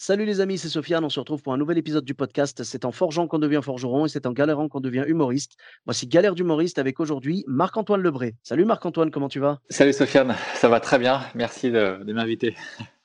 Salut 0.00 0.26
les 0.26 0.40
amis, 0.40 0.58
c'est 0.58 0.68
Sofiane. 0.68 1.04
On 1.04 1.08
se 1.08 1.18
retrouve 1.18 1.42
pour 1.42 1.52
un 1.52 1.56
nouvel 1.56 1.76
épisode 1.76 2.04
du 2.04 2.14
podcast. 2.14 2.62
C'est 2.62 2.84
en 2.84 2.92
forgeant 2.92 3.26
qu'on 3.26 3.40
devient 3.40 3.58
forgeron 3.60 4.06
et 4.06 4.08
c'est 4.08 4.26
en 4.26 4.32
galérant 4.32 4.68
qu'on 4.68 4.78
devient 4.78 5.02
humoriste. 5.08 5.56
Voici 5.86 6.06
Galère 6.06 6.36
d'humoriste 6.36 6.78
avec 6.78 7.00
aujourd'hui 7.00 7.42
Marc-Antoine 7.48 8.00
Lebré. 8.00 8.36
Salut 8.44 8.64
Marc-Antoine, 8.64 9.10
comment 9.10 9.28
tu 9.28 9.40
vas? 9.40 9.58
Salut 9.70 9.92
Sofiane, 9.92 10.36
ça 10.54 10.68
va 10.68 10.78
très 10.78 11.00
bien. 11.00 11.22
Merci 11.34 11.72
de, 11.72 12.04
de 12.04 12.12
m'inviter. 12.12 12.54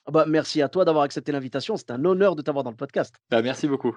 Ah 0.06 0.12
bah, 0.12 0.24
Merci 0.28 0.62
à 0.62 0.68
toi 0.68 0.84
d'avoir 0.84 1.02
accepté 1.02 1.32
l'invitation. 1.32 1.76
C'est 1.76 1.90
un 1.90 2.04
honneur 2.04 2.36
de 2.36 2.42
t'avoir 2.42 2.62
dans 2.62 2.70
le 2.70 2.76
podcast. 2.76 3.12
Bah, 3.28 3.42
merci 3.42 3.66
beaucoup. 3.66 3.96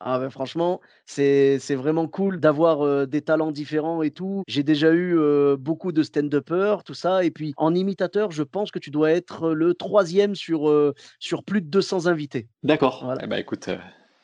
Ah 0.00 0.18
ben 0.18 0.28
franchement, 0.28 0.80
c'est 1.06 1.58
vraiment 1.74 2.06
cool 2.06 2.38
d'avoir 2.38 2.82
euh, 2.82 3.06
des 3.06 3.22
talents 3.22 3.50
différents 3.50 4.02
et 4.02 4.10
tout. 4.10 4.42
J'ai 4.46 4.62
déjà 4.62 4.92
eu 4.92 5.18
euh, 5.18 5.56
beaucoup 5.58 5.90
de 5.90 6.02
stand-uppers, 6.02 6.84
tout 6.84 6.94
ça. 6.94 7.24
Et 7.24 7.30
puis 7.30 7.54
en 7.56 7.74
imitateur, 7.74 8.30
je 8.30 8.42
pense 8.42 8.70
que 8.70 8.78
tu 8.78 8.90
dois 8.90 9.10
être 9.12 9.50
le 9.52 9.72
troisième 9.72 10.34
sur, 10.34 10.68
euh, 10.68 10.94
sur 11.18 11.44
plus 11.44 11.62
de 11.62 11.68
200 11.68 12.06
invités. 12.06 12.46
D'accord. 12.62 13.00
Voilà. 13.04 13.22
Eh 13.24 13.26
ben, 13.26 13.38
écoute, 13.38 13.70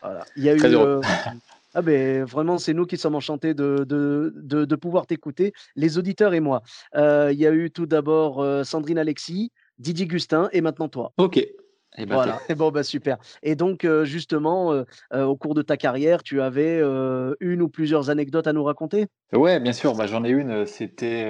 Voilà. 0.03 0.25
Il 0.37 0.42
y 0.45 0.51
a 0.51 0.56
Très 0.56 0.70
eu. 0.70 0.75
heureux. 0.75 1.01
Ah 1.75 1.81
ben 1.81 2.23
vraiment, 2.25 2.59
c'est 2.59 2.75
nous 2.75 2.84
qui 2.84 2.98
sommes 2.98 3.14
enchantés 3.14 3.55
de, 3.55 3.86
de, 3.89 4.31
de, 4.36 4.67
de 4.67 4.77
pouvoir 4.77 5.07
t'écouter, 5.07 5.55
les 5.75 5.97
auditeurs 5.97 6.34
et 6.34 6.41
moi. 6.41 6.61
Il 6.95 7.33
y 7.39 7.47
a 7.47 7.51
eu 7.51 7.70
tout 7.70 7.86
d'abord 7.86 8.45
Sandrine 8.67 8.98
Alexis, 8.98 9.53
Didier 9.79 10.07
Gustin 10.07 10.51
et 10.53 10.61
maintenant 10.61 10.91
toi. 10.91 11.14
ok. 11.17 11.42
Eh 11.98 12.07
ben, 12.07 12.15
Voilà, 12.15 12.41
bon 12.57 12.71
bah 12.71 12.83
super. 12.83 13.19
Et 13.43 13.55
donc 13.55 13.85
euh, 13.85 14.05
justement, 14.05 14.73
euh, 14.73 14.85
euh, 15.12 15.25
au 15.25 15.37
cours 15.37 15.55
de 15.55 15.62
ta 15.62 15.77
carrière, 15.77 16.23
tu 16.23 16.41
avais 16.41 16.81
une 17.41 17.62
ou 17.62 17.69
plusieurs 17.69 18.11
anecdotes 18.11 18.47
à 18.47 18.53
nous 18.53 18.65
raconter? 18.65 19.07
Ouais, 19.33 19.61
bien 19.61 19.73
sûr. 19.73 19.95
Bah, 19.95 20.07
j'en 20.07 20.25
ai 20.25 20.31
une. 20.31 20.67
C'était, 20.67 21.27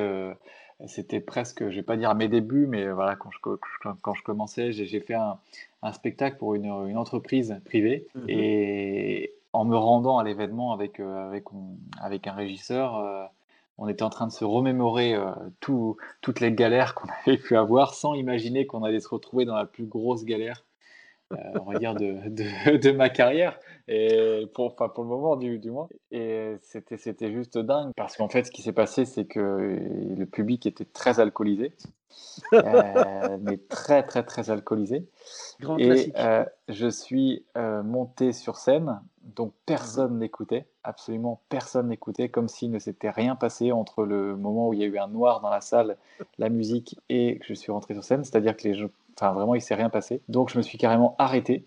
c'était 0.86 1.20
presque, 1.20 1.68
je 1.68 1.76
vais 1.76 1.82
pas 1.82 1.96
dire 1.96 2.10
à 2.10 2.14
mes 2.14 2.28
débuts, 2.28 2.66
mais 2.66 2.90
voilà, 2.90 3.16
quand 3.16 3.30
je, 3.30 3.38
quand 4.02 4.14
je 4.14 4.22
commençais, 4.22 4.72
j'ai 4.72 5.00
fait 5.00 5.14
un, 5.14 5.38
un 5.82 5.92
spectacle 5.92 6.36
pour 6.38 6.54
une, 6.54 6.66
une 6.88 6.96
entreprise 6.96 7.60
privée 7.64 8.06
Mhm. 8.14 8.24
et 8.28 9.32
en 9.52 9.64
me 9.64 9.76
rendant 9.76 10.18
à 10.18 10.24
l'événement 10.24 10.72
avec, 10.72 11.00
avec, 12.00 12.26
un 12.26 12.32
régisseur, 12.32 13.30
on 13.82 13.88
était 13.88 14.04
en 14.04 14.10
train 14.10 14.28
de 14.28 14.32
se 14.32 14.44
remémorer 14.44 15.14
euh, 15.14 15.30
tout- 15.58 15.96
toutes 16.20 16.38
les 16.38 16.52
galères 16.52 16.94
qu'on 16.94 17.08
avait 17.26 17.36
pu 17.36 17.56
avoir 17.56 17.94
sans 17.94 18.14
imaginer 18.14 18.64
qu'on 18.64 18.84
allait 18.84 19.00
se 19.00 19.08
retrouver 19.08 19.44
dans 19.44 19.56
la 19.56 19.66
plus 19.66 19.86
grosse 19.86 20.24
galère, 20.24 20.64
euh, 21.32 21.36
on 21.56 21.72
va 21.72 21.78
dire, 21.80 21.94
de, 21.96 22.28
de, 22.28 22.76
de 22.76 22.90
ma 22.92 23.08
carrière. 23.08 23.58
Et 23.88 24.46
pour, 24.54 24.66
enfin, 24.66 24.88
pour 24.88 25.02
le 25.02 25.10
moment, 25.10 25.34
du, 25.34 25.58
du 25.58 25.72
moins. 25.72 25.88
Et 26.12 26.54
c'était, 26.62 26.96
c'était 26.96 27.32
juste 27.32 27.58
dingue 27.58 27.90
parce 27.96 28.16
qu'en 28.16 28.28
fait, 28.28 28.44
ce 28.44 28.52
qui 28.52 28.62
s'est 28.62 28.72
passé, 28.72 29.04
c'est 29.04 29.24
que 29.24 29.40
le 30.16 30.24
public 30.26 30.64
était 30.66 30.84
très 30.84 31.18
alcoolisé, 31.18 31.72
euh, 32.52 33.36
mais 33.42 33.56
très, 33.58 34.04
très, 34.04 34.22
très 34.22 34.50
alcoolisé. 34.50 35.04
Grand 35.60 35.76
Et 35.78 35.86
classique. 35.86 36.14
je 36.68 36.86
suis 36.86 37.44
monté 37.56 38.32
sur 38.32 38.56
scène, 38.56 39.00
donc 39.22 39.52
personne 39.66 40.18
n'écoutait, 40.18 40.66
absolument 40.82 41.40
personne 41.48 41.88
n'écoutait, 41.88 42.28
comme 42.28 42.48
s'il 42.48 42.70
ne 42.70 42.78
s'était 42.78 43.10
rien 43.10 43.36
passé 43.36 43.72
entre 43.72 44.04
le 44.04 44.36
moment 44.36 44.68
où 44.68 44.72
il 44.74 44.80
y 44.80 44.82
a 44.82 44.86
eu 44.86 44.98
un 44.98 45.08
noir 45.08 45.40
dans 45.40 45.50
la 45.50 45.60
salle, 45.60 45.96
la 46.38 46.48
musique, 46.48 46.98
et 47.08 47.38
que 47.38 47.46
je 47.46 47.54
suis 47.54 47.70
rentré 47.72 47.94
sur 47.94 48.04
scène. 48.04 48.24
C'est-à-dire 48.24 48.56
que 48.56 48.66
les 48.66 48.74
gens, 48.74 48.88
enfin 49.16 49.32
vraiment, 49.32 49.54
il 49.54 49.60
s'est 49.60 49.74
rien 49.74 49.90
passé. 49.90 50.22
Donc 50.28 50.50
je 50.50 50.58
me 50.58 50.62
suis 50.62 50.78
carrément 50.78 51.14
arrêté. 51.18 51.66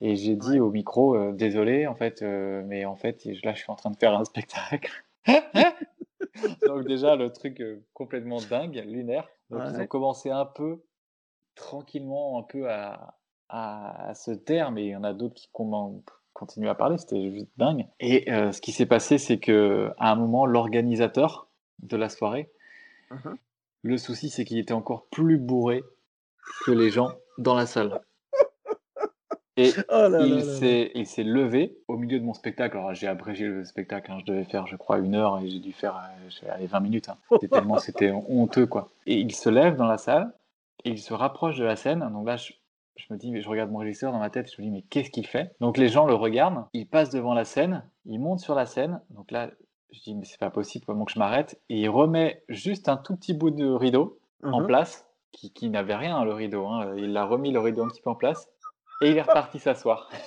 Et 0.00 0.14
j'ai 0.14 0.36
dit 0.36 0.60
au 0.60 0.70
micro, 0.70 1.16
euh, 1.16 1.32
désolé, 1.32 1.86
en 1.88 1.94
fait, 1.96 2.22
euh, 2.22 2.62
mais 2.66 2.84
en 2.84 2.94
fait, 2.94 3.24
là, 3.42 3.52
je 3.52 3.58
suis 3.58 3.70
en 3.70 3.74
train 3.76 3.90
de 3.90 3.96
faire 3.96 4.14
un 4.16 4.24
spectacle. 4.24 5.04
Donc 6.66 6.86
déjà, 6.86 7.16
le 7.16 7.32
truc 7.32 7.60
euh, 7.60 7.82
complètement 7.94 8.38
dingue, 8.48 8.82
lunaire. 8.86 9.28
Donc 9.50 9.60
ils 9.70 9.80
ont 9.82 9.86
commencé 9.86 10.30
un 10.30 10.44
peu, 10.44 10.82
tranquillement, 11.54 12.38
un 12.38 12.42
peu 12.42 12.70
à, 12.70 13.14
à, 13.48 14.08
à 14.10 14.14
se 14.14 14.30
taire, 14.30 14.70
mais 14.70 14.84
il 14.86 14.90
y 14.90 14.96
en 14.96 15.04
a 15.04 15.12
d'autres 15.14 15.34
qui 15.34 15.48
commen- 15.52 16.02
continuent 16.38 16.68
à 16.68 16.74
parler, 16.74 16.96
c'était 16.98 17.30
juste 17.32 17.48
dingue. 17.56 17.86
Et 18.00 18.30
euh, 18.32 18.52
ce 18.52 18.60
qui 18.60 18.72
s'est 18.72 18.86
passé, 18.86 19.18
c'est 19.18 19.38
que 19.38 19.90
à 19.98 20.10
un 20.12 20.14
moment, 20.16 20.46
l'organisateur 20.46 21.48
de 21.82 21.96
la 21.96 22.08
soirée, 22.08 22.50
Mhm. 23.10 23.36
le 23.82 23.96
souci, 23.98 24.28
c'est 24.30 24.44
qu'il 24.44 24.58
était 24.58 24.74
encore 24.74 25.06
plus 25.10 25.38
bourré 25.38 25.82
que 26.64 26.72
les 26.72 26.90
gens 26.90 27.12
dans 27.38 27.54
la 27.54 27.66
salle. 27.66 28.00
Et 29.56 29.72
Oh 29.88 30.06
là 30.08 30.24
il 30.24 31.06
s'est, 31.06 31.24
levé 31.24 31.76
au 31.88 31.96
milieu 31.96 32.20
de 32.20 32.24
mon 32.24 32.34
spectacle. 32.34 32.76
Alors, 32.76 32.94
j'ai 32.94 33.08
abrégé 33.08 33.46
le 33.46 33.64
spectacle. 33.64 34.12
hein. 34.12 34.18
Je 34.20 34.24
devais 34.24 34.44
faire, 34.44 34.66
je 34.68 34.76
crois, 34.76 34.98
une 34.98 35.14
heure 35.16 35.40
et 35.40 35.48
j'ai 35.48 35.58
dû 35.58 35.72
faire 35.72 35.96
euh, 35.96 36.52
aller 36.52 36.66
20 36.66 36.80
minutes. 36.80 37.08
hein. 37.08 37.16
C'était 37.32 37.48
tellement 37.48 37.76
c'était 37.78 38.10
honteux, 38.12 38.66
quoi. 38.66 38.90
Et 39.06 39.14
il 39.16 39.34
se 39.34 39.48
lève 39.48 39.74
dans 39.76 39.86
la 39.88 39.98
salle 39.98 40.32
et 40.84 40.90
il 40.90 40.98
se 41.00 41.12
rapproche 41.12 41.56
de 41.56 41.64
la 41.64 41.74
scène. 41.74 42.08
Donc 42.12 42.26
là, 42.26 42.36
je, 42.36 42.52
je 42.98 43.12
me 43.12 43.18
dis, 43.18 43.40
je 43.40 43.48
regarde 43.48 43.70
mon 43.70 43.78
régisseur 43.78 44.12
dans 44.12 44.18
ma 44.18 44.28
tête. 44.30 44.50
Je 44.54 44.60
me 44.60 44.66
dis, 44.66 44.70
mais 44.72 44.82
qu'est-ce 44.82 45.10
qu'il 45.10 45.26
fait? 45.26 45.54
Donc 45.60 45.76
les 45.78 45.88
gens 45.88 46.06
le 46.06 46.14
regardent. 46.14 46.64
Il 46.72 46.86
passe 46.88 47.10
devant 47.10 47.32
la 47.34 47.44
scène. 47.44 47.88
Il 48.06 48.18
monte 48.20 48.40
sur 48.40 48.54
la 48.54 48.66
scène. 48.66 49.00
Donc 49.10 49.30
là, 49.30 49.50
je 49.92 50.00
dis, 50.00 50.14
mais 50.14 50.24
c'est 50.24 50.38
pas 50.38 50.50
possible. 50.50 50.84
Comment 50.84 51.04
que 51.04 51.12
je 51.12 51.18
m'arrête 51.18 51.60
Et 51.68 51.80
il 51.80 51.88
remet 51.88 52.42
juste 52.48 52.88
un 52.88 52.96
tout 52.96 53.16
petit 53.16 53.32
bout 53.34 53.50
de 53.50 53.66
rideau 53.66 54.18
en 54.42 54.60
Mhm. 54.60 54.66
place, 54.66 55.06
qui, 55.32 55.52
qui 55.52 55.70
n'avait 55.70 55.94
rien, 55.96 56.24
le 56.24 56.32
rideau. 56.32 56.66
hein. 56.66 56.94
Il 56.96 57.16
a 57.16 57.24
remis 57.24 57.50
le 57.52 57.60
rideau 57.60 57.84
un 57.84 57.88
petit 57.88 58.02
peu 58.02 58.10
en 58.10 58.14
place. 58.14 58.48
Et 59.00 59.10
il 59.10 59.16
est 59.16 59.22
reparti 59.22 59.58
s'asseoir. 59.58 60.10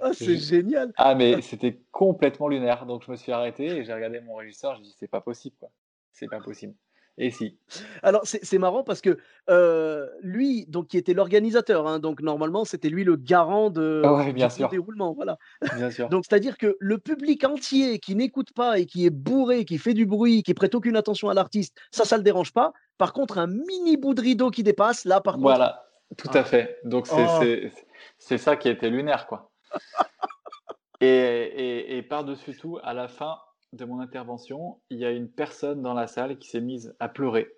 Ah, 0.00 0.12
c'est 0.12 0.36
génial. 0.36 0.92
Ah, 0.96 1.14
mais 1.14 1.40
c'était 1.40 1.80
complètement 1.92 2.48
lunaire. 2.48 2.84
Donc 2.86 3.04
je 3.06 3.10
me 3.10 3.16
suis 3.16 3.32
arrêté 3.32 3.66
et 3.66 3.84
j'ai 3.84 3.92
regardé 3.94 4.20
mon 4.20 4.34
régisseur. 4.34 4.76
Je 4.76 4.82
dis 4.82 4.94
c'est 4.98 5.08
pas 5.08 5.20
possible, 5.20 5.56
quoi. 5.58 5.70
C'est 6.10 6.28
pas 6.28 6.40
possible. 6.40 6.74
Et 7.18 7.30
si. 7.30 7.58
Alors 8.02 8.22
c'est 8.24 8.58
marrant 8.58 8.82
parce 8.84 9.02
que 9.02 9.18
euh, 9.50 10.08
lui, 10.22 10.64
donc 10.66 10.88
qui 10.88 10.96
était 10.96 11.12
l'organisateur, 11.12 11.86
hein, 11.86 11.98
donc 11.98 12.22
normalement 12.22 12.64
c'était 12.64 12.88
lui 12.88 13.04
le 13.04 13.16
garant 13.16 13.68
de, 13.68 14.00
Ah 14.04 14.14
ouais, 14.14 14.24
du 14.26 14.32
bien 14.32 14.48
bon 14.48 14.54
sûr. 14.54 14.68
déroulement, 14.70 15.12
voilà. 15.12 15.36
Bien 15.76 15.90
sûr. 15.90 16.08
Donc, 16.08 16.24
c'est-à-dire 16.26 16.56
que 16.56 16.74
le 16.80 16.96
public 16.98 17.44
entier 17.44 17.98
qui 17.98 18.16
n'écoute 18.16 18.52
pas 18.54 18.78
et 18.78 18.86
qui 18.86 19.04
est 19.04 19.10
bourré, 19.10 19.66
qui 19.66 19.76
fait 19.76 19.92
du 19.92 20.06
bruit, 20.06 20.42
qui 20.42 20.54
prête 20.54 20.74
aucune 20.74 20.96
attention 20.96 21.28
à 21.28 21.34
l'artiste, 21.34 21.76
ça, 21.90 22.04
ça 22.06 22.16
le 22.16 22.22
dérange 22.22 22.52
pas. 22.54 22.72
Par 22.96 23.12
contre, 23.12 23.36
un 23.36 23.46
mini 23.46 23.98
bout 23.98 24.14
de 24.14 24.22
rideau 24.22 24.50
qui 24.50 24.62
dépasse, 24.62 25.04
là, 25.04 25.20
par 25.20 25.34
contre, 25.34 25.42
Voilà, 25.44 25.84
tout 26.16 26.28
Ah. 26.32 26.38
à 26.38 26.44
fait. 26.44 26.78
Donc 26.84 27.06
c'est 27.06 27.26
Oh. 27.28 27.70
c'est- 28.18 28.38
ça 28.38 28.56
qui 28.56 28.70
était 28.70 28.88
lunaire, 28.88 29.26
quoi. 29.26 29.50
Et, 31.00 31.06
et, 31.06 31.96
et 31.98 32.02
par-dessus 32.02 32.56
tout, 32.56 32.78
à 32.82 32.94
la 32.94 33.08
fin 33.08 33.36
de 33.72 33.84
mon 33.84 34.00
intervention, 34.00 34.78
il 34.90 34.98
y 34.98 35.04
a 35.04 35.10
une 35.10 35.28
personne 35.28 35.82
dans 35.82 35.94
la 35.94 36.06
salle 36.06 36.38
qui 36.38 36.48
s'est 36.48 36.60
mise 36.60 36.94
à 37.00 37.08
pleurer. 37.08 37.48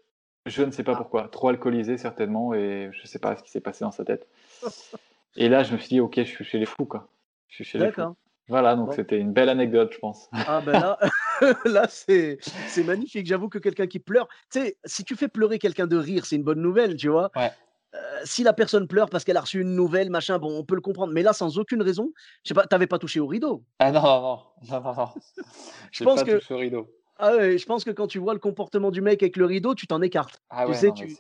Je 0.47 0.63
ne 0.63 0.71
sais 0.71 0.85
pas 0.85 0.93
Ah. 0.93 0.97
pourquoi, 0.99 1.29
trop 1.29 1.49
alcoolisé 1.49 1.97
certainement, 1.97 2.55
et 2.55 2.91
je 2.93 3.03
ne 3.03 3.07
sais 3.07 3.19
pas 3.19 3.37
ce 3.37 3.43
qui 3.43 3.51
s'est 3.51 3.61
passé 3.61 3.85
dans 3.85 3.91
sa 3.93 4.05
tête. 4.05 4.29
Et 5.37 5.49
là, 5.49 5.65
je 5.65 5.73
me 5.73 5.79
suis 5.79 5.89
dit, 5.89 6.01
ok, 6.01 6.15
je 6.19 6.23
suis 6.25 6.45
chez 6.45 6.59
les 6.59 6.67
fous, 6.67 6.85
quoi. 6.85 7.09
Je 7.49 7.57
suis 7.57 7.65
chez 7.65 7.79
les 7.79 7.87
fous. 7.91 8.01
d'accord. 8.01 8.15
Voilà, 8.47 8.77
donc 8.77 8.89
Bon. 8.89 8.93
c'était 8.93 9.19
une 9.19 9.33
belle 9.33 9.49
anecdote, 9.49 9.91
je 9.93 9.99
pense. 9.99 10.29
Ah 10.33 10.61
ben 10.65 10.73
là, 10.73 10.99
là 11.65 11.87
c'est 11.89 12.37
c'est 12.69 12.85
magnifique. 12.85 13.27
J'avoue 13.27 13.49
que 13.49 13.59
quelqu'un 13.59 13.87
qui 13.87 13.99
pleure, 13.99 14.29
tu 14.53 14.61
sais, 14.61 14.77
si 14.85 15.03
tu 15.03 15.17
fais 15.17 15.29
pleurer 15.29 15.59
quelqu'un 15.59 15.87
de 15.87 15.97
rire, 15.97 16.27
c'est 16.27 16.37
une 16.37 16.43
bonne 16.45 16.61
nouvelle, 16.61 16.95
tu 16.97 17.09
vois. 17.09 17.31
Ouais. 17.35 17.51
Euh, 17.95 18.21
si 18.25 18.43
la 18.43 18.53
personne 18.53 18.89
pleure 18.89 19.09
parce 19.09 19.23
qu'elle 19.25 19.37
a 19.37 19.41
reçu 19.41 19.61
une 19.61 19.75
nouvelle, 19.75 20.11
machin, 20.11 20.39
bon, 20.39 20.59
on 20.59 20.65
peut 20.65 20.75
le 20.75 20.81
comprendre. 20.81 21.13
Mais 21.13 21.23
là, 21.23 21.33
sans 21.33 21.59
aucune 21.59 21.81
raison, 21.83 22.13
je 22.43 22.49
sais 22.49 22.55
pas, 22.55 22.67
t'avais 22.67 22.87
pas 22.89 22.99
touché 22.99 23.21
au 23.21 23.27
rideau. 23.27 23.65
Ah 23.79 23.93
non, 23.93 24.03
non, 24.03 24.81
non, 24.83 24.95
non. 24.95 25.09
J'ai 25.93 26.05
pense 26.05 26.21
pas 26.21 26.25
que- 26.27 26.39
touché 26.39 26.55
au 26.55 26.59
rideau. 26.59 26.89
Ah 27.17 27.37
ouais, 27.37 27.59
je 27.59 27.67
pense 27.67 27.85
que 27.85 27.93
quand 27.93 28.09
tu 28.09 28.19
vois 28.19 28.33
le 28.35 28.41
comportement 28.41 28.91
du 28.91 29.01
mec 29.01 29.23
avec 29.23 29.37
le 29.37 29.45
rideau, 29.45 29.77
tu 29.77 29.87
t'en 29.87 30.03
écartes. 30.03 30.43
Ah 30.51 30.65
Tu 30.65 30.73
ouais, 30.73 30.77
sais, 30.77 30.89
non, 30.89 30.95
tu-. 30.95 31.17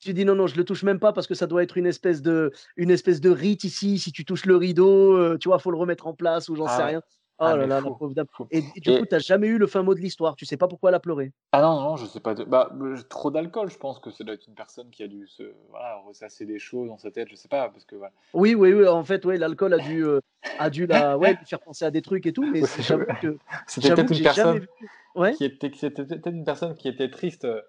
Tu 0.00 0.12
dis 0.14 0.24
non, 0.24 0.34
non, 0.34 0.46
je 0.46 0.56
le 0.56 0.64
touche 0.64 0.82
même 0.82 0.98
pas 0.98 1.12
parce 1.12 1.26
que 1.26 1.34
ça 1.34 1.46
doit 1.46 1.62
être 1.62 1.76
une 1.76 1.86
espèce 1.86 2.22
de, 2.22 2.50
une 2.76 2.90
espèce 2.90 3.20
de 3.20 3.30
rite 3.30 3.64
ici. 3.64 3.98
Si 3.98 4.10
tu 4.12 4.24
touches 4.24 4.46
le 4.46 4.56
rideau, 4.56 5.14
euh, 5.16 5.36
tu 5.38 5.48
vois, 5.48 5.58
faut 5.58 5.70
le 5.70 5.76
remettre 5.78 6.06
en 6.06 6.14
place 6.14 6.48
ou 6.48 6.56
j'en 6.56 6.66
Ah 6.66 6.76
sais 6.76 6.82
ouais. 6.82 6.88
rien. 6.88 7.02
Oh 7.38 7.44
Ah, 7.44 7.56
là 7.56 7.62
mais 7.62 7.66
là, 7.66 7.80
la 7.80 7.90
pauvre 7.90 8.14
dame. 8.14 8.26
Et, 8.52 8.58
et 8.76 8.80
du 8.80 8.90
Et- 8.90 8.98
coup, 9.00 9.06
t'as 9.06 9.18
jamais 9.18 9.48
eu 9.48 9.58
le 9.58 9.66
fin 9.66 9.82
mot 9.82 9.94
de 9.94 10.00
l'histoire. 10.00 10.36
Tu 10.36 10.46
sais 10.46 10.56
pas 10.56 10.68
pourquoi 10.68 10.90
elle 10.90 10.94
a 10.94 11.00
pleuré? 11.00 11.32
Ah 11.50 11.62
non, 11.62 11.80
non, 11.80 11.96
je 11.96 12.06
sais 12.06 12.20
pas. 12.20 12.34
de- 12.34 12.44
Bah, 12.44 12.70
euh, 12.80 12.96
trop 13.08 13.30
d'alcool, 13.32 13.70
je 13.70 13.76
pense 13.76 13.98
que 13.98 14.10
ça 14.12 14.22
doit 14.22 14.34
être 14.34 14.46
une 14.46 14.54
personne 14.54 14.88
qui 14.90 15.02
a 15.02 15.08
dû 15.08 15.26
se 15.26 15.42
voilà, 15.70 15.96
ressasser 16.06 16.46
des 16.46 16.60
choses 16.60 16.88
dans 16.88 16.98
sa 16.98 17.10
tête, 17.10 17.28
je 17.30 17.34
sais 17.34 17.48
pas, 17.48 17.68
parce 17.68 17.84
que 17.84 17.96
voilà. 17.96 18.12
Oui, 18.34 18.54
oui, 18.54 18.72
oui. 18.72 18.86
En 18.86 19.02
fait, 19.02 19.24
ouais, 19.24 19.36
l'alcool 19.36 19.74
a 19.74 19.78
dû, 19.78 20.04
euh, 20.04 20.20
a 20.60 20.70
dû 20.70 20.86
la, 20.86 21.18
ouais, 21.18 21.34
lui 21.34 21.44
faire 21.44 21.60
penser 21.60 21.84
à 21.84 21.90
des 21.90 22.02
trucs 22.02 22.24
et 22.26 22.32
tout. 22.32 22.48
Mais 22.52 22.60
j'avoue 22.78 23.04
que, 23.20 23.36
C'était 23.66 23.94
peut-être 23.94 24.12
une 24.16 24.22
personne 24.22 24.58
vu. 24.60 24.68
Ouais. 25.16 25.32
qui 25.34 25.44
était, 25.44 25.72
c'était 25.74 26.04
peut-être 26.04 26.26
une 26.28 26.44
personne 26.44 26.76
qui 26.76 26.88
était 26.88 27.10
triste 27.10 27.44
euh, 27.46 27.60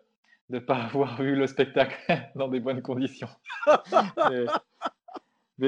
de 0.51 0.55
ne 0.55 0.59
pas 0.59 0.75
avoir 0.93 1.19
vu 1.19 1.35
le 1.35 1.47
spectacle 1.47 1.97
dans 2.35 2.49
des 2.49 2.59
bonnes 2.59 2.83
conditions. 2.83 3.29
mais, 4.29 4.45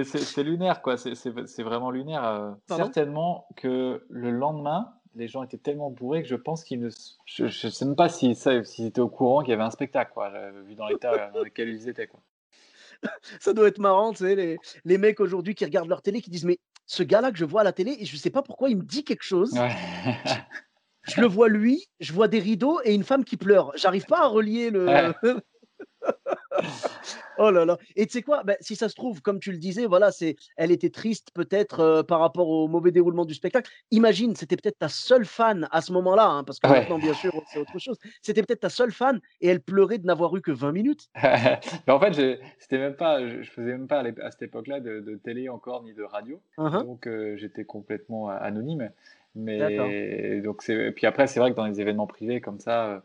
c'est 0.03 0.43
lunaire, 0.43 0.81
quoi. 0.81 0.97
C'est 0.97 1.63
vraiment 1.63 1.91
lunaire. 1.91 2.25
Euh. 2.25 2.51
certainement 2.67 3.47
que 3.55 4.05
le 4.09 4.31
lendemain, 4.31 4.93
les 5.15 5.27
gens 5.27 5.43
étaient 5.43 5.57
tellement 5.57 5.89
bourrés 5.89 6.23
que 6.23 6.29
je 6.29 6.35
pense 6.35 6.63
qu'ils 6.63 6.79
ne. 6.79 6.89
Je 7.25 7.45
ne 7.45 7.49
sais 7.49 7.85
même 7.85 7.95
pas 7.95 8.09
s'ils 8.09 8.35
si, 8.35 8.85
étaient 8.85 9.01
au 9.01 9.09
courant 9.09 9.41
qu'il 9.41 9.51
y 9.51 9.53
avait 9.53 9.63
un 9.63 9.71
spectacle, 9.71 10.11
quoi. 10.13 10.31
vu 10.65 10.75
dans 10.75 10.87
l'état 10.87 11.29
dans 11.31 11.43
lequel 11.43 11.69
ils 11.69 11.89
étaient, 11.89 12.07
quoi. 12.07 12.21
Ça 13.39 13.53
doit 13.53 13.67
être 13.67 13.79
marrant, 13.79 14.11
tu 14.11 14.25
sais, 14.25 14.35
les, 14.35 14.57
les 14.83 14.97
mecs 14.97 15.19
aujourd'hui 15.19 15.53
qui 15.55 15.65
regardent 15.65 15.89
leur 15.89 16.01
télé 16.01 16.21
qui 16.21 16.29
disent 16.29 16.45
Mais 16.45 16.59
ce 16.85 17.03
gars-là 17.03 17.31
que 17.31 17.37
je 17.37 17.45
vois 17.45 17.61
à 17.61 17.63
la 17.63 17.73
télé, 17.73 17.95
et 17.99 18.05
je 18.05 18.13
ne 18.13 18.19
sais 18.19 18.29
pas 18.29 18.41
pourquoi 18.41 18.69
il 18.69 18.77
me 18.77 18.83
dit 18.83 19.03
quelque 19.03 19.23
chose. 19.23 19.53
je 21.03 21.21
le 21.21 21.27
vois 21.27 21.49
lui, 21.49 21.87
je 21.99 22.13
vois 22.13 22.27
des 22.27 22.39
rideaux 22.39 22.79
et 22.83 22.93
une 22.93 23.03
femme 23.03 23.23
qui 23.23 23.37
pleure. 23.37 23.71
J'arrive 23.75 24.05
pas 24.05 24.21
à 24.21 24.27
relier 24.27 24.69
le. 24.71 25.13
oh 27.37 27.51
là 27.51 27.65
là. 27.65 27.77
Et 27.95 28.05
tu 28.05 28.13
sais 28.13 28.21
quoi? 28.21 28.43
Ben, 28.43 28.57
Si 28.61 28.75
ça 28.75 28.89
se 28.89 28.95
trouve, 28.95 29.21
comme 29.21 29.39
tu 29.39 29.51
le 29.51 29.57
disais, 29.57 29.85
voilà, 29.85 30.11
c'est, 30.11 30.35
elle 30.55 30.71
était 30.71 30.89
triste 30.89 31.31
peut-être 31.33 31.79
euh, 31.79 32.03
par 32.03 32.19
rapport 32.19 32.49
au 32.49 32.67
mauvais 32.67 32.91
déroulement 32.91 33.25
du 33.25 33.33
spectacle. 33.33 33.69
Imagine, 33.91 34.35
c'était 34.35 34.57
peut-être 34.57 34.79
ta 34.79 34.89
seule 34.89 35.25
fan 35.25 35.67
à 35.71 35.81
ce 35.81 35.91
moment-là, 35.93 36.27
hein, 36.27 36.43
parce 36.43 36.59
que 36.59 36.67
maintenant, 36.67 36.99
bien 36.99 37.13
sûr, 37.13 37.31
c'est 37.51 37.59
autre 37.59 37.79
chose. 37.79 37.97
C'était 38.21 38.41
peut-être 38.43 38.61
ta 38.61 38.69
seule 38.69 38.91
fan 38.91 39.19
et 39.41 39.47
elle 39.47 39.61
pleurait 39.61 39.97
de 39.97 40.05
n'avoir 40.05 40.35
eu 40.35 40.41
que 40.41 40.51
20 40.51 40.71
minutes. 40.71 41.09
Mais 41.23 41.93
en 41.93 41.99
fait, 41.99 42.39
c'était 42.59 42.77
même 42.77 42.95
pas, 42.95 43.25
je 43.27 43.49
faisais 43.49 43.71
même 43.71 43.87
pas 43.87 44.03
à 44.21 44.31
cette 44.31 44.43
époque-là 44.43 44.79
de, 44.79 45.19
télé 45.23 45.49
encore 45.49 45.83
ni 45.83 45.93
de 45.93 46.03
radio, 46.03 46.39
uh-huh. 46.57 46.83
donc 46.83 47.07
euh, 47.07 47.35
j'étais 47.37 47.65
complètement 47.65 48.29
anonyme. 48.29 48.91
Mais 49.37 50.41
donc 50.41 50.63
c'est 50.63 50.91
puis 50.91 51.05
après 51.05 51.27
c'est 51.27 51.39
vrai 51.39 51.51
que 51.51 51.55
dans 51.55 51.65
les 51.65 51.79
événements 51.79 52.07
privés 52.07 52.41
comme 52.41 52.59
ça, 52.59 52.87
euh, 52.87 52.99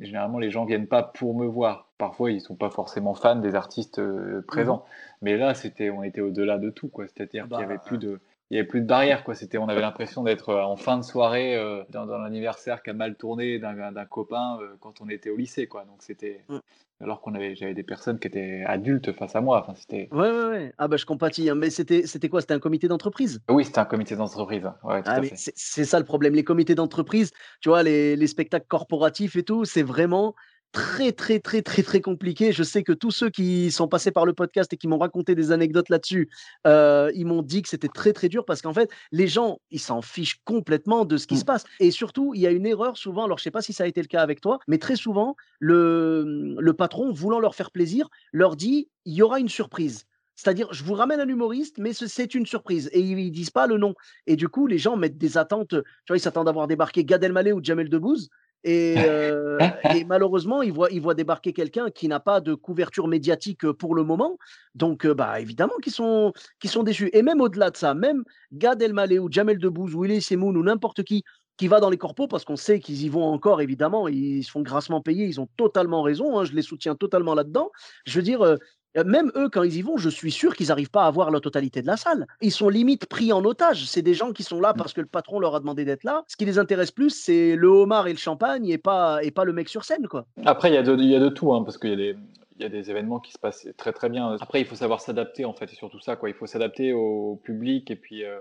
généralement 0.00 0.38
les 0.38 0.50
gens 0.50 0.64
viennent 0.64 0.86
pas 0.86 1.02
pour 1.02 1.34
me 1.34 1.46
voir. 1.46 1.88
Parfois 1.98 2.30
ils 2.30 2.40
sont 2.40 2.54
pas 2.54 2.70
forcément 2.70 3.14
fans 3.14 3.36
des 3.36 3.54
artistes 3.54 3.98
euh, 3.98 4.44
présents. 4.46 4.78
Mmh 4.78 5.22
Mais 5.22 5.36
là 5.36 5.54
c'était 5.54 5.90
on 5.90 6.02
était 6.02 6.20
au-delà 6.20 6.58
de 6.58 6.70
tout 6.70 6.88
quoi. 6.88 7.06
C'est-à-dire 7.06 7.48
qu'il 7.48 7.58
y 7.58 7.62
avait 7.62 7.76
bah, 7.76 7.82
plus 7.84 7.98
de 7.98 8.20
il 8.52 8.56
y 8.56 8.58
avait 8.58 8.68
plus 8.68 8.82
de 8.82 8.86
barrière 8.86 9.24
quoi. 9.24 9.34
C'était 9.34 9.58
on 9.58 9.68
avait 9.68 9.80
l'impression 9.80 10.22
d'être 10.22 10.50
euh, 10.50 10.62
en 10.62 10.76
fin 10.76 10.98
de 10.98 11.02
soirée 11.02 11.58
dans, 11.90 12.06
dans 12.06 12.18
l'anniversaire 12.18 12.82
qui 12.82 12.90
a 12.90 12.92
mal 12.92 13.16
tourné 13.16 13.58
d'un 13.58 14.04
copain 14.04 14.58
quand 14.80 15.00
on 15.00 15.08
était 15.08 15.30
au 15.30 15.36
lycée 15.36 15.66
quoi. 15.66 15.84
Donc 15.84 16.02
c'était 16.02 16.44
mmh 16.48 16.58
alors 17.02 17.20
qu'on 17.20 17.34
avait, 17.34 17.54
j'avais 17.54 17.74
des 17.74 17.82
personnes 17.82 18.18
qui 18.18 18.28
étaient 18.28 18.62
adultes 18.66 19.12
face 19.12 19.34
à 19.34 19.40
moi. 19.40 19.60
Enfin, 19.60 19.74
c'était. 19.74 20.08
Ouais, 20.12 20.30
ouais, 20.30 20.48
ouais. 20.48 20.72
Ah 20.78 20.88
bah 20.88 20.96
je 20.96 21.04
compatis. 21.04 21.50
Hein. 21.50 21.56
Mais 21.56 21.70
c'était, 21.70 22.06
c'était 22.06 22.28
quoi? 22.28 22.40
C'était 22.40 22.54
un 22.54 22.60
comité 22.60 22.88
d'entreprise? 22.88 23.40
Oui, 23.50 23.64
c'était 23.64 23.80
un 23.80 23.84
comité 23.84 24.14
d'entreprise. 24.14 24.70
Ouais, 24.84 25.02
ah, 25.04 25.20
c'est, 25.34 25.84
ça 25.84 25.98
le 25.98 26.04
problème. 26.04 26.34
Les 26.34 26.44
comités 26.44 26.74
d'entreprise, 26.74 27.32
tu 27.60 27.68
vois, 27.68 27.82
les, 27.82 28.16
les 28.16 28.26
spectacles 28.26 28.66
corporatifs 28.68 29.36
et 29.36 29.42
tout, 29.42 29.64
c'est 29.64 29.82
vraiment 29.82 30.34
très, 30.72 31.12
très, 31.12 31.38
très, 31.38 31.62
très, 31.62 31.82
très 31.82 32.00
compliqué. 32.00 32.52
Je 32.52 32.62
sais 32.62 32.82
que 32.82 32.92
tous 32.92 33.10
ceux 33.10 33.30
qui 33.30 33.70
sont 33.70 33.88
passés 33.88 34.10
par 34.10 34.26
le 34.26 34.32
podcast 34.32 34.72
et 34.72 34.76
qui 34.76 34.88
m'ont 34.88 34.98
raconté 34.98 35.34
des 35.34 35.52
anecdotes 35.52 35.88
là-dessus, 35.88 36.30
euh, 36.66 37.10
ils 37.14 37.26
m'ont 37.26 37.42
dit 37.42 37.62
que 37.62 37.68
c'était 37.68 37.88
très, 37.88 38.12
très 38.12 38.28
dur 38.28 38.44
parce 38.44 38.62
qu'en 38.62 38.72
fait, 38.72 38.90
les 39.12 39.28
gens, 39.28 39.60
ils 39.70 39.80
s'en 39.80 40.02
fichent 40.02 40.40
complètement 40.44 41.04
de 41.04 41.16
ce 41.16 41.26
qui 41.26 41.36
se 41.36 41.42
mmh. 41.42 41.46
passe. 41.46 41.64
Et 41.78 41.90
surtout, 41.90 42.32
il 42.34 42.40
y 42.40 42.46
a 42.46 42.50
une 42.50 42.66
erreur 42.66 42.96
souvent, 42.96 43.24
alors 43.24 43.38
je 43.38 43.44
sais 43.44 43.50
pas 43.50 43.62
si 43.62 43.72
ça 43.72 43.84
a 43.84 43.86
été 43.86 44.00
le 44.00 44.08
cas 44.08 44.22
avec 44.22 44.40
toi, 44.40 44.58
mais 44.66 44.78
très 44.78 44.96
souvent, 44.96 45.36
le, 45.58 46.56
le 46.58 46.72
patron, 46.72 47.12
voulant 47.12 47.38
leur 47.38 47.54
faire 47.54 47.70
plaisir, 47.70 48.08
leur 48.32 48.56
dit, 48.56 48.88
il 49.04 49.14
y 49.14 49.22
aura 49.22 49.38
une 49.38 49.48
surprise. 49.48 50.06
C'est-à-dire, 50.34 50.72
je 50.72 50.82
vous 50.82 50.94
ramène 50.94 51.20
un 51.20 51.28
humoriste, 51.28 51.78
mais 51.78 51.92
c'est 51.92 52.34
une 52.34 52.46
surprise. 52.46 52.88
Et 52.92 53.00
ils, 53.00 53.16
ne 53.16 53.30
disent 53.30 53.50
pas 53.50 53.66
le 53.66 53.76
nom. 53.76 53.94
Et 54.26 54.36
du 54.36 54.48
coup, 54.48 54.66
les 54.66 54.78
gens 54.78 54.96
mettent 54.96 55.18
des 55.18 55.38
attentes. 55.38 55.68
Tu 55.68 56.08
vois, 56.08 56.16
ils 56.16 56.20
s'attendent 56.20 56.48
à 56.48 56.52
voir 56.52 56.66
débarquer 56.66 57.04
Gad 57.04 57.22
Elmaleh 57.22 57.52
ou 57.52 57.62
Jamel 57.62 57.88
Debbouze. 57.88 58.28
Euh, 58.72 59.58
et, 59.94 60.04
malheureusement, 60.04 60.62
il 60.62 60.72
voit, 60.72 60.90
il 60.90 61.00
voit 61.00 61.14
débarquer 61.14 61.52
quelqu'un 61.52 61.90
qui 61.90 62.06
n'a 62.06 62.20
pas 62.20 62.40
de 62.40 62.54
couverture 62.54 63.08
médiatique 63.08 63.70
pour 63.72 63.94
le 63.94 64.04
moment. 64.04 64.38
Donc, 64.74 65.04
euh, 65.04 65.14
bah, 65.14 65.40
évidemment 65.40 65.74
qu'ils 65.82 65.92
sont, 65.92 66.32
sont 66.64 66.82
déçus. 66.82 67.10
Et 67.12 67.22
même 67.22 67.40
au-delà 67.40 67.70
de 67.70 67.76
ça, 67.76 67.94
même 67.94 68.22
Gad 68.52 68.80
Elmaleh 68.80 69.18
ou 69.18 69.30
Jamel 69.30 69.58
Debbouze 69.58 69.94
ou 69.94 70.04
Elie 70.04 70.22
Semoun 70.22 70.56
ou 70.56 70.62
n'importe 70.62 71.02
qui 71.02 71.24
qui 71.56 71.68
va 71.68 71.80
dans 71.80 71.90
les 71.90 71.98
corpos 71.98 72.26
parce 72.26 72.44
qu'on 72.44 72.56
sait 72.56 72.80
qu'ils 72.80 73.02
y 73.02 73.08
vont 73.08 73.24
encore, 73.24 73.60
évidemment, 73.60 74.08
ils 74.08 74.42
se 74.42 74.50
font 74.50 74.62
grassement 74.62 75.00
payer, 75.00 75.26
ils 75.26 75.40
ont 75.40 75.48
totalement 75.56 76.02
raison, 76.02 76.38
hein, 76.38 76.44
je 76.44 76.54
les 76.54 76.62
soutiens 76.62 76.94
totalement 76.94 77.34
là-dedans. 77.34 77.70
Je 78.06 78.18
veux 78.18 78.24
dire, 78.24 78.42
euh, 78.42 78.56
euh, 78.56 78.58
même 78.94 79.32
eux, 79.36 79.48
quand 79.48 79.62
ils 79.62 79.76
y 79.76 79.82
vont, 79.82 79.96
je 79.96 80.08
suis 80.08 80.30
sûr 80.30 80.54
qu'ils 80.54 80.68
n'arrivent 80.68 80.90
pas 80.90 81.06
à 81.06 81.10
voir 81.10 81.30
la 81.30 81.40
totalité 81.40 81.82
de 81.82 81.86
la 81.86 81.96
salle. 81.96 82.26
Ils 82.40 82.52
sont 82.52 82.68
limite 82.68 83.06
pris 83.06 83.32
en 83.32 83.44
otage. 83.44 83.86
C'est 83.86 84.02
des 84.02 84.14
gens 84.14 84.32
qui 84.32 84.42
sont 84.42 84.60
là 84.60 84.72
mmh. 84.72 84.76
parce 84.76 84.92
que 84.92 85.00
le 85.00 85.06
patron 85.06 85.40
leur 85.40 85.54
a 85.54 85.60
demandé 85.60 85.84
d'être 85.84 86.04
là. 86.04 86.24
Ce 86.28 86.36
qui 86.36 86.44
les 86.44 86.58
intéresse 86.58 86.90
plus, 86.90 87.10
c'est 87.10 87.56
le 87.56 87.68
homard 87.68 88.06
et 88.06 88.12
le 88.12 88.18
champagne 88.18 88.68
et 88.68 88.78
pas, 88.78 89.22
et 89.22 89.30
pas 89.30 89.44
le 89.44 89.52
mec 89.52 89.68
sur 89.68 89.84
scène. 89.84 90.08
Quoi. 90.08 90.26
Après, 90.44 90.70
il 90.70 90.74
y, 90.74 90.78
a 90.78 90.82
de, 90.82 90.96
y 90.96 91.16
a 91.16 91.20
de 91.20 91.28
tout, 91.28 91.52
hein, 91.54 91.62
parce 91.62 91.78
qu'il 91.78 91.90
y 91.90 91.94
a 91.94 91.96
des 91.96 92.16
il 92.62 92.62
y 92.62 92.66
a 92.66 92.68
des 92.68 92.90
événements 92.90 93.18
qui 93.18 93.32
se 93.32 93.38
passent 93.38 93.66
très 93.76 93.92
très 93.92 94.08
bien. 94.08 94.36
Après, 94.40 94.60
il 94.60 94.66
faut 94.66 94.76
savoir 94.76 95.00
s'adapter 95.00 95.44
en 95.44 95.52
fait, 95.52 95.72
et 95.72 95.74
surtout 95.74 96.00
ça, 96.00 96.16
quoi. 96.16 96.28
Il 96.28 96.34
faut 96.34 96.46
s'adapter 96.46 96.92
au 96.92 97.40
public 97.42 97.90
et 97.90 97.96
puis 97.96 98.24
euh, 98.24 98.38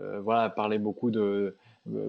euh, 0.00 0.20
voilà, 0.20 0.48
parler 0.48 0.78
beaucoup 0.78 1.10
de, 1.10 1.56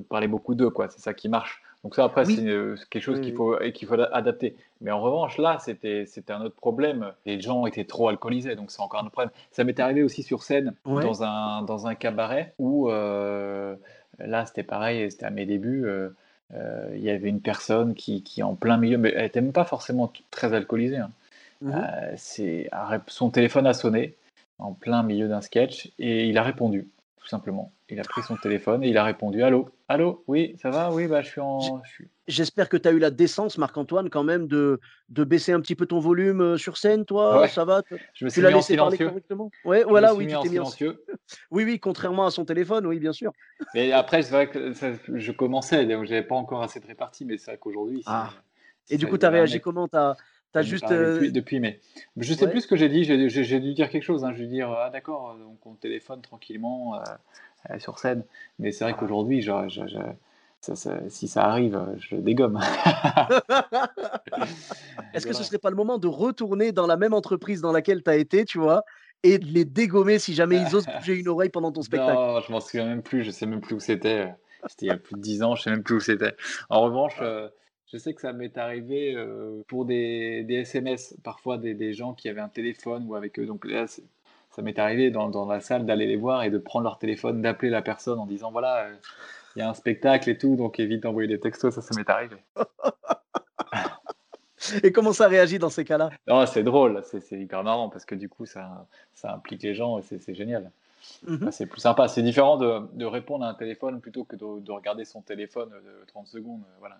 parler 0.09 0.27
beaucoup 0.27 0.55
d'eux, 0.55 0.69
quoi. 0.69 0.89
C'est 0.89 1.01
ça 1.01 1.13
qui 1.13 1.29
marche. 1.29 1.61
Donc 1.83 1.95
ça, 1.95 2.03
après, 2.03 2.25
c'est 2.25 2.43
quelque 2.89 3.01
chose 3.01 3.21
qu'il 3.21 3.33
faut, 3.33 3.57
qu'il 3.73 3.87
faut 3.87 3.95
adapter. 4.11 4.57
Mais 4.81 4.91
en 4.91 4.99
revanche, 4.99 5.37
là, 5.37 5.57
c'était 5.59 6.05
un 6.29 6.41
autre 6.41 6.55
problème. 6.55 7.13
Les 7.25 7.39
gens 7.39 7.65
étaient 7.65 7.85
trop 7.85 8.09
alcoolisés, 8.09 8.55
donc 8.55 8.71
c'est 8.71 8.81
encore 8.81 8.99
un 8.99 9.03
autre 9.03 9.11
problème. 9.11 9.31
Ça 9.51 9.63
m'est 9.63 9.79
arrivé 9.79 10.03
aussi 10.03 10.23
sur 10.23 10.43
scène, 10.43 10.73
dans, 10.85 11.23
un, 11.23 11.61
dans 11.61 11.87
un 11.87 11.95
cabaret, 11.95 12.53
où 12.59 12.89
euh, 12.89 13.75
là, 14.19 14.45
c'était 14.45 14.63
pareil, 14.63 15.09
c'était 15.09 15.25
à 15.25 15.29
mes 15.29 15.45
débuts. 15.45 15.85
Euh, 15.85 16.09
euh, 16.53 16.91
il 16.95 17.01
y 17.01 17.09
avait 17.09 17.29
une 17.29 17.41
personne 17.41 17.93
qui, 17.93 18.23
qui, 18.23 18.43
en 18.43 18.55
plein 18.55 18.77
milieu, 18.77 18.97
mais 18.97 19.13
elle 19.15 19.23
n'était 19.23 19.41
même 19.41 19.53
pas 19.53 19.65
forcément 19.65 20.11
très 20.31 20.53
alcoolisée. 20.53 20.97
Hein. 20.97 21.11
Mmh 21.61 21.75
son 23.07 23.29
téléphone 23.31 23.67
a 23.67 23.73
sonné 23.73 24.15
en 24.59 24.71
plein 24.71 25.03
milieu 25.03 25.27
d'un 25.27 25.41
sketch 25.41 25.91
et 25.99 26.25
il 26.27 26.37
a 26.37 26.43
répondu 26.43 26.87
simplement. 27.27 27.73
Il 27.89 27.99
a 27.99 28.03
pris 28.03 28.21
son 28.21 28.35
téléphone 28.35 28.83
et 28.83 28.89
il 28.89 28.97
a 28.97 29.03
répondu 29.03 29.43
Allô 29.43 29.69
Allô 29.87 30.23
Oui, 30.27 30.55
ça 30.61 30.69
va 30.69 30.91
Oui, 30.91 31.07
bah, 31.07 31.21
je 31.21 31.29
suis 31.29 31.41
en. 31.41 31.81
J'espère 32.27 32.69
que 32.69 32.77
tu 32.77 32.87
as 32.87 32.91
eu 32.91 32.99
la 32.99 33.09
décence, 33.09 33.57
Marc-Antoine, 33.57 34.09
quand 34.09 34.23
même, 34.23 34.47
de, 34.47 34.79
de 35.09 35.23
baisser 35.23 35.51
un 35.51 35.61
petit 35.61 35.75
peu 35.75 35.87
ton 35.87 35.99
volume 35.99 36.41
euh, 36.41 36.57
sur 36.57 36.77
scène, 36.77 37.05
toi 37.05 37.47
Ça 37.47 37.65
va 37.65 37.81
Je 38.13 38.25
me 38.25 38.29
suis 38.29 38.39
tu 38.39 38.43
l'as 38.43 38.51
laissé 38.51 38.75
parler 38.77 38.97
correctement? 38.97 39.49
Ouais, 39.65 39.83
voilà, 39.83 40.13
oui, 40.13 40.27
tu 40.27 40.33
t'es 40.41 40.49
mis 40.49 40.59
en 40.59 40.65
silencieux. 40.65 41.03
oui, 41.51 41.63
oui, 41.63 41.79
contrairement 41.79 42.27
à 42.27 42.31
son 42.31 42.45
téléphone, 42.45 42.85
oui, 42.85 42.99
bien 42.99 43.13
sûr. 43.13 43.31
Mais 43.73 43.91
après, 43.91 44.21
c'est 44.21 44.31
vrai 44.31 44.49
que 44.49 44.73
je 45.15 45.31
commençais, 45.31 45.85
donc 45.85 46.05
j'avais 46.05 46.23
pas 46.23 46.35
encore 46.35 46.61
assez 46.61 46.79
de 46.79 46.85
répartie, 46.85 47.25
mais 47.25 47.37
c'est 47.37 47.51
vrai 47.51 47.57
qu'aujourd'hui. 47.57 48.03
Ah. 48.05 48.29
Et 48.89 48.97
du 48.97 49.07
coup, 49.07 49.17
tu 49.17 49.25
as 49.25 49.29
réagi 49.29 49.59
comment? 49.59 49.87
T'as 50.51 50.63
juste. 50.63 50.91
Euh, 50.91 51.29
depuis, 51.31 51.59
mais 51.59 51.79
je 52.17 52.33
sais 52.33 52.49
plus 52.49 52.61
ce 52.61 52.67
que 52.67 52.75
j'ai 52.75 52.89
dit. 52.89 53.03
J'ai 53.03 53.59
dû 53.59 53.73
dire 53.73 53.89
quelque 53.89 54.03
chose. 54.03 54.23
Hein. 54.23 54.31
Je 54.33 54.43
dû 54.43 54.47
dire 54.47 54.71
ah 54.71 54.89
d'accord, 54.89 55.37
donc 55.37 55.63
on 55.65 55.75
téléphone 55.75 56.21
tranquillement 56.21 56.95
euh, 56.95 57.03
euh, 57.69 57.79
sur 57.79 57.99
scène. 57.99 58.23
Mais 58.57 58.71
c'est 58.71 58.83
vrai 58.83 58.93
ah. 58.95 58.99
qu'aujourd'hui, 58.99 59.47
si 60.61 61.27
ça 61.27 61.43
arrive, 61.43 61.79
je 61.99 62.15
dégomme. 62.15 62.59
Est-ce 65.13 65.27
que 65.27 65.33
ce 65.33 65.43
serait 65.43 65.59
pas 65.59 65.69
le 65.69 65.75
moment 65.75 65.99
de 65.99 66.07
retourner 66.07 66.71
dans 66.71 66.87
la 66.87 66.97
même 66.97 67.13
entreprise 67.13 67.61
dans 67.61 67.71
laquelle 67.71 68.01
tu 68.01 68.09
as 68.09 68.15
été, 68.15 68.43
tu 68.43 68.57
vois, 68.57 68.83
et 69.21 69.37
de 69.37 69.45
les 69.45 69.65
dégommer 69.65 70.17
si 70.17 70.33
jamais 70.33 70.57
ils 70.57 70.75
osent 70.75 70.87
bouger 70.87 71.13
une 71.13 71.27
oreille 71.27 71.49
pendant 71.49 71.71
ton 71.71 71.83
spectacle? 71.83 72.13
Non, 72.15 72.41
je 72.41 72.51
m'en 72.51 72.59
souviens 72.59 72.87
même 72.87 73.03
plus. 73.03 73.23
Je 73.23 73.29
sais 73.29 73.45
même 73.45 73.61
plus 73.61 73.75
où 73.75 73.79
c'était. 73.79 74.33
C'était 74.67 74.87
il 74.87 74.89
y 74.89 74.91
a 74.91 74.97
plus 74.97 75.15
de 75.15 75.21
10 75.21 75.43
ans. 75.43 75.55
Je 75.55 75.61
sais 75.61 75.69
même 75.69 75.83
plus 75.83 75.97
où 75.97 75.99
c'était. 75.99 76.35
En 76.69 76.81
revanche. 76.81 77.21
Je 77.91 77.97
sais 77.97 78.13
que 78.13 78.21
ça 78.21 78.33
m'est 78.33 78.55
arrivé 78.57 79.15
euh, 79.15 79.63
pour 79.67 79.85
des, 79.85 80.43
des, 80.43 80.57
SMS, 80.57 81.15
parfois 81.23 81.57
des, 81.57 81.73
des, 81.73 81.93
gens 81.93 82.13
qui 82.13 82.29
avaient 82.29 82.39
un 82.39 82.49
téléphone 82.49 83.05
ou 83.07 83.15
avec 83.15 83.39
eux. 83.39 83.47
Donc 83.47 83.65
là, 83.65 83.85
ça 83.87 84.61
m'est 84.61 84.77
arrivé 84.77 85.09
dans, 85.09 85.29
dans, 85.29 85.47
la 85.47 85.59
salle 85.59 85.87
d'aller 85.87 86.05
les 86.05 86.15
voir 86.15 86.43
et 86.43 86.51
de 86.51 86.59
prendre 86.59 86.83
leur 86.83 86.99
téléphone, 86.99 87.41
d'appeler 87.41 87.71
la 87.71 87.81
personne 87.81 88.19
en 88.19 88.27
disant 88.27 88.51
voilà, 88.51 88.85
euh, 88.85 88.95
il 89.55 89.59
y 89.59 89.61
a 89.63 89.69
un 89.69 89.73
spectacle 89.73 90.29
et 90.29 90.37
tout, 90.37 90.55
donc 90.55 90.79
évite 90.79 91.01
d'envoyer 91.01 91.27
des 91.27 91.39
textos, 91.39 91.73
ça, 91.73 91.81
ça 91.81 91.95
m'est 91.95 92.07
arrivé. 92.07 92.35
et 94.83 94.91
comment 94.91 95.13
ça 95.13 95.27
réagit 95.27 95.57
dans 95.57 95.69
ces 95.69 95.83
cas-là? 95.83 96.11
C'est 96.45 96.63
drôle, 96.63 97.01
c'est 97.03 97.31
hyper 97.31 97.63
marrant 97.63 97.89
parce 97.89 98.05
que 98.05 98.13
du 98.13 98.29
coup, 98.29 98.45
ça, 98.45 98.85
ça 99.15 99.33
implique 99.33 99.63
les 99.63 99.73
gens 99.73 99.97
et 99.97 100.03
c'est 100.03 100.35
génial. 100.35 100.71
Mhm. 101.25 101.51
c'est 101.51 101.65
plus 101.65 101.81
sympa. 101.81 102.07
C'est 102.07 102.21
différent 102.21 102.57
de, 102.57 102.81
de, 102.93 103.05
répondre 103.05 103.45
à 103.45 103.49
un 103.49 103.53
téléphone 103.55 103.99
plutôt 103.99 104.25
que 104.25 104.35
de, 104.35 104.59
de 104.59 104.71
regarder 104.71 105.05
son 105.05 105.21
téléphone 105.21 105.69
de 105.69 106.05
30 106.05 106.27
secondes. 106.27 106.61
Voilà 106.79 106.99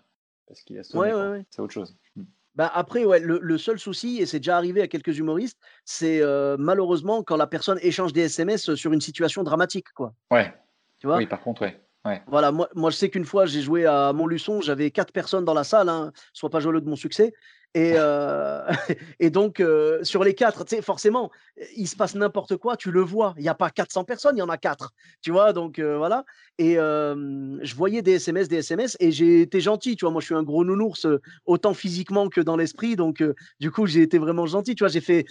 parce 0.50 0.62
qu'il 0.62 0.78
a 0.78 0.82
C'est 0.82 1.62
autre 1.62 1.72
chose. 1.72 1.96
Hmm. 2.16 2.24
Bah 2.56 2.70
après, 2.74 3.04
ouais, 3.04 3.20
le, 3.20 3.58
seul 3.58 3.78
souci, 3.78 4.18
et 4.20 4.26
c'est 4.26 4.40
déjà 4.40 4.56
arrivé 4.56 4.82
à 4.82 4.88
quelques 4.88 5.16
humoristes, 5.16 5.58
c'est 5.84 6.20
euh, 6.20 6.56
malheureusement 6.58 7.22
quand 7.22 7.36
la 7.36 7.46
personne 7.46 7.78
échange 7.80 8.12
des 8.12 8.22
SMS 8.22 8.74
sur 8.74 8.92
une 8.92 9.00
situation 9.00 9.44
dramatique. 9.44 9.86
Quoi. 9.94 10.12
Ouais. 10.32 10.52
Tu 10.98 11.06
vois? 11.06 11.18
Oui, 11.18 11.26
par 11.26 11.40
contre, 11.40 11.62
ouais. 11.62 11.80
Ouais. 12.04 12.20
Voilà, 12.26 12.50
moi, 12.50 12.68
moi 12.74 12.90
je 12.90 12.96
sais 12.96 13.10
qu'une 13.10 13.26
fois 13.26 13.46
j'ai 13.46 13.60
joué 13.60 13.86
à 13.86 14.12
Montluçon, 14.12 14.60
j'avais 14.62 14.90
quatre 14.90 15.12
personnes 15.12 15.44
dans 15.44 15.54
la 15.54 15.64
salle, 15.64 15.88
hein, 15.88 16.12
sois 16.32 16.50
pas 16.50 16.58
jaloux 16.58 16.80
de 16.80 16.88
mon 16.88 16.96
succès, 16.96 17.32
Et, 17.74 17.92
euh, 17.96 18.66
et 19.20 19.30
donc, 19.30 19.60
euh, 19.60 20.02
sur 20.02 20.24
les 20.24 20.34
quatre, 20.34 20.64
tu 20.64 20.76
sais, 20.76 20.82
forcément, 20.82 21.30
il 21.76 21.86
se 21.86 21.94
passe 21.94 22.14
n'importe 22.14 22.56
quoi, 22.56 22.76
tu 22.76 22.90
le 22.90 23.00
vois. 23.00 23.34
Il 23.36 23.42
n'y 23.42 23.48
a 23.48 23.54
pas 23.54 23.70
400 23.70 24.04
personnes, 24.04 24.36
il 24.36 24.40
y 24.40 24.42
en 24.42 24.48
a 24.48 24.56
quatre. 24.56 24.92
Tu 25.22 25.30
vois, 25.30 25.52
donc 25.52 25.78
euh, 25.78 25.96
voilà. 25.96 26.24
Et 26.58 26.74
je 26.74 27.74
voyais 27.74 28.02
des 28.02 28.12
SMS, 28.12 28.48
des 28.48 28.56
SMS, 28.56 28.94
et 29.00 29.10
j'ai 29.12 29.40
été 29.40 29.60
gentil. 29.60 29.96
Tu 29.96 30.04
vois, 30.04 30.12
moi, 30.12 30.20
je 30.20 30.26
suis 30.26 30.34
un 30.34 30.42
gros 30.42 30.62
nounours, 30.62 31.06
autant 31.46 31.72
physiquement 31.72 32.28
que 32.28 32.42
dans 32.42 32.56
l'esprit. 32.56 32.96
Donc, 32.96 33.24
du 33.60 33.70
coup, 33.70 33.86
j'ai 33.86 34.02
été 34.02 34.18
vraiment 34.18 34.44
gentil. 34.44 34.74
Tu 34.74 34.84
vois, 34.84 34.90
j'ai 34.90 35.00
fait 35.00 35.24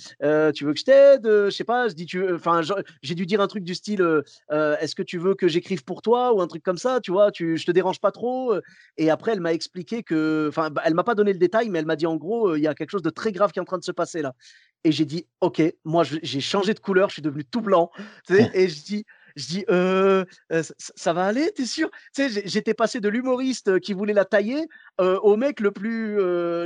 Tu 0.56 0.66
veux 0.66 0.74
que 0.74 0.80
je 0.80 0.86
t'aide 0.86 1.26
Je 1.26 1.50
sais 1.52 1.64
pas, 1.64 1.88
je 1.88 1.94
dis, 1.94 2.08
tu 2.08 2.34
Enfin, 2.34 2.62
j'ai 3.04 3.14
dû 3.14 3.28
dire 3.28 3.42
un 3.42 3.48
truc 3.48 3.64
du 3.64 3.76
style 3.76 4.04
Est-ce 4.50 4.96
que 4.96 5.04
tu 5.04 5.20
veux 5.20 5.36
que 5.36 5.48
j'écrive 5.48 5.84
pour 5.84 6.02
toi 6.02 6.34
Ou 6.34 6.42
un 6.42 6.48
truc 6.48 6.64
comme 6.64 6.80
ça, 6.80 7.00
tu 7.00 7.12
vois, 7.12 7.30
tu, 7.32 7.58
je 7.58 7.66
te 7.66 7.72
dérange 7.72 8.00
pas 8.00 8.12
trop. 8.12 8.56
Et 8.98 9.12
après, 9.12 9.34
elle 9.34 9.42
m'a 9.42 9.54
expliqué 9.54 10.02
que. 10.02 10.48
Enfin, 10.50 10.72
bah, 10.72 10.82
elle 10.84 10.96
m'a 10.96 11.04
pas 11.04 11.14
donné 11.14 11.32
le 11.32 11.40
détail, 11.40 11.70
mais 11.70 11.78
elle 11.78 11.86
m'a 11.86 11.96
dit 11.96 12.08
en 12.08 12.16
gros, 12.16 12.29
il 12.56 12.64
y 12.64 12.68
a 12.68 12.74
quelque 12.74 12.92
chose 12.92 13.02
de 13.02 13.10
très 13.10 13.32
grave 13.32 13.52
qui 13.52 13.60
est 13.60 13.62
en 13.62 13.66
train 13.66 13.78
de 13.78 13.84
se 13.84 13.92
passer 13.92 14.22
là. 14.22 14.34
Et 14.84 14.92
j'ai 14.92 15.06
dit, 15.06 15.28
OK, 15.42 15.62
moi, 15.84 16.04
j'ai 16.04 16.40
changé 16.40 16.74
de 16.74 16.80
couleur, 16.80 17.10
je 17.10 17.14
suis 17.14 17.22
devenu 17.22 17.44
tout 17.44 17.62
blanc. 17.62 17.92
et 18.54 18.70
je 18.70 18.84
dis, 18.84 19.06
je 19.40 19.48
dis, 19.48 19.66
«Euh, 19.70 20.26
ça, 20.78 21.14
va 21.14 21.26
aller, 21.26 21.52
t'es 21.52 21.66
sûr? 21.66 21.90
Tu 22.16 22.30
sais, 22.30 22.44
j'étais 22.46 22.74
passé 22.74 23.00
de 23.00 23.10
l'humoriste 23.10 23.80
qui 23.80 23.94
voulait 23.94 24.14
la 24.14 24.26
tailler 24.26 24.68
au 25.00 25.38
mec 25.38 25.60
le 25.60 25.72
plus, 25.72 26.20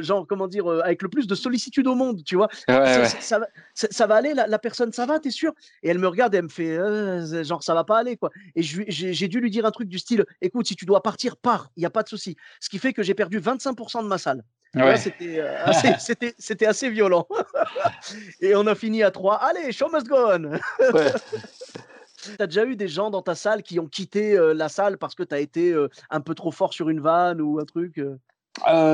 genre, 0.03 0.25
comment 0.27 0.47
dire, 0.47 0.67
avec 0.67 1.01
le 1.01 1.09
plus 1.09 1.27
de 1.27 1.35
sollicitude 1.35 1.87
au 1.87 1.95
monde, 1.95 2.23
tu 2.23 2.35
vois? 2.35 2.49
Ça, 2.67 3.39
ça, 3.73 4.07
va 4.07 4.15
aller, 4.15 4.33
la, 4.33 4.59
personne, 4.59 4.91
ça 4.91 5.05
va, 5.05 5.19
t'es 5.19 5.31
sûr? 5.31 5.53
Et 5.83 5.89
elle 5.89 5.99
me 5.99 6.07
regarde 6.07 6.33
et 6.33 6.37
elle 6.37 6.45
me 6.45 6.49
fait, 6.49 7.43
genre, 7.43 7.63
ça 7.63 7.73
va 7.73 7.83
pas 7.83 7.99
aller, 7.99 8.17
quoi. 8.17 8.31
Et 8.55 8.61
j'ai 8.63 9.27
dû 9.27 9.39
lui 9.39 9.51
dire 9.51 9.65
un 9.65 9.71
truc 9.71 9.87
du 9.87 9.99
style, 9.99 10.25
écoute, 10.41 10.67
si 10.67 10.75
tu 10.75 10.85
dois 10.85 11.03
partir, 11.03 11.37
pars, 11.37 11.69
il 11.75 11.81
n'y 11.81 11.85
a 11.85 11.91
pas 11.91 12.03
de 12.03 12.09
souci. 12.09 12.35
Ce 12.59 12.69
qui 12.69 12.79
fait 12.79 12.93
que 12.93 13.03
j'ai 13.03 13.13
perdu 13.13 13.39
25% 13.39 14.03
de 14.03 14.07
ma 14.07 14.17
salle. 14.17 14.43
C'était 14.97 15.39
assez, 15.39 15.93
c'était 16.39 16.65
assez 16.65 16.89
violent. 16.89 17.27
et 18.41 18.55
on 18.55 18.65
a 18.67 18.75
fini 18.75 19.03
à 19.03 19.11
3. 19.11 19.35
Allez, 19.35 19.71
show 19.71 19.89
must 19.89 20.07
go 20.07 20.15
on. 20.17 20.59
Tu 22.37 22.41
as 22.43 22.47
déjà 22.47 22.65
eu 22.65 22.75
des 22.75 22.87
gens 22.87 23.09
dans 23.09 23.21
ta 23.21 23.35
salle 23.35 23.63
qui 23.63 23.79
ont 23.79 23.87
quitté 23.87 24.37
la 24.53 24.69
salle 24.69 24.97
parce 24.97 25.15
que 25.15 25.23
tu 25.23 25.33
as 25.35 25.39
été 25.39 25.75
un 26.09 26.21
peu 26.21 26.35
trop 26.35 26.51
fort 26.51 26.73
sur 26.73 26.89
une 26.89 26.99
vanne 26.99 27.41
ou 27.41 27.59
un 27.59 27.65
truc 27.65 27.99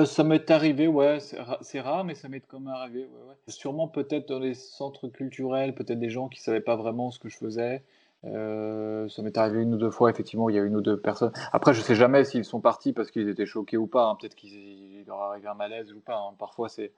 ça 0.06 0.24
m'est 0.24 0.50
arrivé, 0.52 0.88
ouais, 0.88 1.20
c'est 1.20 1.82
rare, 1.82 2.04
mais 2.04 2.16
ça 2.16 2.30
m'est 2.30 2.40
quand 2.40 2.60
même 2.60 2.74
arrivé. 2.74 3.10
Sûrement 3.48 3.88
peut-être 3.88 4.30
dans 4.30 4.40
les 4.40 4.54
centres 4.54 5.08
culturels, 5.08 5.76
peut-être 5.76 6.00
des 6.00 6.10
gens 6.10 6.30
qui 6.30 6.40
ne 6.40 6.44
savaient 6.44 6.62
pas 6.62 6.76
vraiment 6.76 7.12
ce 7.12 7.20
que 7.20 7.30
je 7.30 7.38
faisais. 7.38 7.84
ça 8.24 9.22
m'est 9.22 9.38
arrivé 9.38 9.62
une 9.62 9.74
ou 9.74 9.78
deux 9.78 9.92
fois, 9.92 10.10
effectivement, 10.10 10.50
il 10.50 10.56
y 10.56 10.60
a 10.60 10.64
une 10.64 10.76
ou 10.76 10.82
deux 10.82 11.00
personnes. 11.00 11.32
Après, 11.52 11.74
je 11.74 11.82
sais 11.82 11.96
jamais 11.96 12.24
s'ils 12.24 12.46
sont 12.46 12.62
partis 12.62 12.94
parce 12.94 13.12
qu'ils 13.12 13.30
étaient 13.30 13.46
choqués 13.46 13.78
ou 13.78 13.88
pas. 13.88 14.06
Hein. 14.06 14.18
Peut-être 14.20 14.36
qu'il 14.36 15.04
leur 15.06 15.22
arrivé 15.22 15.48
un 15.48 15.56
malaise 15.56 15.92
ou 15.94 16.00
pas. 16.00 16.18
Hein. 16.18 16.34
Parfois, 16.38 16.70
c'est 16.70 16.92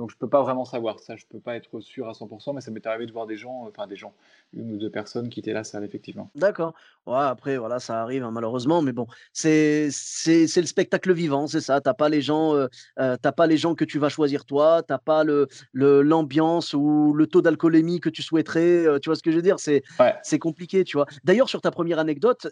donc 0.00 0.10
je 0.10 0.16
peux 0.16 0.28
pas 0.30 0.40
vraiment 0.40 0.64
savoir 0.64 0.98
ça, 0.98 1.14
je 1.14 1.26
peux 1.28 1.40
pas 1.40 1.56
être 1.56 1.80
sûr 1.80 2.08
à 2.08 2.12
100%, 2.12 2.54
mais 2.54 2.62
ça 2.62 2.70
m'est 2.70 2.86
arrivé 2.86 3.04
de 3.04 3.12
voir 3.12 3.26
des 3.26 3.36
gens, 3.36 3.66
enfin 3.68 3.86
des 3.86 3.96
gens, 3.96 4.14
une 4.54 4.72
ou 4.72 4.78
deux 4.78 4.88
personnes 4.88 5.28
qui 5.28 5.40
étaient 5.40 5.52
là, 5.52 5.62
ça 5.62 5.78
effectivement. 5.84 6.30
D'accord. 6.34 6.72
Ouais, 7.06 7.18
après, 7.18 7.58
voilà, 7.58 7.80
ça 7.80 8.00
arrive 8.00 8.24
hein, 8.24 8.30
malheureusement, 8.30 8.80
mais 8.80 8.92
bon, 8.92 9.06
c'est 9.34 9.90
c'est 9.90 10.60
le 10.60 10.66
spectacle 10.66 11.12
vivant, 11.12 11.46
c'est 11.46 11.60
ça. 11.60 11.82
T'as 11.82 11.92
pas 11.92 12.08
les 12.08 12.22
gens, 12.22 12.54
euh, 12.54 12.66
euh, 12.98 13.18
t'as 13.20 13.32
pas 13.32 13.46
les 13.46 13.58
gens 13.58 13.74
que 13.74 13.84
tu 13.84 13.98
vas 13.98 14.08
choisir 14.08 14.46
toi, 14.46 14.82
t'as 14.82 14.96
pas 14.96 15.22
le 15.22 15.48
l'ambiance 15.74 16.72
ou 16.72 17.12
le 17.12 17.26
taux 17.26 17.42
d'alcoolémie 17.42 18.00
que 18.00 18.08
tu 18.08 18.22
souhaiterais. 18.22 18.86
Euh, 18.86 18.98
tu 18.98 19.10
vois 19.10 19.16
ce 19.16 19.22
que 19.22 19.30
je 19.30 19.36
veux 19.36 19.42
dire? 19.42 19.60
C'est 19.60 19.82
c'est 20.22 20.38
compliqué, 20.38 20.82
tu 20.84 20.96
vois. 20.96 21.06
D'ailleurs, 21.24 21.50
sur 21.50 21.60
ta 21.60 21.70
première 21.70 21.98
anecdote, 21.98 22.46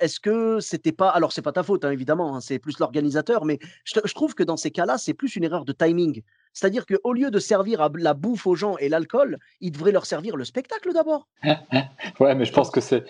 est-ce 0.00 0.18
que 0.18 0.58
c'était 0.58 0.92
pas, 0.92 1.10
alors 1.10 1.32
c'est 1.32 1.42
pas 1.42 1.52
ta 1.52 1.62
faute, 1.62 1.84
hein, 1.84 1.92
évidemment, 1.92 2.34
hein, 2.34 2.40
c'est 2.40 2.58
plus 2.58 2.80
l'organisateur, 2.80 3.44
mais 3.44 3.60
je, 3.84 3.94
je 4.04 4.14
trouve 4.14 4.34
que 4.34 4.42
dans 4.42 4.56
ces 4.56 4.72
cas-là, 4.72 4.98
c'est 4.98 5.14
plus 5.14 5.36
une 5.36 5.44
erreur 5.44 5.64
de 5.64 5.72
timing. 5.72 6.22
C'est-à-dire 6.58 6.86
qu'au 6.86 7.12
lieu 7.12 7.30
de 7.30 7.38
servir 7.38 7.88
la 7.94 8.14
bouffe 8.14 8.44
aux 8.48 8.56
gens 8.56 8.76
et 8.78 8.88
l'alcool, 8.88 9.38
il 9.60 9.70
devrait 9.70 9.92
leur 9.92 10.06
servir 10.06 10.36
le 10.36 10.44
spectacle 10.44 10.92
d'abord. 10.92 11.28
ouais, 12.18 12.34
mais 12.34 12.44
je 12.46 12.52
pense 12.52 12.72
que 12.72 12.80
c'est. 12.80 13.04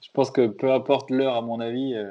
Je 0.00 0.08
pense 0.14 0.30
que 0.30 0.46
peu 0.46 0.72
importe 0.72 1.10
l'heure, 1.10 1.36
à 1.36 1.42
mon 1.42 1.60
avis, 1.60 1.94
euh, 1.94 2.10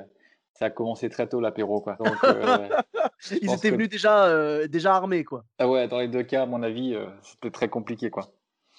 ça 0.53 0.65
a 0.65 0.69
commencé 0.69 1.09
très 1.09 1.27
tôt 1.27 1.41
l'apéro. 1.41 1.81
Quoi. 1.81 1.97
Euh, 2.25 2.69
Ils 3.41 3.51
étaient 3.51 3.71
venus 3.71 3.89
déjà, 3.89 4.25
euh, 4.27 4.67
déjà 4.67 4.93
armés. 4.93 5.23
Quoi. 5.23 5.45
Ah 5.57 5.67
ouais, 5.67 5.87
dans 5.87 5.99
les 5.99 6.07
deux 6.07 6.21
cas, 6.21 6.43
à 6.43 6.45
mon 6.45 6.61
avis, 6.61 6.95
c'était 7.23 7.49
très 7.49 7.67
compliqué. 7.67 8.11
quoi. 8.11 8.31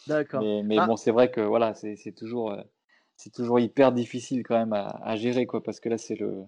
D'accord. 0.07 0.41
Mais, 0.41 0.79
ah. 0.79 0.87
bon, 0.87 0.95
c'est 0.95 1.11
vrai 1.11 1.33
que 1.33 1.41
voilà, 1.41 1.75
c'est 1.75 2.15
toujours, 2.17 2.57
c'est 3.17 3.33
toujours 3.33 3.59
hyper 3.59 3.91
difficile 3.91 4.45
quand 4.45 4.57
même 4.57 4.73
à, 4.73 5.01
à, 5.03 5.17
gérer, 5.17 5.47
quoi, 5.47 5.61
parce 5.61 5.81
que 5.81 5.89
là, 5.89 5.99
c'est 5.99 6.15
le. 6.15 6.45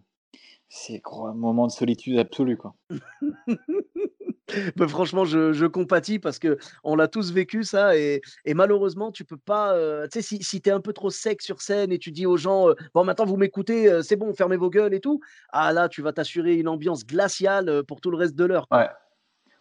C'est 0.69 1.03
un 1.12 1.35
moment 1.35 1.67
de 1.67 1.73
solitude 1.73 2.19
absolue. 2.19 2.57
Quoi. 2.57 2.76
Bah, 4.77 4.89
franchement, 4.89 5.25
je, 5.25 5.67
compatis 5.67 6.19
parce 6.19 6.39
que 6.39 6.59
on 6.83 6.97
l'a 6.97 7.09
tous 7.09 7.33
vécu 7.33 7.65
ça 7.65 7.97
et, 7.97 8.21
malheureusement, 8.47 9.13
tu 9.13 9.25
peux 9.25 9.37
pas. 9.37 9.75
Euh, 9.75 10.07
tu 10.13 10.23
sais, 10.23 10.39
si, 10.43 10.61
tu 10.61 10.69
es 10.69 10.73
un 10.73 10.81
peu 10.81 10.93
trop 10.93 11.11
sec 11.11 11.43
sur 11.43 11.61
scène 11.63 11.93
et 11.93 11.99
tu 11.99 12.11
dis 12.11 12.27
aux 12.27 12.37
gens, 12.37 12.69
euh, 12.69 12.75
bon, 12.95 13.05
maintenant 13.05 13.25
vous 13.25 13.37
m'écoutez, 13.37 13.91
euh, 13.91 14.03
c'est 14.03 14.17
bon, 14.17 14.33
fermez 14.35 14.57
vos 14.57 14.71
gueules 14.71 14.95
et 14.95 15.01
tout, 15.01 15.21
ah 15.51 15.73
là, 15.73 15.89
tu 15.89 16.03
vas 16.03 16.13
t'assurer 16.13 16.55
une 16.55 16.69
ambiance 16.69 17.07
glaciale 17.07 17.83
pour 17.85 18.01
tout 18.01 18.11
le 18.11 18.17
reste 18.17 18.35
de 18.35 18.45
l'heure. 18.45 18.67
Ouais, 18.71 18.89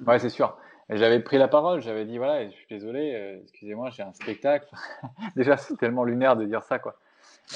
ouais 0.06 0.20
c'est 0.20 0.30
sûr. 0.30 0.58
J'avais 0.90 1.22
pris 1.22 1.38
la 1.38 1.48
parole, 1.48 1.82
j'avais 1.82 2.06
dit, 2.06 2.18
voilà, 2.18 2.46
je 2.46 2.54
suis 2.54 2.68
désolé, 2.70 3.40
excusez-moi, 3.44 3.90
j'ai 3.92 4.04
un 4.04 4.14
spectacle. 4.14 4.68
Déjà, 5.36 5.56
c'est 5.56 5.78
tellement 5.78 6.04
lunaire 6.04 6.36
de 6.36 6.46
dire 6.46 6.62
ça, 6.64 6.78
quoi. 6.78 6.98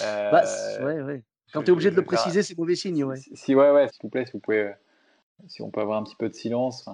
Bah, 0.01 0.43
ouais, 0.81 1.01
ouais. 1.01 1.24
Quand 1.53 1.62
tu 1.62 1.67
es 1.67 1.72
obligé 1.72 1.91
de 1.91 1.96
le 1.96 2.03
préciser, 2.03 2.41
c'est 2.41 2.57
mauvais 2.57 2.75
signe, 2.75 3.03
ouais. 3.03 3.17
Si, 3.34 3.53
ouais, 3.53 3.72
ouais, 3.72 3.88
s'il 3.89 4.00
vous 4.01 4.10
plaît, 4.10 4.25
si 4.25 4.31
vous 4.31 4.39
pouvez, 4.39 4.74
si 5.48 5.62
on 5.62 5.69
peut 5.69 5.81
avoir 5.81 5.98
un 6.00 6.03
petit 6.03 6.15
peu 6.15 6.29
de 6.29 6.34
silence. 6.34 6.89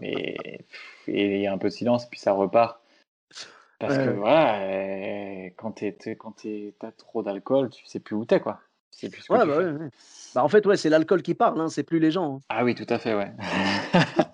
Mais 0.00 0.36
il 1.06 1.40
y 1.40 1.46
a 1.46 1.52
un 1.52 1.58
peu 1.58 1.68
de 1.68 1.72
silence, 1.72 2.08
puis 2.08 2.18
ça 2.18 2.32
repart. 2.32 2.80
Parce 3.78 3.96
que 3.96 4.10
voilà, 4.10 4.60
euh, 4.62 5.50
quand 5.56 5.72
tu 5.72 5.86
as 6.80 6.92
trop 6.92 7.22
d'alcool, 7.22 7.70
tu 7.70 7.86
sais 7.86 8.00
plus 8.00 8.16
où 8.16 8.24
t'es, 8.24 8.40
quoi. 8.40 8.60
Tu 8.96 9.08
plus 9.10 9.24
bah, 9.28 9.44
bah, 10.34 10.42
en 10.42 10.48
fait, 10.48 10.66
ouais, 10.66 10.76
c'est 10.76 10.88
l'alcool 10.88 11.22
qui 11.22 11.34
parle, 11.34 11.60
hein, 11.60 11.68
c'est 11.68 11.84
plus 11.84 12.00
les 12.00 12.10
gens. 12.10 12.36
Hein. 12.36 12.40
Ah 12.48 12.64
oui, 12.64 12.74
tout 12.74 12.86
à 12.88 12.98
fait, 12.98 13.14
ouais. 13.14 13.30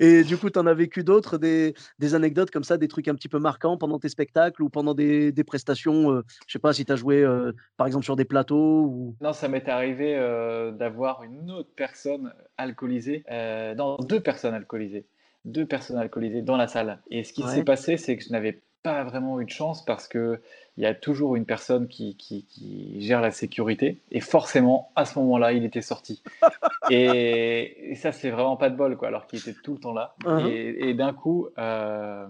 Et 0.00 0.24
du 0.24 0.36
coup, 0.36 0.50
tu 0.50 0.58
en 0.58 0.66
as 0.66 0.74
vécu 0.74 1.04
d'autres, 1.04 1.38
des, 1.38 1.74
anecdotes 2.14 2.50
comme 2.50 2.64
ça, 2.64 2.76
des 2.76 2.88
trucs 2.88 3.08
un 3.08 3.14
petit 3.14 3.28
peu 3.28 3.38
marquants 3.38 3.76
pendant 3.76 3.98
tes 3.98 4.08
spectacles 4.08 4.62
ou 4.62 4.68
pendant 4.68 4.94
des, 4.94 5.32
prestations 5.46 6.10
Je 6.10 6.16
euh, 6.16 6.22
Je 6.46 6.52
sais 6.52 6.58
pas 6.58 6.72
si 6.72 6.84
tu 6.84 6.92
as 6.92 6.96
joué, 6.96 7.22
euh, 7.22 7.52
par 7.76 7.86
exemple, 7.86 8.04
sur 8.04 8.16
des 8.16 8.24
plateaux 8.24 8.84
ou... 8.86 9.16
Non, 9.20 9.32
ça 9.32 9.48
m'est 9.48 9.68
arrivé 9.68 10.16
euh, 10.16 10.72
d'avoir 10.72 11.22
une 11.22 11.50
autre 11.50 11.70
personne 11.76 12.32
alcoolisée, 12.56 13.24
non, 13.76 13.96
deux 13.98 14.20
personnes 14.20 14.54
alcoolisées, 14.54 15.06
deux 15.44 15.66
personnes 15.66 15.98
alcoolisées 15.98 16.42
dans 16.42 16.56
la 16.56 16.66
salle. 16.68 17.00
Et 17.10 17.24
ce 17.24 17.32
qui 17.32 17.42
s'est 17.42 17.64
passé, 17.64 17.96
c'est 17.96 18.16
que 18.16 18.24
je 18.24 18.30
n'avais 18.30 18.60
pas 18.84 19.02
vraiment 19.02 19.40
eu 19.40 19.46
de 19.46 19.50
chance 19.50 19.82
parce 19.82 20.06
que 20.06 20.40
il 20.76 20.82
y 20.82 20.86
a 20.86 20.94
toujours 20.94 21.36
une 21.36 21.46
personne 21.46 21.88
qui, 21.88 22.16
qui, 22.16 23.00
gère 23.00 23.20
la 23.20 23.30
sécurité 23.30 24.00
et 24.10 24.20
forcément 24.20 24.92
à 24.94 25.06
ce 25.06 25.18
moment-là 25.20 25.52
il 25.52 25.64
était 25.64 25.82
sorti 25.82 26.22
et, 26.90 27.94
ça 27.96 28.12
c'est 28.12 28.30
vraiment 28.30 28.56
pas 28.56 28.68
de 28.68 28.76
bol 28.76 28.96
quoi 28.96 29.08
alors 29.08 29.26
qu'il 29.26 29.38
était 29.38 29.54
tout 29.54 29.72
le 29.72 29.80
temps 29.80 29.94
là 29.94 30.14
uh-huh. 30.24 30.48
et, 30.48 30.92
d'un 30.92 31.14
coup 31.14 31.48
euh, 31.56 32.26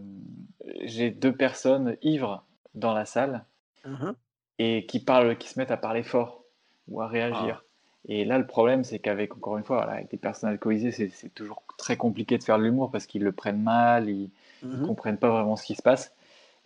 j'ai 0.85 1.11
deux 1.11 1.33
personnes 1.33 1.97
ivres 2.03 2.45
dans 2.77 2.95
la 2.95 3.05
salle 3.05 3.45
uh-huh. 3.85 4.15
et 4.61 4.87
qui 4.87 5.01
parlent 5.01 5.37
qui 5.37 5.49
se 5.49 5.59
mettent 5.59 5.73
à 5.73 5.77
parler 5.77 6.05
fort 6.05 6.45
ou 6.87 7.01
à 7.01 7.09
réagir 7.09 7.65
ah. 7.65 8.09
et 8.09 8.25
là 8.25 8.39
le 8.39 8.47
problème 8.47 8.85
c'est 8.85 9.01
qu'avec 9.01 9.35
encore 9.35 9.59
une 9.59 9.65
fois 9.65 9.83
avec 9.83 10.09
des 10.09 10.19
personnes 10.19 10.51
alcoolisées 10.51 10.93
c'est 10.93 11.35
toujours 11.35 11.65
très 11.79 11.97
compliqué 11.97 12.39
de 12.39 12.45
faire 12.45 12.59
de 12.59 12.63
l'humour 12.63 12.93
parce 12.93 13.07
qu'ils 13.07 13.25
le 13.25 13.33
prennent 13.33 13.63
mal 13.63 14.09
ils, 14.09 14.31
ne 14.63 14.77
uh-huh. 14.77 14.87
comprennent 14.87 15.19
pas 15.19 15.31
vraiment 15.31 15.57
ce 15.57 15.65
qui 15.65 15.75
se 15.75 15.83
passe 15.83 16.15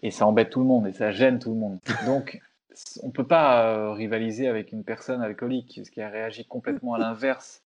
et 0.03 0.11
ça 0.11 0.27
embête 0.27 0.51
tout 0.51 0.61
le 0.61 0.67
monde 0.67 0.87
et 0.87 0.93
ça 0.93 1.11
gêne 1.11 1.39
tout 1.39 1.51
le 1.51 1.57
monde. 1.57 1.79
Donc, 2.07 2.41
on 3.03 3.09
ne 3.09 3.13
peut 3.13 3.27
pas 3.27 3.71
euh, 3.71 3.93
rivaliser 3.93 4.49
avec 4.49 4.73
une 4.73 4.85
personne 4.85 5.23
alcoolique, 5.23 5.81
qui 5.93 6.01
a 6.01 6.09
réagi 6.09 6.47
complètement 6.47 6.95
à 6.95 6.99
l'inverse 6.99 7.63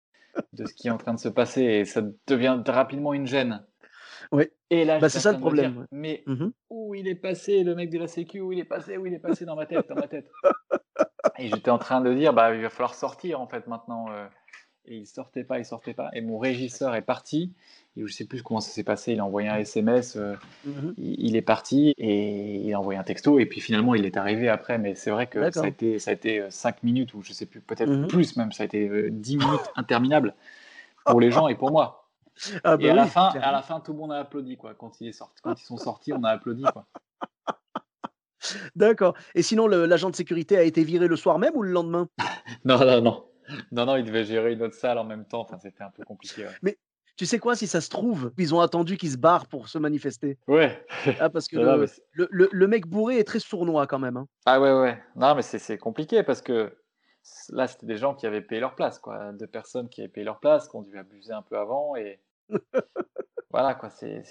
de 0.53 0.65
ce 0.65 0.73
qui 0.73 0.87
est 0.87 0.91
en 0.91 0.97
train 0.97 1.13
de 1.13 1.19
se 1.19 1.29
passer 1.29 1.63
et 1.63 1.85
ça 1.85 2.01
devient 2.27 2.61
rapidement 2.65 3.13
une 3.13 3.25
gêne. 3.25 3.63
Oui. 4.31 4.49
Et 4.69 4.83
là, 4.83 4.99
bah, 4.99 5.09
c'est 5.09 5.19
ça 5.19 5.31
le 5.31 5.39
problème. 5.39 5.87
mais 5.91 6.23
mmh 6.25 6.47
où 6.69 6.95
il 6.95 7.07
est 7.07 7.15
passé, 7.15 7.63
le 7.63 7.75
mec 7.75 7.89
de 7.89 7.99
la 7.99 8.07
Sécu, 8.07 8.39
où 8.39 8.51
il 8.51 8.59
est 8.59 8.65
passé, 8.65 8.97
où 8.97 9.05
il 9.05 9.13
est 9.13 9.19
passé 9.19 9.45
dans 9.45 9.55
ma 9.55 9.65
tête, 9.65 9.87
dans 9.89 9.95
ma 9.95 10.07
tête. 10.07 10.29
Et 11.39 11.49
j'étais 11.49 11.69
en 11.69 11.77
train 11.77 12.01
de 12.01 12.13
dire, 12.13 12.33
bah, 12.33 12.53
il 12.55 12.61
va 12.61 12.69
falloir 12.69 12.95
sortir 12.95 13.41
en 13.41 13.47
fait 13.47 13.67
maintenant. 13.67 14.09
Euh, 14.09 14.25
et 14.87 14.97
il 14.97 15.05
sortait 15.05 15.43
pas, 15.43 15.59
il 15.59 15.65
sortait 15.65 15.93
pas. 15.93 16.09
Et 16.13 16.21
mon 16.21 16.39
régisseur 16.39 16.95
est 16.95 17.01
parti. 17.01 17.53
Et 17.95 18.05
je 18.05 18.13
sais 18.13 18.25
plus 18.25 18.43
comment 18.43 18.59
ça 18.59 18.69
s'est 18.69 18.83
passé. 18.83 19.13
Il 19.13 19.19
a 19.19 19.25
envoyé 19.25 19.49
un 19.49 19.57
SMS. 19.57 20.15
Euh, 20.15 20.35
mhm. 20.65 20.93
il, 20.97 21.35
est 21.35 21.41
parti 21.41 21.93
et 21.97 22.57
il 22.57 22.73
a 22.73 22.79
envoyé 22.79 22.99
un 22.99 23.03
texto. 23.03 23.39
Et 23.39 23.45
puis 23.45 23.59
finalement, 23.59 23.95
il 23.95 24.05
est 24.05 24.17
arrivé 24.17 24.49
après. 24.49 24.77
Mais 24.77 24.95
c'est 24.95 25.11
vrai 25.11 25.27
que 25.27 25.51
ça 25.51 25.63
a 25.63 25.67
été, 25.67 25.99
ça 25.99 26.11
a 26.11 26.13
été 26.13 26.45
5 26.49 26.75
euh, 26.75 26.79
minutes 26.83 27.13
ou 27.13 27.21
je 27.21 27.33
sais 27.33 27.45
plus, 27.45 27.59
peut-être 27.59 27.91
mhm. 27.91 28.07
plus 28.07 28.37
même. 28.37 28.51
Ça 28.51 28.63
a 28.63 28.65
été 28.65 29.09
10 29.09 29.35
euh, 29.35 29.39
minutes 29.39 29.71
interminables 29.75 30.35
pour 31.05 31.19
les 31.19 31.31
gens 31.31 31.47
et 31.47 31.55
pour 31.55 31.71
moi. 31.71 32.05
Ah 32.63 32.77
bah 32.77 32.83
et 32.83 32.89
à, 32.91 32.93
la 32.93 33.07
fin, 33.07 33.29
à 33.29 33.51
la 33.51 33.63
fin, 33.63 33.79
tout 33.79 33.93
le 33.93 33.97
monde 33.97 34.11
a 34.11 34.19
applaudi 34.19 34.57
quoi. 34.57 34.75
Quand, 34.75 35.01
il 35.01 35.07
est 35.07 35.11
sorti, 35.11 35.41
quand 35.41 35.59
ils 35.59 35.65
sont 35.65 35.77
sortis, 35.77 36.13
on 36.13 36.23
a 36.23 36.29
applaudi 36.29 36.63
quoi. 36.71 36.85
D'accord. 38.75 39.15
Et 39.33 39.41
sinon, 39.41 39.67
l'agent 39.67 40.11
de 40.11 40.15
sécurité 40.15 40.55
a 40.55 40.61
été 40.61 40.83
viré 40.83 41.07
le 41.07 41.15
soir 41.15 41.39
même 41.39 41.55
ou 41.55 41.63
le 41.63 41.71
lendemain? 41.71 42.07
Non, 42.63 42.79
non, 42.79 43.01
non. 43.01 43.23
Non, 43.71 43.85
non, 43.85 43.95
il 43.95 44.03
devait 44.05 44.25
gérer 44.25 44.53
une 44.53 44.61
autre 44.61 44.75
salle 44.75 44.97
en 44.97 45.03
même 45.03 45.25
temps. 45.25 45.41
Enfin, 45.41 45.57
c'était 45.57 45.83
un 45.83 45.89
peu 45.91 46.03
compliqué. 46.03 46.47
Mais 46.61 46.77
tu 47.15 47.25
sais 47.25 47.39
quoi, 47.39 47.55
si 47.55 47.65
ça 47.67 47.81
se 47.81 47.89
trouve, 47.89 48.31
ils 48.37 48.53
ont 48.53 48.59
attendu 48.61 48.97
qu'ils 48.97 49.11
se 49.11 49.17
barrent 49.17 49.47
pour 49.47 49.69
se 49.69 49.77
manifester. 49.77 50.37
Ouais. 50.47 50.85
Ah, 51.19 51.29
parce 51.29 51.47
que 51.47 51.57
le, 51.75 51.77
mais 51.77 51.87
c'est- 51.87 52.03
le, 52.13 52.27
le- 52.31 52.49
le 52.51 52.67
mec 52.67 52.85
bourré 52.87 53.17
est 53.19 53.23
très 53.23 53.39
sournois 53.39 53.87
quand 53.87 53.99
même. 53.99 54.17
hein. 54.17 54.27
Ah 54.45 54.59
ouais, 54.61 54.71
ouais. 54.73 55.01
Non, 55.15 55.33
mais 55.35 55.41
c'est 55.41 55.77
compliqué 55.77 56.23
parce 56.23 56.41
que 56.41 56.75
là, 57.49 57.67
c'était 57.67 57.85
des 57.87 57.97
gens 57.97 58.13
qui 58.13 58.25
avaient 58.25 58.41
payé 58.41 58.61
leur 58.61 58.75
place, 58.75 58.99
quoi. 58.99 59.31
Deux 59.33 59.47
personnes 59.47 59.89
qui 59.89 60.01
avaient 60.01 60.09
payé 60.09 60.25
leur 60.25 60.39
place, 60.39 60.67
qui 60.67 60.75
ont 60.75 60.81
dû 60.81 60.97
abuser 60.97 61.33
un 61.33 61.41
peu 61.41 61.57
avant 61.57 61.95
et 61.95 62.19
voilà, 63.51 63.73
quoi. 63.75 63.89
C'est 63.89 64.21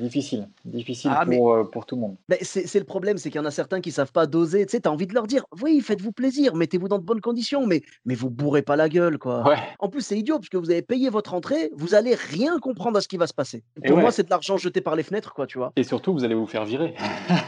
difficile. 0.00 0.48
Difficile 0.64 1.10
Ah, 1.14 1.24
mais- 1.26 1.36
pour, 1.36 1.52
euh, 1.52 1.64
pour 1.64 1.86
tout 1.86 1.96
le 1.96 2.00
monde. 2.02 2.16
C'est 2.42 2.78
le 2.78 2.84
problème, 2.84 3.18
c'est 3.18 3.30
qu'il 3.30 3.38
y 3.38 3.42
en 3.42 3.46
a 3.46 3.50
certains 3.50 3.80
qui 3.80 3.90
savent 3.90 4.12
pas 4.12 4.26
doser. 4.26 4.64
Tu 4.66 4.72
sais, 4.72 4.80
t'as 4.80 4.90
envie 4.90 5.06
de 5.06 5.14
leur 5.14 5.26
dire, 5.26 5.44
oui, 5.62 5.80
faites-vous 5.80 6.12
plaisir, 6.12 6.54
mettez-vous 6.54 6.88
dans 6.88 6.98
de 6.98 7.04
bonnes 7.04 7.20
conditions, 7.20 7.66
mais, 7.66 7.82
mais 8.04 8.14
vous 8.14 8.30
bourrez 8.30 8.62
pas 8.62 8.76
la 8.76 8.88
gueule, 8.88 9.18
quoi. 9.18 9.46
Ouais. 9.46 9.56
En 9.80 9.88
plus, 9.88 10.02
c'est 10.02 10.18
idiot, 10.18 10.38
parce 10.38 10.48
que 10.48 10.56
vous 10.56 10.70
avez 10.70 10.82
payé 10.82 11.10
votre 11.10 11.34
entrée, 11.34 11.70
vous 11.74 11.94
allez 11.94 12.14
rien 12.14 12.58
comprendre 12.58 12.98
à 12.98 13.00
ce 13.00 13.08
qui 13.08 13.16
va 13.16 13.26
se 13.26 13.34
passer. 13.34 13.64
Et 13.82 13.88
Pour 13.88 13.96
ouais. 13.96 14.02
moi, 14.02 14.12
c'est 14.12 14.22
de 14.24 14.30
l'argent 14.30 14.56
jeté 14.56 14.80
par 14.80 14.96
les 14.96 15.02
fenêtres, 15.02 15.34
quoi, 15.34 15.46
tu 15.46 15.58
vois. 15.58 15.72
Et 15.76 15.82
surtout, 15.84 16.12
vous 16.12 16.24
allez 16.24 16.34
vous 16.34 16.46
faire 16.46 16.64
virer. 16.64 16.94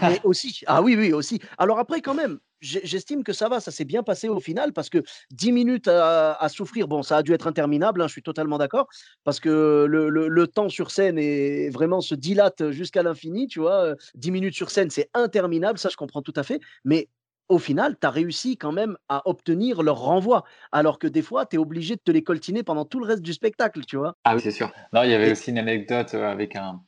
Et 0.02 0.20
aussi, 0.24 0.60
ah 0.66 0.82
oui, 0.82 0.96
oui, 0.96 1.12
aussi. 1.12 1.40
Alors 1.58 1.78
après, 1.78 2.00
quand 2.00 2.14
même, 2.14 2.38
j'estime 2.60 3.24
que 3.24 3.32
ça 3.32 3.48
va, 3.48 3.60
ça 3.60 3.70
s'est 3.70 3.84
bien 3.84 4.02
passé 4.02 4.28
au 4.28 4.40
final, 4.40 4.72
parce 4.72 4.88
que 4.90 5.02
10 5.30 5.52
minutes 5.52 5.88
à, 5.88 6.34
à 6.34 6.48
souffrir, 6.48 6.88
bon, 6.88 7.02
ça 7.02 7.18
a 7.18 7.22
dû 7.22 7.32
être 7.32 7.46
interminable, 7.46 8.02
hein, 8.02 8.06
je 8.06 8.12
suis 8.12 8.22
totalement 8.22 8.58
d'accord, 8.58 8.86
parce 9.24 9.40
que 9.40 9.86
le, 9.88 10.08
le- 10.10 10.28
le 10.28 10.46
temps 10.46 10.68
sur 10.68 10.90
scène 10.90 11.18
est 11.18 11.70
vraiment 11.70 12.00
se 12.00 12.14
dilate 12.14 12.70
jusqu'à 12.70 13.02
l'infini, 13.02 13.46
tu 13.46 13.60
vois. 13.60 13.84
euh, 13.84 13.94
10 14.14 14.30
minutes 14.30 14.54
sur 14.54 14.70
scène, 14.70 14.90
c'est 14.90 15.08
interminable, 15.14 15.78
ça 15.78 15.88
je 15.90 15.96
comprends 15.96 16.22
tout 16.22 16.34
à 16.36 16.42
fait, 16.42 16.60
mais 16.84 17.08
au 17.48 17.58
final, 17.58 17.96
tu 18.00 18.06
as 18.06 18.10
réussi 18.10 18.56
quand 18.56 18.72
même 18.72 18.96
à 19.08 19.22
obtenir 19.28 19.82
leur 19.82 19.98
renvoi, 19.98 20.44
alors 20.70 20.98
que 20.98 21.08
des 21.08 21.22
fois, 21.22 21.46
tu 21.46 21.56
es 21.56 21.58
obligé 21.58 21.96
de 21.96 22.00
te 22.00 22.12
les 22.12 22.22
coltiner 22.22 22.62
pendant 22.62 22.84
tout 22.84 23.00
le 23.00 23.06
reste 23.06 23.22
du 23.22 23.32
spectacle, 23.32 23.84
tu 23.84 23.96
vois. 23.96 24.16
Ah 24.24 24.34
oui, 24.36 24.40
c'est 24.42 24.50
sûr. 24.50 24.70
Non, 24.92 25.02
il 25.02 25.10
y 25.10 25.14
avait 25.14 25.30
Et- 25.30 25.32
aussi 25.32 25.50
une 25.50 25.58
anecdote 25.58 26.14
euh, 26.14 26.30
avec 26.30 26.54
un, 26.56 26.82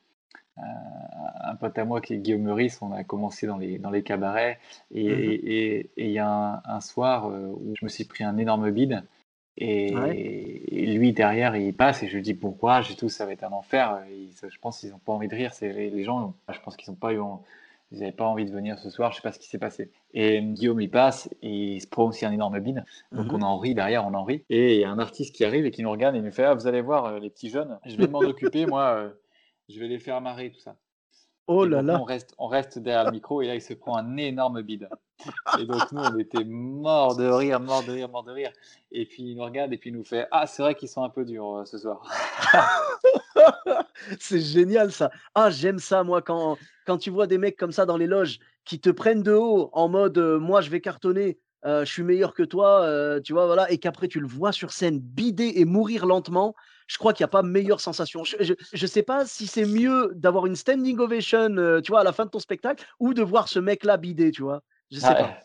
un, 0.57 1.51
un 1.51 1.55
pote 1.57 1.79
à 1.79 1.85
moi 1.85 2.01
qui 2.01 2.15
est 2.15 2.19
Guillaume 2.19 2.43
Meurice. 2.43 2.81
On 2.83 2.93
a 2.93 3.05
commencé 3.05 3.47
dans 3.47 3.57
les, 3.59 3.79
dans 3.79 3.91
les 3.91 4.03
cabarets 4.03 4.59
et 4.95 5.05
Mhm. 5.09 5.21
et- 5.21 5.35
et- 5.35 5.91
et 5.97 6.05
il 6.07 6.11
y 6.13 6.19
a 6.19 6.29
un, 6.29 6.63
un 6.65 6.81
soir 6.81 7.29
euh, 7.29 7.49
où 7.49 7.75
je 7.79 7.85
me 7.85 7.89
suis 7.89 8.05
pris 8.05 8.25
un 8.25 8.37
énorme 8.39 8.71
bide. 8.71 9.03
Et, 9.59 9.95
Ouais. 9.95 10.17
et 10.17 10.87
lui, 10.97 11.13
derrière, 11.13 11.55
il 11.57 11.75
passe 11.75 12.03
et 12.03 12.09
je 12.09 12.15
lui 12.17 12.23
dis 12.23 12.33
bon 12.33 12.53
courage 12.53 12.91
et 12.91 12.95
tout, 12.97 13.11
ça 13.11 13.27
va 13.27 13.33
être 13.33 13.45
un 13.45 13.53
enfer. 13.53 14.03
Ils- 14.11 14.31
je 14.51 14.59
pense 14.59 14.81
qu'ils 14.81 14.91
n'ont 14.91 14.99
pas 14.99 15.13
envie 15.13 15.29
de 15.29 15.35
rire. 15.35 15.53
C'est 15.53 15.73
les, 15.73 15.91
les 15.91 16.05
gens, 16.05 16.35
je 16.51 16.59
pense 16.61 16.77
qu'ils 16.77 16.91
n'ont 16.91 16.97
pas 16.97 17.13
eu, 17.13 17.21
ils 17.91 17.99
n'avaient 17.99 18.13
pas 18.13 18.25
envie 18.27 18.47
de 18.47 18.51
venir 18.51 18.79
ce 18.79 18.89
soir. 18.89 19.13
Je 19.13 19.17
sais 19.17 19.23
pas 19.23 19.31
ce 19.33 19.39
qui 19.39 19.49
s'est 19.49 19.59
passé. 19.59 19.91
Et 20.15 20.41
Guillaume, 20.41 20.81
il 20.81 20.89
passe 20.91 21.29
et 21.43 21.75
il 21.75 21.81
se 21.83 21.87
prend 21.87 22.05
aussi 22.05 22.25
un 22.25 22.33
énorme 22.33 22.59
bide. 22.61 22.83
Donc 23.13 23.27
Mhm. 23.27 23.35
on 23.35 23.43
en 23.43 23.59
rit 23.59 23.75
derrière, 23.75 24.07
on 24.07 24.15
en 24.15 24.25
rit. 24.25 24.43
Et 24.49 24.77
il 24.77 24.81
y 24.81 24.85
a 24.85 24.91
un 24.91 24.99
artiste 24.99 25.35
qui 25.35 25.45
arrive 25.45 25.67
et 25.67 25.71
qui 25.71 25.83
nous 25.83 25.91
regarde 25.91 26.15
et 26.15 26.19
il 26.19 26.25
nous 26.25 26.33
fait 26.33 26.45
Ah, 26.45 26.55
vous 26.55 26.67
allez 26.67 26.81
voir, 26.81 27.05
euh, 27.05 27.19
les 27.19 27.29
petits 27.29 27.51
jeunes, 27.51 27.79
je 27.85 27.97
vais 27.97 28.07
m'en 28.09 28.21
occuper, 28.21 28.65
moi, 28.65 28.95
euh, 28.97 29.11
je 29.69 29.79
vais 29.79 29.89
les 29.89 29.99
faire 29.99 30.21
marrer, 30.21 30.51
tout 30.51 30.61
ça. 30.61 30.77
Oh 31.49 31.65
là 31.65 31.83
là. 31.83 31.95
nous, 31.95 32.01
on 32.01 32.05
reste, 32.05 32.35
on 32.39 32.47
reste 32.47 32.79
derrière 32.79 33.05
le 33.05 33.11
micro 33.11 33.43
et 33.43 33.49
là, 33.49 33.55
il 33.55 33.61
se 33.61 33.75
prend 33.75 33.97
un 33.97 34.17
énorme 34.17 34.63
bide. 34.63 34.89
Et 35.59 35.67
donc, 35.67 35.91
nous, 35.91 36.01
on 36.01 36.19
était 36.19 36.45
morts 36.45 37.17
de 37.17 37.27
rire, 37.27 37.59
morts 37.59 37.83
de 37.83 37.93
rire, 37.93 38.09
morts 38.09 38.23
de 38.23 38.33
rire. 38.33 38.53
Et 38.93 39.07
puis, 39.07 39.31
il 39.31 39.37
nous 39.37 39.43
regarde 39.43 39.73
et 39.73 39.79
puis 39.79 39.91
il 39.91 39.97
nous 39.97 40.05
fait 40.05 40.29
Ah, 40.31 40.47
c'est 40.47 40.63
vrai 40.63 40.75
qu'ils 40.75 40.89
sont 40.89 41.03
un 41.03 41.11
peu 41.11 41.25
durs 41.25 41.59
euh, 41.59 41.65
ce 41.65 41.79
soir. 41.79 42.03
C'est 44.21 44.41
génial 44.41 44.93
ça. 44.93 45.11
Ah, 45.35 45.51
j'aime 45.51 45.79
ça, 45.79 46.05
moi, 46.05 46.23
quand, 46.23 46.57
quand 46.87 46.99
tu 46.99 47.11
vois 47.11 47.27
des 47.27 47.39
mecs 47.39 47.57
comme 47.57 47.73
ça 47.73 47.87
dans 47.87 47.97
les 47.97 48.07
loges 48.07 48.39
qui 48.65 48.81
te 48.81 48.91
prennent 48.91 49.23
de 49.23 49.33
haut 49.33 49.71
en 49.73 49.89
mode 49.89 50.19
euh, 50.19 50.39
moi 50.39 50.61
je 50.61 50.71
vais 50.71 50.81
cartonner, 50.81 51.39
euh, 51.65 51.85
je 51.85 51.93
suis 51.93 52.03
meilleur 52.03 52.35
que 52.35 52.43
toi, 52.43 52.83
euh, 52.83 53.21
tu 53.21 53.33
vois, 53.33 53.47
voilà, 53.47 53.71
et 53.71 53.79
qu'après 53.79 54.09
tu 54.09 54.21
le 54.21 54.27
vois 54.27 54.53
sur 54.53 54.73
scène 54.73 54.99
bider 54.99 55.53
et 55.57 55.65
mourir 55.65 56.07
lentement. 56.07 56.55
Je 56.89 56.99
crois 56.99 57.13
qu'il 57.13 57.23
n'y 57.25 57.27
a 57.27 57.29
pas 57.29 57.43
meilleure 57.43 57.81
sensation. 57.81 58.25
Je, 58.25 58.55
je 58.73 58.87
sais 58.87 59.03
pas 59.03 59.25
si 59.25 59.47
c'est 59.47 59.65
mieux 59.65 60.11
d'avoir 60.15 60.47
une 60.47 60.57
standing 60.57 60.99
ovation, 60.99 61.57
euh, 61.57 61.81
tu 61.81 61.93
vois, 61.93 62.01
à 62.01 62.05
la 62.05 62.13
fin 62.13 62.25
de 62.27 62.31
ton 62.31 62.39
spectacle, 62.41 62.85
ou 63.01 63.15
de 63.15 63.23
voir 63.23 63.49
ce 63.49 63.59
mec-là 63.61 63.97
bider, 63.97 64.31
tu 64.31 64.43
vois. 64.43 64.63
Je 64.91 64.99
sais 64.99 65.07
Ah, 65.09 65.15
pas. 65.15 65.39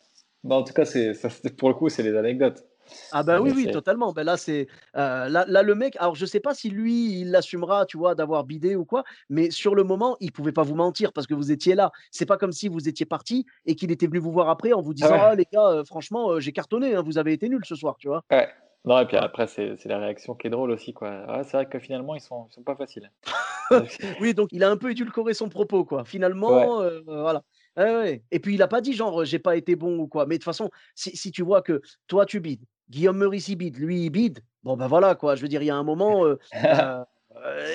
non, 0.43 0.57
en 0.57 0.63
tout 0.63 0.73
cas, 0.73 0.85
c'est, 0.85 1.13
ça, 1.13 1.29
c'est- 1.29 1.55
pour 1.55 1.69
le 1.69 1.75
coup, 1.75 1.89
c'est 1.89 2.03
les 2.03 2.15
anecdotes. 2.15 2.65
Ah 3.11 3.23
bah 3.23 3.41
oui, 3.41 3.51
oui, 3.55 3.71
totalement. 3.71 4.13
Ben 4.13 4.23
là, 4.23 4.37
c'est 4.37 4.67
euh, 4.95 5.29
là, 5.29 5.45
là, 5.47 5.63
le 5.63 5.75
mec. 5.75 5.95
Alors, 5.99 6.15
je 6.15 6.25
sais 6.25 6.39
pas 6.39 6.53
si 6.53 6.69
lui, 6.69 7.19
il 7.21 7.31
l'assumera, 7.31 7.85
tu 7.85 7.97
vois, 7.97 8.15
d'avoir 8.15 8.43
bidé 8.43 8.75
ou 8.75 8.85
quoi. 8.85 9.03
Mais 9.29 9.51
sur 9.51 9.75
le 9.75 9.83
moment, 9.83 10.17
il 10.19 10.31
pouvait 10.31 10.51
pas 10.51 10.63
vous 10.63 10.75
mentir 10.75 11.13
parce 11.13 11.27
que 11.27 11.33
vous 11.33 11.51
étiez 11.51 11.75
là. 11.75 11.91
C'est 12.11 12.25
pas 12.25 12.37
comme 12.37 12.51
si 12.51 12.67
vous 12.67 12.87
étiez 12.87 13.05
parti 13.05 13.45
et 13.65 13.75
qu'il 13.75 13.91
était 13.91 14.07
venu 14.07 14.19
vous 14.19 14.31
voir 14.31 14.49
après 14.49 14.73
en 14.73 14.81
vous 14.81 14.93
disant, 14.93 15.11
ouais. 15.11 15.19
ah 15.21 15.35
les 15.35 15.47
gars, 15.51 15.67
euh, 15.67 15.83
franchement, 15.83 16.31
euh, 16.31 16.39
j'ai 16.39 16.51
cartonné. 16.51 16.95
hein, 16.95 17.01
vous 17.01 17.17
avez 17.17 17.33
été 17.33 17.49
nuls 17.49 17.65
ce 17.65 17.75
soir, 17.75 17.95
tu 17.97 18.07
vois. 18.07 18.23
Ouais. 18.31 18.47
Non, 18.85 18.99
et 18.99 19.05
puis 19.05 19.17
après, 19.17 19.47
c'est, 19.47 19.83
la 19.85 19.97
réaction 19.97 20.33
qui 20.33 20.47
est 20.47 20.49
drôle 20.49 20.71
aussi, 20.71 20.93
quoi. 20.93 21.43
C'est 21.43 21.57
vrai 21.57 21.65
que 21.65 21.77
finalement, 21.77 22.15
ils 22.15 22.21
sont, 22.21 22.47
ils 22.49 22.53
sont 22.53 22.63
pas 22.63 22.75
faciles. 22.75 23.11
Oui, 24.21 24.33
donc 24.33 24.47
il 24.53 24.63
a 24.63 24.69
un 24.69 24.77
peu 24.77 24.91
édulcoré 24.91 25.33
son 25.33 25.49
propos, 25.49 25.83
quoi. 25.83 26.05
Finalement, 26.05 26.81
voilà. 27.05 27.43
Ouais. 27.77 28.23
Et 28.31 28.39
puis 28.39 28.55
il 28.55 28.61
a 28.61 28.67
pas 28.67 28.81
dit 28.81 28.93
genre, 28.93 29.23
j'ai 29.23 29.39
pas 29.39 29.55
été 29.55 29.75
bon 29.75 29.99
ou 29.99 30.07
quoi. 30.07 30.25
Mais 30.25 30.35
de 30.35 30.39
toute 30.39 30.45
façon, 30.45 30.71
si, 30.95 31.15
si 31.15 31.31
tu 31.31 31.43
vois 31.43 31.61
que 31.61 31.81
toi 32.07 32.25
tu 32.25 32.39
bides, 32.39 32.63
Guillaume 32.89 33.17
Meurice 33.17 33.49
il 33.49 33.55
bide, 33.55 33.77
lui 33.77 34.05
il 34.05 34.09
bide, 34.09 34.39
bon 34.63 34.77
ben 34.77 34.87
voilà 34.87 35.15
quoi. 35.15 35.35
Je 35.35 35.41
veux 35.41 35.47
dire, 35.47 35.61
il 35.61 35.65
y 35.65 35.69
a 35.69 35.75
un 35.75 35.83
moment, 35.83 36.25
euh, 36.25 36.37
euh, 36.55 37.03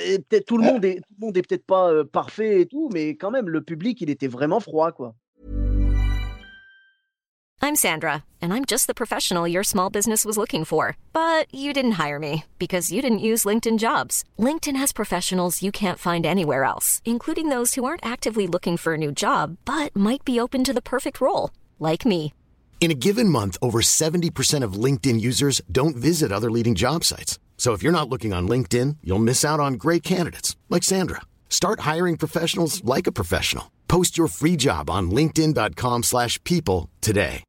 et 0.07 0.19
peut-être 0.19 0.47
tout 0.47 0.57
le 0.57 0.65
monde 0.65 0.85
est, 0.85 0.97
tout 0.97 1.15
le 1.21 1.27
monde 1.27 1.37
est 1.37 1.47
peut-être 1.47 1.67
pas 1.67 1.93
euh, 1.93 2.05
parfait 2.05 2.63
et 2.63 2.67
tout, 2.67 2.89
mais 2.93 3.11
quand 3.11 3.31
même 3.31 3.49
le 3.49 3.63
public 3.63 4.01
il 4.01 4.11
était 4.11 4.29
vraiment 4.29 4.61
froid 4.61 4.93
quoi. 4.93 5.15
I'm 7.65 7.77
Sandra, 7.77 8.25
and 8.41 8.53
I'm 8.53 8.65
just 8.65 8.89
the 8.89 8.95
professional 8.95 9.47
your 9.47 9.63
small 9.63 9.89
business 9.89 10.25
was 10.25 10.37
looking 10.37 10.65
for. 10.65 10.97
But 11.13 11.47
you 11.55 11.73
didn't 11.73 11.93
hire 11.93 12.19
me 12.19 12.45
because 12.59 12.91
you 12.91 13.01
didn't 13.01 13.29
use 13.31 13.45
LinkedIn 13.45 13.79
jobs. 13.79 14.25
LinkedIn 14.37 14.75
has 14.77 14.93
professionals 14.93 15.63
you 15.63 15.71
can't 15.71 15.99
find 15.99 16.27
anywhere 16.27 16.65
else, 16.65 17.01
including 17.05 17.51
those 17.51 17.75
who 17.75 17.85
aren't 17.85 18.05
actively 18.05 18.49
looking 18.49 18.77
for 18.77 18.95
a 18.95 18.99
new 18.99 19.13
job 19.13 19.59
but 19.65 19.95
might 19.95 20.25
be 20.25 20.41
open 20.41 20.65
to 20.65 20.73
the 20.73 20.83
perfect 20.83 21.21
role, 21.21 21.51
like 21.79 22.05
me. 22.05 22.33
In 22.83 22.91
a 22.91 22.99
given 22.99 23.29
month, 23.29 23.57
over 23.63 23.81
70% 23.81 24.65
of 24.65 24.73
LinkedIn 24.73 25.21
users 25.21 25.61
don't 25.71 25.95
visit 25.95 26.33
other 26.33 26.51
leading 26.51 26.75
job 26.75 27.05
sites. 27.05 27.39
So 27.57 27.75
if 27.75 27.83
you're 27.85 27.93
not 27.93 28.09
looking 28.09 28.33
on 28.33 28.49
LinkedIn, 28.49 28.97
you'll 29.05 29.21
miss 29.21 29.45
out 29.45 29.61
on 29.61 29.75
great 29.75 30.03
candidates 30.03 30.57
like 30.69 30.83
Sandra. 30.83 31.21
Start 31.49 31.87
hiring 31.87 32.17
professionals 32.17 32.83
like 32.83 33.07
a 33.07 33.13
professional. 33.13 33.71
Post 33.87 34.19
your 34.19 34.27
free 34.27 34.57
job 34.57 34.91
on 34.91 35.13
linkedin.com/people 35.13 36.03
slash 36.03 36.43
people 36.43 36.89
today. 37.01 37.45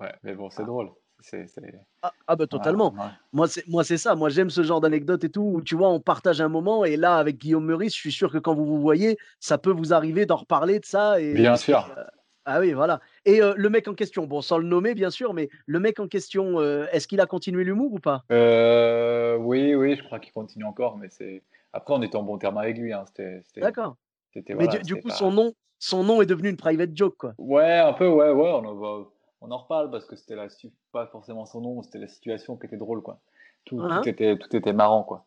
Ouais, 0.00 0.12
mais 0.24 0.34
bon, 0.34 0.50
c'est 0.50 0.64
drôle. 0.64 0.90
C'est, 1.20 1.46
c'est... 1.46 1.62
Ah, 2.02 2.12
ah 2.26 2.34
bah 2.34 2.48
totalement. 2.48 2.92
Ouais, 2.92 2.98
ouais. 2.98 3.10
Moi 3.32 3.46
c'est 3.46 3.68
moi 3.68 3.84
c'est 3.84 3.98
ça. 3.98 4.16
Moi 4.16 4.30
j'aime 4.30 4.50
ce 4.50 4.64
genre 4.64 4.80
d'anecdote 4.80 5.22
et 5.22 5.30
tout 5.30 5.42
où 5.54 5.62
tu 5.62 5.76
vois 5.76 5.90
on 5.90 6.00
partage 6.00 6.40
un 6.40 6.48
moment 6.48 6.84
et 6.84 6.96
là 6.96 7.18
avec 7.18 7.38
Guillaume 7.38 7.66
Meurice, 7.66 7.94
je 7.94 8.00
suis 8.00 8.12
sûr 8.12 8.32
que 8.32 8.38
quand 8.38 8.54
vous 8.54 8.66
vous 8.66 8.80
voyez, 8.80 9.16
ça 9.38 9.58
peut 9.58 9.70
vous 9.70 9.94
arriver 9.94 10.26
d'en 10.26 10.38
reparler 10.38 10.80
de 10.80 10.84
ça 10.84 11.20
et 11.20 11.34
Bien 11.34 11.56
sûr. 11.56 11.88
Ah 12.46 12.60
oui, 12.60 12.72
voilà. 12.72 13.00
Et 13.24 13.40
euh, 13.40 13.54
le 13.56 13.70
mec 13.70 13.88
en 13.88 13.94
question, 13.94 14.26
bon, 14.26 14.42
sans 14.42 14.58
le 14.58 14.66
nommer 14.66 14.94
bien 14.94 15.10
sûr, 15.10 15.32
mais 15.32 15.48
le 15.66 15.80
mec 15.80 15.98
en 15.98 16.08
question, 16.08 16.60
euh, 16.60 16.86
est-ce 16.92 17.08
qu'il 17.08 17.20
a 17.20 17.26
continué 17.26 17.64
l'humour 17.64 17.92
ou 17.92 17.98
pas? 17.98 18.24
Euh, 18.30 19.36
oui, 19.36 19.74
oui, 19.74 19.96
je 19.96 20.02
crois 20.02 20.18
qu'il 20.18 20.32
continue 20.32 20.64
encore, 20.64 20.98
mais 20.98 21.08
c'est. 21.10 21.42
Après, 21.72 21.94
on 21.94 22.02
était 22.02 22.16
en 22.16 22.22
bon 22.22 22.38
terme 22.38 22.58
avec 22.58 22.76
lui. 22.78 22.92
Hein. 22.92 23.04
C'était, 23.06 23.40
c'était, 23.44 23.60
D'accord. 23.60 23.96
Mais 24.36 24.68
du, 24.82 24.96
coup, 24.96 25.08
pas- 25.08 25.14
son 25.14 25.30
nom, 25.30 25.52
son 25.78 26.04
nom 26.04 26.20
est 26.20 26.26
devenu 26.26 26.48
une 26.48 26.56
private 26.56 26.90
joke, 26.94 27.16
quoi. 27.16 27.34
Ouais, 27.38 27.78
un 27.78 27.92
peu, 27.92 28.08
ouais, 28.08 28.30
ouais. 28.30 28.50
On 28.50 28.64
en, 28.64 29.06
on 29.40 29.50
en 29.50 29.58
reparle 29.58 29.90
parce 29.90 30.04
que 30.04 30.16
c'était 30.16 30.36
la, 30.36 30.48
pas 30.92 31.06
forcément 31.06 31.46
son 31.46 31.60
nom, 31.60 31.82
c'était 31.82 31.98
la 31.98 32.08
situation 32.08 32.56
qui 32.56 32.66
était 32.66 32.76
drôle, 32.76 33.02
quoi. 33.02 33.20
Tout, 33.64 33.80
Hein 33.80 34.00
tout 34.02 34.08
était, 34.08 34.36
tout 34.36 34.54
était 34.54 34.72
marrant, 34.72 35.02
quoi. 35.02 35.24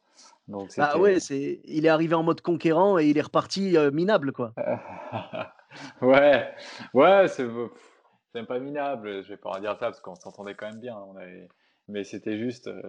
Donc 0.48 0.70
Ah 0.78 0.98
ouais, 0.98 1.20
c'est, 1.20 1.60
il 1.66 1.86
est 1.86 1.90
arrivé 1.90 2.16
en 2.16 2.24
mode 2.24 2.42
conquérant 2.42 2.98
et 2.98 3.08
il 3.08 3.18
est 3.18 3.22
reparti 3.22 3.78
euh, 3.78 3.92
minable, 3.92 4.32
quoi. 4.32 4.54
ouais, 6.02 6.54
ouais, 6.94 7.28
c'est 7.28 7.48
c'est 8.34 8.44
pas 8.44 8.60
minable. 8.60 9.24
Je 9.24 9.30
vais 9.30 9.38
pas 9.38 9.50
en 9.52 9.60
dire 9.60 9.72
ça 9.72 9.88
parce 9.88 10.00
qu'on 10.00 10.16
s'entendait 10.16 10.54
quand 10.56 10.68
même 10.68 10.80
bien. 10.80 10.98
On 10.98 11.16
avait... 11.18 11.48
Mais 11.88 12.04
c'était 12.04 12.38
juste, 12.38 12.68
euh, 12.68 12.82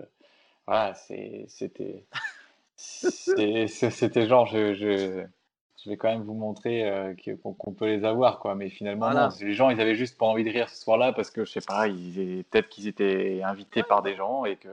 voilà, 0.66 0.94
c'est- 0.94 1.46
c'était, 1.48 2.05
c'est- 2.77 3.66
c'est- 3.68 3.90
c'était 3.90 4.27
genre, 4.27 4.46
je, 4.46 4.74
je, 4.74 5.24
je 5.83 5.90
vais 5.90 5.96
quand 5.96 6.09
même 6.09 6.22
vous 6.22 6.35
montrer 6.35 6.88
euh, 6.90 7.14
que- 7.14 7.31
qu'on 7.37 7.53
qu'on 7.55 7.72
peut 7.72 7.87
les 7.87 8.05
avoir, 8.05 8.40
quoi. 8.40 8.55
Mais 8.57 8.68
finalement, 8.68 9.07
Voilà. 9.11 9.29
non, 9.29 9.35
les 9.40 9.55
gens, 9.55 9.70
ils 9.70 9.81
avaient 9.81 9.94
juste 9.94 10.18
pas 10.18 10.27
envie 10.27 10.44
de 10.44 10.51
rire 10.51 10.68
ce 10.68 10.77
soir-là 10.77 11.12
parce 11.12 11.31
que 11.31 11.44
je 11.44 11.53
sais 11.53 11.61
pas, 11.61 11.87
ils, 11.88 12.44
peut-être 12.51 12.68
qu'ils 12.68 12.88
étaient 12.88 13.40
invités 13.42 13.83
par 13.85 14.03
des 14.03 14.16
gens 14.16 14.44
et 14.44 14.57
que 14.57 14.68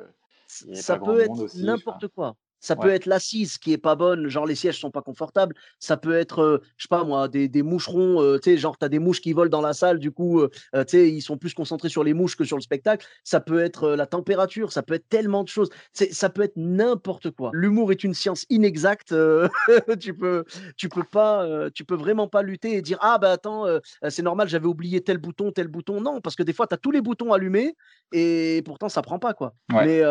il 0.61 0.69
y 0.69 0.71
avait 0.73 0.81
Ça 0.81 0.93
pas 0.93 0.99
grand 0.99 1.13
peut 1.13 1.21
être 1.21 1.39
aussi, 1.41 1.63
n'importe 1.65 2.07
quoi. 2.09 2.35
Ça 2.59 2.75
peut 2.75 2.89
être 2.89 3.05
l'assise 3.05 3.57
qui 3.57 3.73
est 3.73 3.77
pas 3.77 3.95
bonne, 3.95 4.27
genre 4.27 4.45
les 4.45 4.55
sièges 4.55 4.79
sont 4.79 4.91
pas 4.91 5.01
confortables. 5.01 5.55
Ça 5.79 5.97
peut 5.97 6.15
être, 6.15 6.39
euh, 6.39 6.61
je 6.77 6.83
sais 6.83 6.89
pas 6.89 7.03
moi, 7.03 7.27
des, 7.27 7.47
des 7.47 7.61
moucherons, 7.61 8.21
euh, 8.21 8.39
tu 8.39 8.51
sais, 8.51 8.57
genre 8.57 8.77
tu 8.77 8.85
as 8.85 8.89
des 8.89 8.99
mouches 8.99 9.21
qui 9.21 9.33
volent 9.33 9.49
dans 9.49 9.61
la 9.61 9.73
salle, 9.73 9.99
du 9.99 10.11
coup, 10.11 10.41
euh, 10.41 10.49
tu 10.73 10.83
sais, 10.87 11.09
ils 11.11 11.21
sont 11.21 11.37
plus 11.37 11.53
concentrés 11.53 11.89
sur 11.89 12.03
les 12.03 12.13
mouches 12.13 12.35
que 12.35 12.43
sur 12.43 12.57
le 12.57 12.61
spectacle. 12.61 13.05
Ça 13.23 13.39
peut 13.39 13.59
être 13.59 13.89
la 13.89 14.05
température, 14.07 14.71
ça 14.71 14.81
peut 14.81 14.95
être 14.95 15.07
tellement 15.09 15.43
de 15.43 15.49
choses. 15.49 15.69
Ça 15.93 16.29
peut 16.29 16.41
être 16.41 16.55
n'importe 16.55 17.31
quoi. 17.31 17.51
L'humour 17.53 17.91
est 17.91 18.03
une 18.03 18.13
science 18.13 18.45
inexacte. 18.49 19.13
tu 19.99 20.13
peux, 20.15 20.43
tu 20.77 20.89
peux 20.89 21.03
pas, 21.03 21.69
tu 21.71 21.85
peux 21.85 21.95
vraiment 21.95 22.27
pas 22.27 22.41
lutter 22.41 22.75
et 22.75 22.81
dire 22.81 22.97
ah 23.01 23.17
bah 23.19 23.31
attends, 23.31 23.65
c'est 24.09 24.23
normal, 24.23 24.47
j'avais 24.47 24.67
oublié 24.67 25.01
tel 25.01 25.17
bouton, 25.17 25.51
tel 25.51 25.67
bouton. 25.67 26.01
Non, 26.01 26.21
parce 26.21 26.35
que 26.35 26.43
des 26.43 26.53
fois 26.53 26.67
tu 26.67 26.73
as 26.73 26.77
tous 26.77 26.91
les 26.91 27.01
boutons 27.01 27.33
allumés 27.33 27.75
et 28.11 28.61
pourtant 28.65 28.89
ça 28.89 29.01
prend 29.01 29.19
pas 29.19 29.33
quoi. 29.33 29.53
Mais 29.71 30.01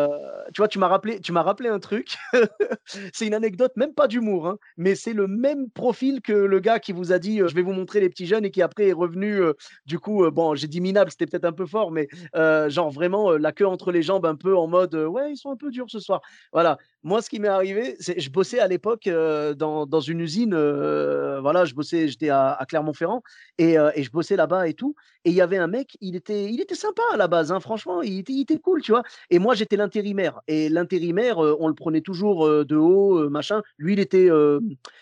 tu 0.53 0.61
vois, 0.61 0.67
tu 0.67 0.79
m'as 0.79 0.87
rappelé, 0.87 1.19
tu 1.19 1.31
m'as 1.31 1.43
rappelé 1.43 1.69
un 1.69 1.79
truc. 1.79 2.15
c'est 3.13 3.27
une 3.27 3.33
anecdote, 3.33 3.73
même 3.75 3.93
pas 3.93 4.07
d'humour, 4.07 4.47
hein, 4.47 4.57
mais 4.77 4.95
c'est 4.95 5.13
le 5.13 5.27
même 5.27 5.69
profil 5.69 6.21
que 6.21 6.33
le 6.33 6.59
gars 6.59 6.79
qui 6.79 6.91
vous 6.93 7.11
a 7.11 7.19
dit 7.19 7.39
je 7.39 7.55
vais 7.55 7.61
vous 7.61 7.73
montrer 7.73 7.99
les 7.99 8.09
petits 8.09 8.25
jeunes 8.25 8.45
et 8.45 8.51
qui 8.51 8.61
après 8.61 8.87
est 8.89 8.93
revenu. 8.93 9.41
du 9.85 9.99
coup, 9.99 10.29
bon, 10.31 10.55
j'ai 10.55 10.67
dit 10.67 10.81
minable, 10.81 11.11
c'était 11.11 11.25
peut-être 11.25 11.45
un 11.45 11.51
peu 11.51 11.65
fort, 11.65 11.91
mais 11.91 12.07
genre 12.33 12.91
vraiment 12.91 13.31
la 13.31 13.51
queue 13.51 13.67
entre 13.67 13.91
les 13.91 14.01
jambes, 14.01 14.25
un 14.25 14.35
peu 14.35 14.55
en 14.55 14.67
mode 14.67 14.95
ouais, 14.95 15.31
ils 15.31 15.37
sont 15.37 15.51
un 15.51 15.57
peu 15.57 15.71
durs 15.71 15.85
ce 15.89 15.99
soir. 15.99 16.21
Voilà. 16.53 16.77
Moi, 17.03 17.21
ce 17.21 17.29
qui 17.29 17.39
m'est 17.39 17.47
arrivé, 17.47 17.95
c'est 17.99 18.19
je 18.19 18.31
bossais 18.31 18.59
à 18.59 18.67
l'époque 18.67 19.07
dans, 19.07 19.85
dans, 19.85 19.99
une 19.99 20.21
usine. 20.21 20.55
voilà, 20.55 21.65
je 21.65 21.73
bossais, 21.75 22.07
j'étais 22.07 22.29
à, 22.29 22.57
Clermont-Ferrand 22.67 23.21
et, 23.57 23.75
et, 23.95 24.03
je 24.03 24.11
bossais 24.11 24.35
là-bas 24.35 24.67
et 24.67 24.73
tout. 24.73 24.95
Et 25.23 25.29
il 25.29 25.35
y 25.35 25.41
avait 25.41 25.57
un 25.57 25.67
mec, 25.67 25.97
il 26.01 26.15
était, 26.15 26.45
il 26.45 26.61
était 26.61 26.75
sympa 26.75 27.01
à 27.13 27.17
la 27.17 27.27
base, 27.27 27.51
hein, 27.51 27.59
franchement, 27.59 28.01
il 28.01 28.19
était, 28.19 28.33
il 28.33 28.41
était 28.41 28.59
cool, 28.59 28.81
tu 28.81 28.91
vois. 28.91 29.03
Et 29.29 29.39
moi, 29.39 29.55
j'étais 29.55 29.75
l'intérimaire. 29.75 30.41
Et 30.47 30.69
l'intérimaire, 30.69 31.37
on 31.37 31.67
le 31.67 31.73
prenait 31.73 32.01
toujours 32.01 32.24
de 32.65 32.75
haut, 32.75 33.29
machin. 33.29 33.61
Lui, 33.77 33.93
il 33.93 33.99
était, 33.99 34.29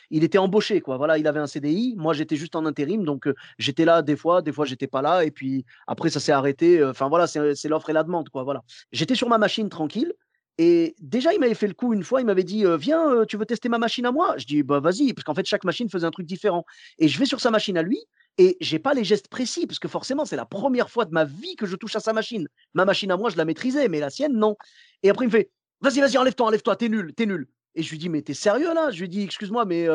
il 0.10 0.24
était 0.24 0.38
embauché, 0.38 0.82
quoi. 0.82 0.98
Voilà, 0.98 1.18
il 1.18 1.28
avait 1.28 1.40
un 1.40 1.48
CDI. 1.48 1.96
Moi, 1.98 2.14
j'étais 2.14 2.36
juste 2.36 2.56
en 2.56 2.66
intérim, 2.66 3.04
donc 3.04 3.28
j'étais 3.58 3.86
là 3.86 4.02
des 4.02 4.16
fois, 4.16 4.42
des 4.42 4.52
fois 4.52 4.66
j'étais 4.66 4.88
pas 4.88 5.02
là. 5.02 5.24
Et 5.24 5.32
puis 5.32 5.66
après, 5.88 6.10
ça 6.10 6.20
s'est 6.20 6.32
arrêté. 6.32 6.84
Enfin 6.84 7.10
voilà, 7.10 7.28
c'est 7.28 7.70
l'offre 7.70 7.90
et 7.90 7.94
la 7.94 8.04
demande, 8.04 8.30
quoi. 8.30 8.44
Voilà. 8.44 8.62
J'étais 8.92 9.16
sur 9.16 9.30
ma 9.30 9.38
machine 9.38 9.70
tranquille. 9.70 10.14
Et 10.60 10.96
déjà, 11.00 11.34
il 11.34 11.40
m'avait 11.40 11.56
fait 11.56 11.66
le 11.66 11.74
coup 11.74 11.94
une 11.94 12.04
fois, 12.04 12.22
il 12.22 12.26
m'avait 12.26 12.44
dit 12.44 12.64
Viens, 12.78 13.26
tu 13.28 13.38
veux 13.38 13.46
tester 13.46 13.70
ma 13.70 13.80
machine 13.80 14.06
à 14.06 14.12
moi? 14.12 14.36
Je 14.38 14.46
dis 14.46 14.62
Bah 14.62 14.80
vas-y, 14.80 15.14
parce 15.14 15.24
qu'en 15.24 15.34
fait, 15.34 15.46
chaque 15.46 15.64
machine 15.64 15.90
faisait 15.90 16.06
un 16.06 16.12
truc 16.12 16.28
différent. 16.28 16.64
Et 17.00 17.08
je 17.08 17.18
vais 17.18 17.26
sur 17.26 17.42
sa 17.42 17.50
machine 17.50 17.76
à 17.76 17.82
lui, 17.82 18.00
et 18.38 18.58
j'ai 18.62 18.78
pas 18.78 18.94
les 18.94 19.04
gestes 19.04 19.30
précis, 19.30 19.66
parce 19.66 19.80
que 19.80 19.88
forcément, 19.88 20.26
c'est 20.26 20.36
la 20.36 20.46
première 20.46 20.92
fois 20.92 21.06
de 21.06 21.12
ma 21.12 21.26
vie 21.26 21.56
que 21.56 21.66
je 21.66 21.76
touche 21.76 21.96
à 21.96 22.00
sa 22.00 22.14
machine. 22.14 22.48
Ma 22.76 22.86
machine 22.86 23.10
à 23.12 23.18
moi, 23.18 23.32
je 23.32 23.38
la 23.38 23.46
maîtrisais, 23.46 23.88
mais 23.90 24.00
la 24.00 24.12
sienne, 24.12 24.34
non. 24.34 24.56
Et 25.02 25.10
après, 25.10 25.26
il 25.26 25.30
me 25.30 25.32
fait 25.32 25.50
Vas-y, 25.84 26.00
vas-y, 26.00 26.18
enlève-toi, 26.18 26.48
enlève-toi, 26.48 26.76
t'es 26.78 26.90
nul, 26.90 27.14
t'es 27.14 27.26
nul. 27.26 27.48
Et 27.76 27.84
je 27.84 27.90
lui 27.92 27.98
dis, 27.98 28.08
mais 28.08 28.22
t'es 28.22 28.34
sérieux 28.34 28.74
là? 28.74 28.90
Je 28.92 29.02
lui 29.02 29.10
dis, 29.10 29.24
excuse-moi, 29.24 29.66
mais 29.66 29.86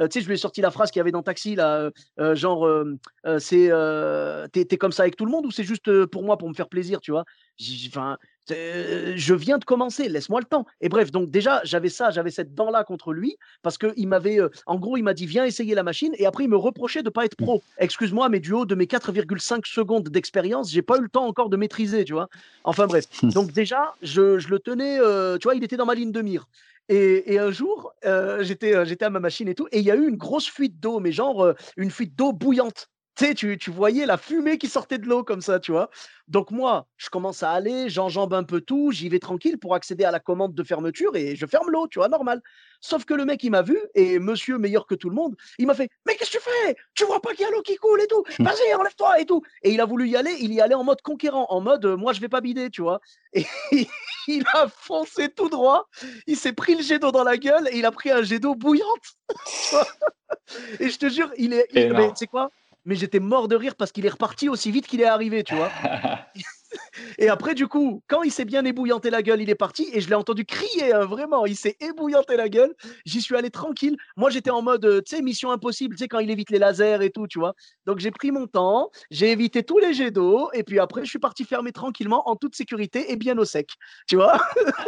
tu 0.00 0.06
sais, 0.10 0.20
je 0.20 0.26
lui 0.26 0.34
ai 0.34 0.36
sorti 0.36 0.60
la 0.60 0.70
phrase 0.72 0.90
qu'il 0.90 0.98
y 0.98 1.02
avait 1.02 1.12
dans 1.12 1.22
Taxi, 1.22 1.54
là, 1.54 1.90
genre, 2.34 2.68
c'est, 3.38 3.70
t'es, 4.52 4.76
comme 4.76 4.92
ça 4.92 5.02
avec 5.04 5.16
tout 5.16 5.26
le 5.26 5.30
monde 5.30 5.46
ou 5.46 5.50
c'est 5.52 5.62
juste 5.64 6.06
pour 6.06 6.24
moi, 6.24 6.38
pour 6.38 6.48
me 6.48 6.54
faire 6.54 6.68
plaisir, 6.68 7.00
tu 7.00 7.12
vois? 7.12 7.24
Je 8.50 9.34
viens 9.34 9.58
de 9.58 9.64
commencer, 9.64 10.08
laisse-moi 10.08 10.40
le 10.40 10.46
temps. 10.46 10.66
Et 10.80 10.88
bref, 10.88 11.10
donc 11.10 11.30
déjà, 11.30 11.60
j'avais 11.64 11.88
ça, 11.88 12.10
j'avais 12.10 12.30
cette 12.30 12.54
dent-là 12.54 12.84
contre 12.84 13.12
lui, 13.12 13.36
parce 13.62 13.78
qu'il 13.78 14.08
m'avait, 14.08 14.38
en 14.66 14.78
gros, 14.78 14.96
il 14.96 15.02
m'a 15.02 15.14
dit, 15.14 15.26
viens 15.26 15.44
essayer 15.44 15.74
la 15.74 15.82
machine, 15.82 16.14
et 16.18 16.26
après, 16.26 16.44
il 16.44 16.50
me 16.50 16.56
reprochait 16.56 17.02
de 17.02 17.08
ne 17.08 17.12
pas 17.12 17.24
être 17.24 17.36
pro. 17.36 17.62
Excuse-moi, 17.78 18.28
mais 18.28 18.40
du 18.40 18.52
haut 18.52 18.64
de 18.64 18.74
mes 18.74 18.86
4,5 18.86 19.66
secondes 19.66 20.08
d'expérience, 20.08 20.70
j'ai 20.70 20.82
pas 20.82 20.98
eu 20.98 21.02
le 21.02 21.08
temps 21.08 21.26
encore 21.26 21.48
de 21.48 21.56
maîtriser, 21.56 22.04
tu 22.04 22.12
vois. 22.12 22.28
Enfin 22.64 22.86
bref, 22.86 23.04
donc 23.22 23.52
déjà, 23.52 23.94
je, 24.02 24.38
je 24.38 24.48
le 24.48 24.58
tenais, 24.58 24.98
tu 25.38 25.44
vois, 25.44 25.54
il 25.54 25.64
était 25.64 25.76
dans 25.76 25.86
ma 25.86 25.94
ligne 25.94 26.12
de 26.12 26.22
mire. 26.22 26.48
Et, 26.90 27.34
et, 27.34 27.38
un 27.38 27.50
jour, 27.50 27.92
j'étais, 28.40 28.86
j'étais 28.86 29.04
à 29.04 29.10
ma 29.10 29.20
machine 29.20 29.48
et 29.48 29.54
tout, 29.54 29.68
et 29.72 29.78
il 29.78 29.84
y 29.84 29.90
a 29.90 29.96
eu 29.96 30.08
une 30.08 30.16
grosse 30.16 30.48
fuite 30.48 30.80
d'eau, 30.80 31.00
mais 31.00 31.12
genre 31.12 31.52
une 31.76 31.90
fuite 31.90 32.16
d'eau 32.16 32.32
bouillante 32.32 32.88
tu, 33.34 33.58
tu 33.58 33.70
voyais 33.70 34.06
la 34.06 34.16
fumée 34.16 34.58
qui 34.58 34.68
sortait 34.68 34.98
de 34.98 35.06
l'eau 35.06 35.24
comme 35.24 35.40
ça, 35.40 35.58
tu 35.58 35.72
vois. 35.72 35.90
Donc 36.28 36.50
moi, 36.50 36.86
je 36.96 37.08
commence 37.08 37.42
à 37.42 37.50
aller, 37.50 37.88
j'enjambe 37.88 38.34
un 38.34 38.44
peu 38.44 38.60
tout, 38.60 38.92
j'y 38.92 39.08
vais 39.08 39.18
tranquille 39.18 39.58
pour 39.58 39.74
accéder 39.74 40.04
à 40.04 40.10
la 40.10 40.20
commande 40.20 40.54
de 40.54 40.62
fermeture 40.62 41.16
et 41.16 41.34
je 41.34 41.46
ferme 41.46 41.70
l'eau, 41.70 41.88
tu 41.88 41.98
vois, 41.98 42.08
normal. 42.08 42.42
Sauf 42.80 43.04
que 43.04 43.14
le 43.14 43.24
mec, 43.24 43.42
il 43.42 43.50
m'a 43.50 43.62
vu 43.62 43.78
et 43.94 44.18
monsieur 44.18 44.58
meilleur 44.58 44.86
que 44.86 44.94
tout 44.94 45.08
le 45.08 45.16
monde, 45.16 45.36
il 45.58 45.66
m'a 45.66 45.74
fait 45.74 45.88
Mais 46.06 46.14
qu'est-ce 46.14 46.30
que 46.30 46.38
tu 46.38 46.44
fais? 46.44 46.76
Tu 46.94 47.04
vois 47.04 47.20
pas 47.20 47.34
qu'il 47.34 47.40
y 47.40 47.48
a 47.48 47.50
l'eau 47.50 47.62
qui 47.62 47.76
coule 47.76 48.00
et 48.00 48.06
tout? 48.06 48.22
Vas-y, 48.38 48.74
enlève-toi 48.74 49.20
et 49.20 49.26
tout. 49.26 49.42
Et 49.62 49.70
il 49.72 49.80
a 49.80 49.84
voulu 49.84 50.08
y 50.08 50.16
aller, 50.16 50.36
il 50.40 50.52
y 50.52 50.60
allait 50.60 50.74
en 50.74 50.84
mode 50.84 51.02
conquérant, 51.02 51.46
en 51.48 51.60
mode 51.60 51.86
Moi, 51.86 52.12
je 52.12 52.20
vais 52.20 52.28
pas 52.28 52.40
bider, 52.40 52.70
tu 52.70 52.82
vois. 52.82 53.00
Et 53.32 53.46
il 54.28 54.44
a 54.54 54.68
foncé 54.68 55.28
tout 55.28 55.48
droit, 55.48 55.88
il 56.26 56.36
s'est 56.36 56.52
pris 56.52 56.76
le 56.76 56.82
jet 56.82 56.98
d'eau 56.98 57.10
dans 57.10 57.24
la 57.24 57.36
gueule 57.36 57.68
et 57.72 57.78
il 57.78 57.86
a 57.86 57.90
pris 57.90 58.10
un 58.10 58.22
jet 58.22 58.38
d'eau 58.38 58.54
bouillante. 58.54 58.86
et 60.80 60.88
je 60.90 60.98
te 60.98 61.08
jure, 61.08 61.32
il 61.36 61.52
est. 61.52 61.66
Il, 61.72 61.92
mais 61.94 62.12
c'est 62.14 62.26
quoi? 62.26 62.50
Mais 62.84 62.94
j'étais 62.94 63.20
mort 63.20 63.48
de 63.48 63.56
rire 63.56 63.74
parce 63.76 63.92
qu'il 63.92 64.06
est 64.06 64.10
reparti 64.10 64.48
aussi 64.48 64.70
vite 64.70 64.86
qu'il 64.86 65.00
est 65.00 65.06
arrivé, 65.06 65.44
tu 65.44 65.54
vois. 65.54 65.70
et 67.18 67.28
après, 67.28 67.54
du 67.54 67.66
coup, 67.66 68.02
quand 68.08 68.22
il 68.22 68.30
s'est 68.30 68.44
bien 68.44 68.64
ébouillanté 68.64 69.10
la 69.10 69.22
gueule, 69.22 69.42
il 69.42 69.50
est 69.50 69.54
parti 69.54 69.88
et 69.92 70.00
je 70.00 70.08
l'ai 70.08 70.14
entendu 70.14 70.44
crier, 70.44 70.92
hein, 70.92 71.04
vraiment. 71.04 71.46
Il 71.46 71.56
s'est 71.56 71.76
ébouillanté 71.80 72.36
la 72.36 72.48
gueule. 72.48 72.74
J'y 73.04 73.20
suis 73.20 73.36
allé 73.36 73.50
tranquille. 73.50 73.96
Moi, 74.16 74.30
j'étais 74.30 74.50
en 74.50 74.62
mode, 74.62 74.84
euh, 74.84 75.00
tu 75.00 75.16
sais, 75.16 75.22
mission 75.22 75.50
impossible, 75.50 75.96
tu 75.96 76.04
sais, 76.04 76.08
quand 76.08 76.18
il 76.18 76.30
évite 76.30 76.50
les 76.50 76.58
lasers 76.58 77.02
et 77.02 77.10
tout, 77.10 77.26
tu 77.26 77.38
vois. 77.38 77.54
Donc, 77.86 77.98
j'ai 77.98 78.10
pris 78.10 78.30
mon 78.30 78.46
temps, 78.46 78.90
j'ai 79.10 79.30
évité 79.30 79.62
tous 79.62 79.78
les 79.78 79.92
jets 79.92 80.10
d'eau 80.10 80.50
et 80.52 80.62
puis 80.62 80.78
après, 80.78 81.04
je 81.04 81.10
suis 81.10 81.18
parti 81.18 81.44
fermer 81.44 81.72
tranquillement 81.72 82.28
en 82.28 82.36
toute 82.36 82.54
sécurité 82.54 83.12
et 83.12 83.16
bien 83.16 83.36
au 83.38 83.44
sec, 83.44 83.70
tu 84.06 84.16
vois. 84.16 84.38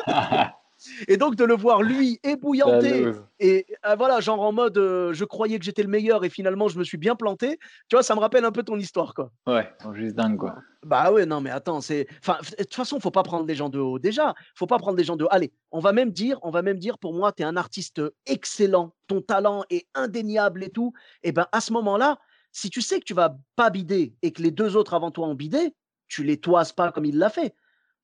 Et 1.08 1.16
donc 1.16 1.36
de 1.36 1.44
le 1.44 1.54
voir 1.54 1.82
lui 1.82 2.18
ébouillanté 2.22 3.06
et 3.38 3.66
euh, 3.86 3.94
voilà, 3.96 4.20
genre 4.20 4.40
en 4.40 4.52
mode 4.52 4.78
euh, 4.78 5.12
je 5.12 5.24
croyais 5.24 5.58
que 5.58 5.64
j'étais 5.64 5.82
le 5.82 5.88
meilleur 5.88 6.24
et 6.24 6.30
finalement 6.30 6.68
je 6.68 6.78
me 6.78 6.84
suis 6.84 6.98
bien 6.98 7.16
planté. 7.16 7.58
Tu 7.88 7.96
vois, 7.96 8.02
ça 8.02 8.14
me 8.14 8.20
rappelle 8.20 8.44
un 8.44 8.52
peu 8.52 8.62
ton 8.62 8.78
histoire 8.78 9.14
quoi. 9.14 9.30
Ouais, 9.46 9.70
juste 9.94 10.14
dingue 10.14 10.38
quoi. 10.38 10.56
Bah 10.84 11.12
ouais, 11.12 11.26
non 11.26 11.40
mais 11.40 11.50
attends, 11.50 11.80
c'est 11.80 12.06
enfin 12.20 12.38
de 12.58 12.64
toute 12.64 12.74
façon, 12.74 13.00
faut 13.00 13.10
pas 13.10 13.22
prendre 13.22 13.46
les 13.46 13.54
gens 13.54 13.68
de 13.68 13.78
haut 13.78 13.98
déjà, 13.98 14.34
faut 14.54 14.66
pas 14.66 14.78
prendre 14.78 14.96
les 14.96 15.04
gens 15.04 15.16
de 15.16 15.24
haut. 15.24 15.30
Allez, 15.30 15.52
on 15.70 15.80
va 15.80 15.92
même 15.92 16.10
dire, 16.10 16.38
on 16.42 16.50
va 16.50 16.62
même 16.62 16.78
dire 16.78 16.98
pour 16.98 17.14
moi 17.14 17.32
tu 17.32 17.42
es 17.42 17.46
un 17.46 17.56
artiste 17.56 18.00
excellent, 18.26 18.94
ton 19.06 19.20
talent 19.20 19.64
est 19.70 19.86
indéniable 19.94 20.64
et 20.64 20.70
tout. 20.70 20.92
Et 21.22 21.32
ben 21.32 21.46
à 21.52 21.60
ce 21.60 21.72
moment-là, 21.72 22.18
si 22.52 22.70
tu 22.70 22.80
sais 22.80 22.98
que 22.98 23.04
tu 23.04 23.14
vas 23.14 23.36
pas 23.56 23.70
bider 23.70 24.14
et 24.22 24.32
que 24.32 24.42
les 24.42 24.50
deux 24.50 24.76
autres 24.76 24.94
avant 24.94 25.10
toi 25.10 25.26
ont 25.26 25.34
bidé, 25.34 25.74
tu 26.08 26.24
les 26.24 26.38
toises 26.38 26.72
pas 26.72 26.90
comme 26.92 27.04
il 27.04 27.18
l'a 27.18 27.30
fait 27.30 27.54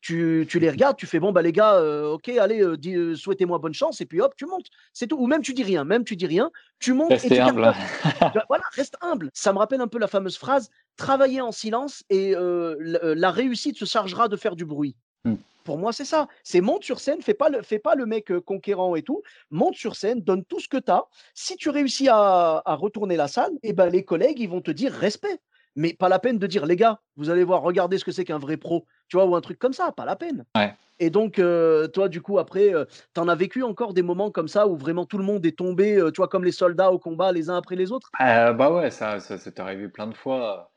tu, 0.06 0.60
les 0.60 0.70
regardes, 0.70 0.96
tu 0.96 1.06
fais 1.06 1.18
bon, 1.18 1.32
bah 1.32 1.42
les 1.42 1.52
gars, 1.52 1.74
euh, 1.74 2.12
ok, 2.12 2.28
allez, 2.28 2.62
euh, 2.62 2.76
euh, 2.86 3.14
souhaitez-moi 3.16 3.58
bonne 3.58 3.74
chance, 3.74 4.00
et 4.00 4.06
puis 4.06 4.20
hop, 4.20 4.34
tu 4.36 4.46
montes. 4.46 4.66
C'est 4.92 5.08
tout. 5.08 5.16
Ou 5.16 5.26
même 5.26 5.42
tu 5.42 5.52
dis 5.52 5.64
rien, 5.64 5.84
même 5.84 6.04
tu 6.04 6.16
dis 6.16 6.26
rien, 6.26 6.50
tu 6.78 6.92
montes 6.92 7.10
et 7.10 7.28
tu 7.28 7.38
humble. 7.38 7.72
voilà, 8.48 8.64
reste 8.72 8.96
humble. 9.00 9.30
Ça 9.34 9.52
me 9.52 9.58
rappelle 9.58 9.80
un 9.80 9.88
peu 9.88 9.98
la 9.98 10.06
fameuse 10.06 10.36
phrase 10.36 10.70
travailler 10.96 11.40
en 11.40 11.52
silence 11.52 12.04
et 12.08 12.34
la, 12.36 13.30
réussite 13.30 13.76
se 13.76 13.84
chargera 13.84 14.28
de 14.28 14.36
faire 14.36 14.54
du 14.54 14.64
bruit. 14.64 14.94
Hmm. 15.24 15.36
Pour 15.64 15.78
moi, 15.78 15.92
c'est 15.92 16.04
ça. 16.04 16.28
C'est 16.44 16.60
monte 16.60 16.84
sur 16.84 17.00
scène, 17.00 17.20
fais 17.20 17.34
pas 17.34 17.48
le, 17.48 17.62
fais 17.62 17.80
pas 17.80 17.96
le 17.96 18.06
mec 18.06 18.32
conquérant 18.40 18.94
et 18.94 19.02
tout. 19.02 19.22
Monte 19.50 19.74
sur 19.74 19.96
scène, 19.96 20.20
donne 20.20 20.44
tout 20.44 20.60
ce 20.60 20.68
que 20.68 20.76
tu 20.76 20.90
as. 20.92 21.04
Si 21.34 21.56
tu 21.56 21.68
réussis 21.70 22.08
à, 22.08 22.62
retourner 22.66 23.16
la 23.16 23.26
salle, 23.26 23.52
et 23.64 23.70
eh 23.70 23.72
ben 23.72 23.88
les 23.88 24.04
collègues, 24.04 24.38
ils 24.38 24.48
vont 24.48 24.60
te 24.60 24.70
dire 24.70 24.92
respect 24.92 25.40
mais 25.76 25.92
pas 25.92 26.08
la 26.08 26.18
peine 26.18 26.38
de 26.38 26.46
dire 26.46 26.66
les 26.66 26.74
gars, 26.74 27.00
vous 27.16 27.28
allez 27.30 27.44
voir, 27.44 27.62
regardez 27.62 27.98
ce 27.98 28.04
que 28.04 28.10
c'est 28.10 28.24
qu'un 28.24 28.38
vrai 28.38 28.56
pro, 28.56 28.86
tu 29.08 29.16
vois, 29.16 29.26
ou 29.26 29.36
un 29.36 29.40
truc 29.40 29.58
comme 29.58 29.72
ça, 29.72 29.92
pas 29.92 30.04
la 30.04 30.16
peine. 30.16 30.44
Et 30.98 31.10
donc, 31.10 31.38
euh, 31.38 31.88
toi, 31.88 32.08
du 32.08 32.22
coup, 32.22 32.38
après, 32.38 32.74
euh, 32.74 32.84
tu 33.14 33.20
en 33.20 33.28
as 33.28 33.34
vécu 33.34 33.62
encore 33.62 33.92
des 33.92 34.02
moments 34.02 34.30
comme 34.30 34.48
ça 34.48 34.66
où 34.66 34.76
vraiment 34.76 35.04
tout 35.04 35.18
le 35.18 35.24
monde 35.24 35.44
est 35.44 35.56
tombé, 35.56 35.96
euh, 35.96 36.10
tu 36.10 36.16
vois, 36.18 36.28
comme 36.28 36.44
les 36.44 36.52
soldats 36.52 36.90
au 36.90 36.98
combat, 36.98 37.32
les 37.32 37.50
uns 37.50 37.56
après 37.56 37.76
les 37.76 37.92
autres? 37.92 38.10
Bah 38.18 38.72
ouais, 38.72 38.90
ça, 38.90 39.20
ça 39.20 39.36
s'est 39.36 39.60
arrivé 39.60 39.88
plein 39.88 40.06
de 40.06 40.14
fois, 40.14 40.70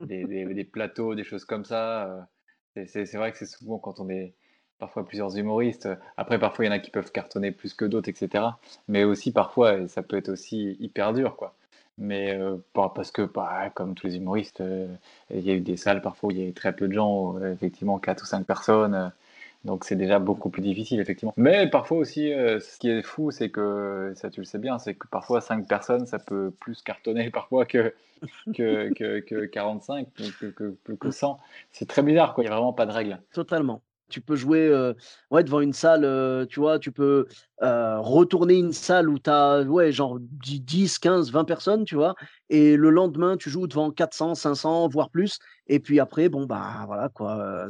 des, 0.00 0.24
des, 0.24 0.64
plateaux, 0.64 1.14
des 1.14 1.24
choses 1.24 1.44
comme 1.44 1.64
ça. 1.64 2.26
c'est 2.74 3.14
vrai 3.14 3.32
que 3.32 3.38
c'est 3.38 3.46
souvent 3.46 3.78
quand 3.78 4.00
on 4.00 4.08
est 4.08 4.34
parfois 4.78 5.04
plusieurs 5.04 5.36
humoristes. 5.36 5.88
Après, 6.16 6.38
parfois, 6.38 6.64
il 6.64 6.68
y 6.68 6.70
en 6.70 6.74
a 6.74 6.78
qui 6.78 6.90
peuvent 6.90 7.12
cartonner 7.12 7.52
plus 7.52 7.74
que 7.74 7.84
d'autres, 7.84 8.08
etc. 8.08 8.44
Mais 8.88 9.04
aussi, 9.04 9.30
parfois, 9.32 9.88
ça 9.88 10.02
peut 10.02 10.16
être 10.16 10.30
aussi 10.30 10.76
hyper 10.80 11.12
dur, 11.12 11.36
quoi. 11.36 11.54
Mais 11.98 12.36
euh, 12.38 12.56
parce 12.72 13.10
que, 13.10 13.22
bah, 13.22 13.70
comme 13.74 13.94
tous 13.94 14.06
les 14.06 14.16
humoristes, 14.16 14.60
euh, 14.60 14.86
il 15.30 15.40
y 15.40 15.50
a 15.50 15.54
eu 15.54 15.60
des 15.60 15.76
salles 15.76 16.02
parfois 16.02 16.28
où 16.28 16.30
il 16.32 16.38
y 16.38 16.42
avait 16.42 16.52
très 16.52 16.74
peu 16.74 16.88
de 16.88 16.92
gens, 16.92 17.38
euh, 17.38 17.52
effectivement 17.52 17.98
4 17.98 18.22
ou 18.22 18.26
5 18.26 18.46
personnes. 18.46 19.12
donc 19.64 19.84
c'est 19.84 19.96
déjà 19.96 20.18
beaucoup 20.18 20.50
plus 20.50 20.62
difficile, 20.62 21.00
effectivement. 21.00 21.32
Mais 21.36 21.68
parfois 21.70 21.98
aussi, 21.98 22.28
ce 22.28 22.78
qui 22.78 22.90
est 22.90 23.02
fou, 23.02 23.30
c'est 23.30 23.48
que, 23.48 24.12
ça 24.14 24.28
tu 24.30 24.40
le 24.40 24.46
sais 24.46 24.58
bien, 24.58 24.78
c'est 24.78 24.94
que 24.94 25.06
parfois 25.08 25.40
5 25.40 25.66
personnes, 25.66 26.06
ça 26.06 26.18
peut 26.18 26.52
plus 26.60 26.82
cartonner 26.82 27.30
parfois 27.32 27.64
que, 27.64 27.94
que, 28.54 28.92
que, 28.92 29.20
que 29.20 29.46
45, 29.46 30.08
que, 30.14 30.46
que, 30.46 30.92
que 30.92 31.10
100. 31.10 31.38
C'est 31.72 31.88
très 31.88 32.02
bizarre, 32.02 32.34
quoi. 32.34 32.44
il 32.44 32.46
n'y 32.46 32.52
a 32.52 32.56
vraiment 32.56 32.74
pas 32.74 32.86
de 32.86 32.92
règle. 32.92 33.20
Totalement. 33.32 33.80
Tu 34.08 34.20
peux 34.20 34.36
jouer 34.36 34.72
ouais, 35.32 35.42
devant 35.42 35.60
une 35.60 35.72
salle, 35.72 36.46
tu 36.48 36.60
vois, 36.60 36.78
tu 36.78 36.92
peux 36.92 37.26
retourner 37.60 38.54
une 38.54 38.72
salle 38.72 39.08
où 39.08 39.18
tu 39.18 39.30
as 39.30 39.62
ouais, 39.62 39.90
genre 39.90 40.18
10, 40.20 40.98
15, 41.00 41.32
20 41.32 41.44
personnes, 41.44 41.84
tu 41.84 41.96
vois, 41.96 42.14
et 42.48 42.76
le 42.76 42.90
lendemain, 42.90 43.36
tu 43.36 43.50
joues 43.50 43.66
devant 43.66 43.90
400, 43.90 44.36
500, 44.36 44.88
voire 44.88 45.10
plus, 45.10 45.38
Et 45.68 45.80
puis 45.80 46.00
après, 46.00 46.28
bon, 46.28 46.46
bah 46.46 46.84
voilà, 46.86 47.08
quoi. 47.08 47.66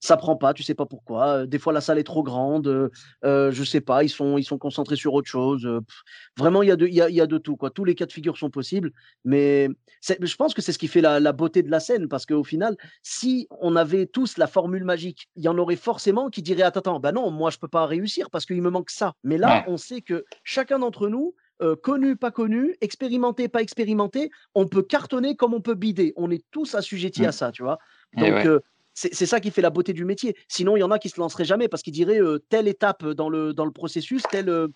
Ça 0.00 0.16
prend 0.16 0.36
pas, 0.36 0.54
tu 0.54 0.62
sais 0.62 0.74
pas 0.74 0.86
pourquoi. 0.86 1.46
Des 1.46 1.58
fois, 1.58 1.72
la 1.72 1.80
salle 1.80 1.98
est 1.98 2.04
trop 2.04 2.22
grande. 2.22 2.90
Euh, 3.24 3.50
je 3.50 3.64
sais 3.64 3.80
pas, 3.80 4.04
ils 4.04 4.08
sont, 4.08 4.38
ils 4.38 4.44
sont 4.44 4.58
concentrés 4.58 4.96
sur 4.96 5.14
autre 5.14 5.28
chose. 5.28 5.68
vraiment, 6.36 6.62
il 6.62 6.68
y, 6.68 6.72
a 6.72 6.76
de, 6.76 6.86
il, 6.86 6.94
y 6.94 7.00
a, 7.00 7.10
y 7.10 7.20
a 7.20 7.26
de 7.26 7.38
tout, 7.38 7.56
quoi. 7.56 7.70
Tous 7.70 7.84
les 7.84 7.94
cas 7.94 8.06
de 8.06 8.12
figure 8.12 8.36
sont 8.36 8.50
possibles. 8.50 8.92
Mais 9.24 9.68
je 10.02 10.36
pense 10.36 10.54
que 10.54 10.62
c'est 10.62 10.72
ce 10.72 10.78
qui 10.78 10.88
fait 10.88 11.00
la, 11.00 11.20
la 11.20 11.32
beauté 11.32 11.62
de 11.62 11.70
la 11.70 11.80
scène. 11.80 12.08
Parce 12.08 12.26
qu'au 12.26 12.44
final, 12.44 12.76
si 13.02 13.48
on 13.60 13.76
avait 13.76 14.06
tous 14.06 14.36
la 14.38 14.46
formule 14.46 14.84
magique, 14.84 15.28
il 15.36 15.42
y 15.44 15.48
en 15.48 15.58
aurait 15.58 15.76
forcément 15.76 16.30
qui 16.30 16.42
diraient 16.42 16.62
Attends, 16.62 16.80
attends, 16.80 17.00
bah 17.00 17.12
non, 17.12 17.30
moi, 17.30 17.50
je 17.50 17.58
peux 17.58 17.68
pas 17.68 17.86
réussir 17.86 18.30
parce 18.30 18.46
qu'il 18.46 18.62
me 18.62 18.70
manque 18.70 18.90
ça. 18.90 19.14
Mais 19.22 19.38
là, 19.38 19.64
on 19.66 19.76
sait 19.76 20.00
que 20.00 20.24
chacun 20.44 20.78
d'entre 20.78 21.08
nous, 21.08 21.34
euh, 21.62 21.76
connu, 21.76 22.16
pas 22.16 22.30
connu, 22.30 22.76
expérimenté, 22.80 23.48
pas 23.48 23.62
expérimenté, 23.62 24.30
on 24.54 24.66
peut 24.66 24.82
cartonner 24.82 25.36
comme 25.36 25.54
on 25.54 25.60
peut 25.60 25.74
bider. 25.74 26.12
On 26.16 26.30
est 26.30 26.44
tous 26.50 26.74
assujettis 26.74 27.22
mmh. 27.22 27.26
à 27.26 27.32
ça, 27.32 27.52
tu 27.52 27.62
vois. 27.62 27.78
Donc, 28.16 28.46
euh, 28.46 28.60
c'est 28.96 29.26
ça 29.26 29.40
qui 29.40 29.50
fait 29.50 29.62
la 29.62 29.70
beauté 29.70 29.92
du 29.92 30.04
métier. 30.04 30.36
Sinon, 30.46 30.76
il 30.76 30.80
y 30.80 30.84
en 30.84 30.90
a 30.92 31.00
qui 31.00 31.08
se 31.08 31.18
lanceraient 31.18 31.44
jamais 31.44 31.66
parce 31.66 31.82
qu'ils 31.82 31.92
diraient 31.92 32.22
euh, 32.22 32.38
telle 32.48 32.68
étape 32.68 33.04
dans 33.04 33.28
le, 33.28 33.52
dans 33.52 33.64
le 33.64 33.72
processus, 33.72 34.22
telle, 34.30 34.68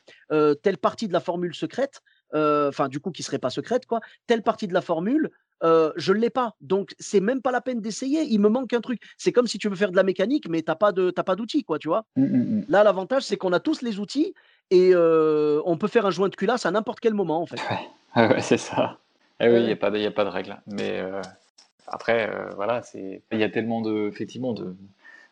telle 0.62 0.78
partie 0.78 1.06
de 1.06 1.12
la 1.12 1.20
formule 1.20 1.54
secrète, 1.54 2.00
enfin, 2.34 2.88
du 2.88 3.00
coup, 3.00 3.10
qui 3.10 3.22
serait 3.22 3.38
pas 3.38 3.50
secrète, 3.50 3.86
quoi, 3.86 4.00
telle 4.26 4.42
partie 4.42 4.68
de 4.68 4.74
la 4.74 4.80
formule, 4.80 5.30
je 5.62 6.12
ne 6.12 6.18
l'ai 6.18 6.30
pas. 6.30 6.54
Donc, 6.60 6.94
c'est 6.98 7.20
même 7.20 7.42
pas 7.42 7.50
la 7.50 7.60
peine 7.60 7.80
d'essayer. 7.80 8.22
Il 8.22 8.40
me 8.40 8.48
manque 8.48 8.72
un 8.72 8.80
truc. 8.80 9.00
C'est 9.16 9.32
comme 9.32 9.46
si 9.46 9.58
tu 9.58 9.68
veux 9.68 9.76
faire 9.76 9.90
de 9.90 9.96
la 9.96 10.02
mécanique, 10.02 10.48
mais 10.48 10.62
tu 10.62 10.70
n'as 10.70 10.76
pas 10.76 10.92
d'outils, 10.92 11.64
quoi, 11.64 11.78
tu 11.78 11.88
vois. 11.88 12.04
Mmh, 12.16 12.24
mmh, 12.24 12.64
Là, 12.68 12.84
l'avantage, 12.84 13.22
c'est 13.22 13.36
qu'on 13.36 13.52
a 13.52 13.60
tous 13.60 13.82
les 13.82 13.98
outils 13.98 14.34
et 14.70 14.94
on 14.94 15.76
peut 15.78 15.88
faire 15.88 16.06
un 16.06 16.10
joint 16.10 16.28
de 16.28 16.36
culasse 16.36 16.66
à 16.66 16.70
n'importe 16.70 17.00
quel 17.00 17.14
moment 17.14 17.42
en 17.42 17.46
fait. 17.46 17.60
Ouais, 18.16 18.40
c'est 18.40 18.58
ça. 18.58 18.98
Eh 19.40 19.48
oui, 19.48 19.60
il 19.60 19.66
n'y 19.66 19.72
a, 19.72 19.76
pas 19.76 19.90
de, 19.90 20.04
a 20.04 20.10
pas 20.10 20.24
de 20.24 20.30
règle. 20.30 20.58
Mais 20.66 21.00
après, 21.86 22.30
voilà, 22.56 22.82
il 22.94 23.38
y 23.38 23.44
a 23.44 23.48
tellement 23.48 23.80
de, 23.80 24.08
effectivement, 24.08 24.52
de, 24.52 24.74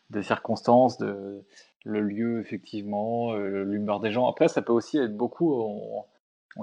de 0.09 0.21
circonstances, 0.21 0.97
de, 0.97 1.41
le 1.85 2.01
lieu, 2.01 2.39
effectivement, 2.39 3.35
l'humeur 3.35 3.99
des 3.99 4.11
gens. 4.11 4.27
Après, 4.27 4.47
ça 4.47 4.61
peut 4.61 4.73
aussi 4.73 4.97
être 4.97 5.15
beaucoup. 5.15 5.53
On, 5.53 6.03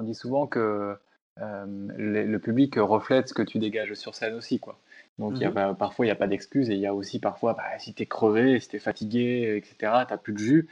dit 0.02 0.14
souvent 0.14 0.46
que 0.46 0.96
le, 1.36 2.36
public 2.38 2.76
reflète 2.76 3.28
ce 3.28 3.34
que 3.34 3.42
tu 3.42 3.58
dégages 3.58 3.94
sur 3.94 4.14
scène 4.14 4.34
aussi, 4.34 4.60
quoi. 4.60 4.78
Donc, 5.18 5.38
y 5.38 5.44
a, 5.44 5.50
mmh 5.50 5.76
parfois, 5.76 6.06
il 6.06 6.08
n'y 6.08 6.12
a 6.12 6.16
pas 6.16 6.26
d'excuses 6.26 6.70
et 6.70 6.74
il 6.74 6.80
y 6.80 6.86
a 6.86 6.94
aussi 6.94 7.20
parfois, 7.20 7.54
bah, 7.54 7.78
si 7.78 7.94
tu 7.94 8.02
es 8.02 8.06
crevé, 8.06 8.58
si 8.58 8.68
tu 8.68 8.76
es 8.76 8.78
fatigué, 8.80 9.56
etc., 9.56 9.76
tu 9.78 10.12
n'as 10.12 10.18
plus 10.18 10.32
de 10.32 10.38
jus 10.38 10.68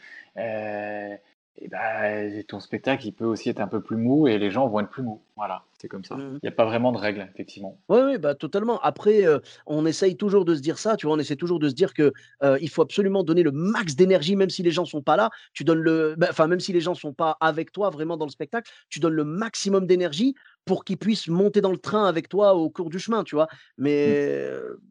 et 1.58 1.68
ben, 1.68 2.42
ton 2.44 2.60
spectacle, 2.60 3.06
il 3.06 3.12
peut 3.12 3.24
aussi 3.24 3.50
être 3.50 3.60
un 3.60 3.68
peu 3.68 3.82
plus 3.82 3.96
mou 3.96 4.26
et 4.26 4.38
les 4.38 4.50
gens 4.50 4.66
vont 4.68 4.80
être 4.80 4.88
plus 4.88 5.02
mous. 5.02 5.20
Voilà, 5.42 5.64
c'est 5.76 5.88
comme 5.88 6.04
ça. 6.04 6.14
Mmh. 6.14 6.38
Il 6.40 6.44
n'y 6.44 6.48
a 6.50 6.52
pas 6.52 6.66
vraiment 6.66 6.92
de 6.92 6.98
règles, 6.98 7.28
effectivement. 7.34 7.76
Oui, 7.88 7.98
oui, 8.04 8.16
bah, 8.16 8.36
totalement. 8.36 8.80
Après, 8.80 9.24
on 9.66 9.84
essaye 9.86 10.16
toujours 10.16 10.44
de 10.44 10.54
se 10.54 10.60
dire 10.60 10.78
ça, 10.78 10.96
tu 10.96 11.06
vois, 11.06 11.16
on 11.16 11.18
essaie 11.18 11.34
toujours 11.34 11.58
de 11.58 11.68
se 11.68 11.74
dire 11.74 11.94
que 11.94 12.12
il 12.60 12.70
faut 12.70 12.82
absolument 12.82 13.24
donner 13.24 13.42
le 13.42 13.50
max 13.50 13.96
d'énergie, 13.96 14.36
même 14.36 14.50
si 14.50 14.62
les 14.62 14.70
gens 14.70 14.84
sont 14.84 15.02
pas 15.02 15.16
là. 15.16 15.30
Tu 15.52 15.64
donnes 15.64 15.80
le, 15.80 16.14
bah, 16.16 16.28
enfin, 16.30 16.46
même 16.46 16.60
si 16.60 16.72
les 16.72 16.80
gens 16.80 16.94
sont 16.94 17.12
pas 17.12 17.38
avec 17.40 17.72
toi 17.72 17.90
vraiment 17.90 18.16
dans 18.16 18.24
le 18.24 18.30
spectacle, 18.30 18.70
tu 18.88 19.00
donnes 19.00 19.14
le 19.14 19.24
maximum 19.24 19.88
d'énergie 19.88 20.36
pour 20.64 20.84
qu'ils 20.84 20.96
puissent 20.96 21.26
monter 21.26 21.60
dans 21.60 21.72
le 21.72 21.76
train 21.76 22.04
avec 22.04 22.28
toi 22.28 22.54
au 22.54 22.70
cours 22.70 22.88
du 22.88 23.00
chemin, 23.00 23.24
tu 23.24 23.34
vois. 23.34 23.46
Mmh. 23.46 23.82
Mais 23.82 24.48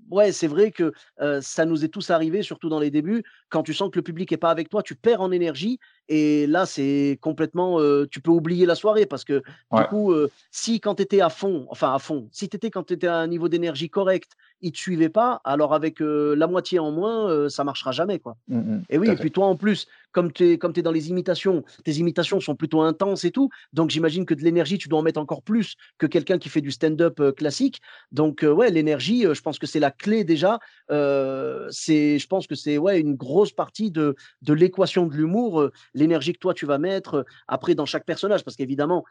ouais, 0.09 0.33
c'est 0.33 0.47
vrai 0.47 0.71
que 0.71 0.91
ça 1.39 1.63
nous 1.63 1.85
est 1.85 1.87
tous 1.87 2.09
arrivé, 2.09 2.41
surtout 2.41 2.67
dans 2.67 2.81
les 2.81 2.91
débuts, 2.91 3.23
quand 3.47 3.63
tu 3.63 3.73
sens 3.73 3.89
que 3.89 3.99
le 3.99 4.03
public 4.03 4.29
est 4.33 4.37
pas 4.37 4.51
avec 4.51 4.67
toi, 4.67 4.83
tu 4.83 4.95
perds 4.95 5.21
en 5.21 5.31
énergie 5.31 5.79
et 6.09 6.45
là, 6.45 6.65
c'est 6.65 7.17
complètement, 7.21 7.79
tu 8.07 8.19
peux 8.19 8.31
oublier 8.31 8.65
la 8.65 8.75
soirée 8.75 9.05
parce 9.05 9.23
que 9.23 9.41
du 9.71 9.83
coup, 9.85 10.13
si 10.49 10.79
quand 10.79 10.95
tu 10.95 11.03
étais 11.03 11.21
à 11.21 11.29
fond, 11.29 11.65
enfin 11.69 11.93
à 11.93 11.99
fond, 11.99 12.29
si 12.31 12.49
tu 12.49 12.55
étais 12.55 12.71
quand 12.71 12.83
tu 12.83 13.07
à 13.07 13.15
un 13.17 13.27
niveau 13.27 13.49
d'énergie 13.49 13.89
correct, 13.89 14.35
il 14.61 14.71
te 14.71 14.77
suivait 14.77 15.09
pas, 15.09 15.41
alors 15.43 15.73
avec 15.73 15.99
la 15.99 16.47
moitié 16.47 16.79
en 16.79 16.91
moins, 16.91 17.49
ça 17.49 17.63
marchera 17.63 17.91
jamais, 17.91 18.19
quoi. 18.19 18.37
Mmh 18.47 18.79
et 18.89 18.97
oui, 18.97 19.09
et 19.09 19.15
puis 19.15 19.31
toi 19.31 19.45
en 19.45 19.55
plus, 19.55 19.87
comme 20.11 20.31
tu 20.31 20.51
es, 20.51 20.57
comme 20.57 20.73
es 20.75 20.81
dans 20.81 20.91
les 20.91 21.09
imitations, 21.09 21.63
tes 21.83 21.93
imitations 21.93 22.39
sont 22.39 22.55
plutôt 22.55 22.81
intenses 22.81 23.25
et 23.25 23.31
tout. 23.31 23.49
Donc 23.73 23.89
j'imagine 23.89 24.25
que 24.25 24.33
de 24.33 24.41
l'énergie, 24.41 24.77
tu 24.77 24.87
dois 24.87 24.99
en 24.99 25.03
mettre 25.03 25.19
encore 25.19 25.41
plus 25.41 25.75
que 25.97 26.05
quelqu'un 26.05 26.37
qui 26.37 26.49
fait 26.49 26.61
du 26.61 26.71
stand-up 26.71 27.19
euh, 27.19 27.31
classique. 27.31 27.81
Donc 28.11 28.43
euh, 28.43 28.51
ouais, 28.51 28.69
l'énergie, 28.69 29.25
euh, 29.25 29.33
je 29.33 29.41
pense 29.41 29.59
que 29.59 29.67
c'est 29.67 29.79
la 29.79 29.91
clé 29.91 30.23
déjà. 30.23 30.59
c'est, 30.89 32.19
je 32.19 32.27
pense 32.27 32.47
que 32.47 32.55
c'est 32.55 32.77
ouais 32.77 32.99
une 32.99 33.15
grosse 33.15 33.51
partie 33.51 33.91
de, 33.91 34.15
de 34.41 34.53
l'équation 34.53 35.05
de 35.05 35.15
l'humour, 35.15 35.69
l'énergie 35.93 36.33
que 36.33 36.39
toi 36.39 36.53
tu 36.53 36.65
vas 36.65 36.77
mettre 36.77 37.25
après 37.47 37.75
dans 37.75 37.85
chaque 37.85 38.05
personnage, 38.05 38.43
parce 38.43 38.57
qu'évidemment 38.57 39.05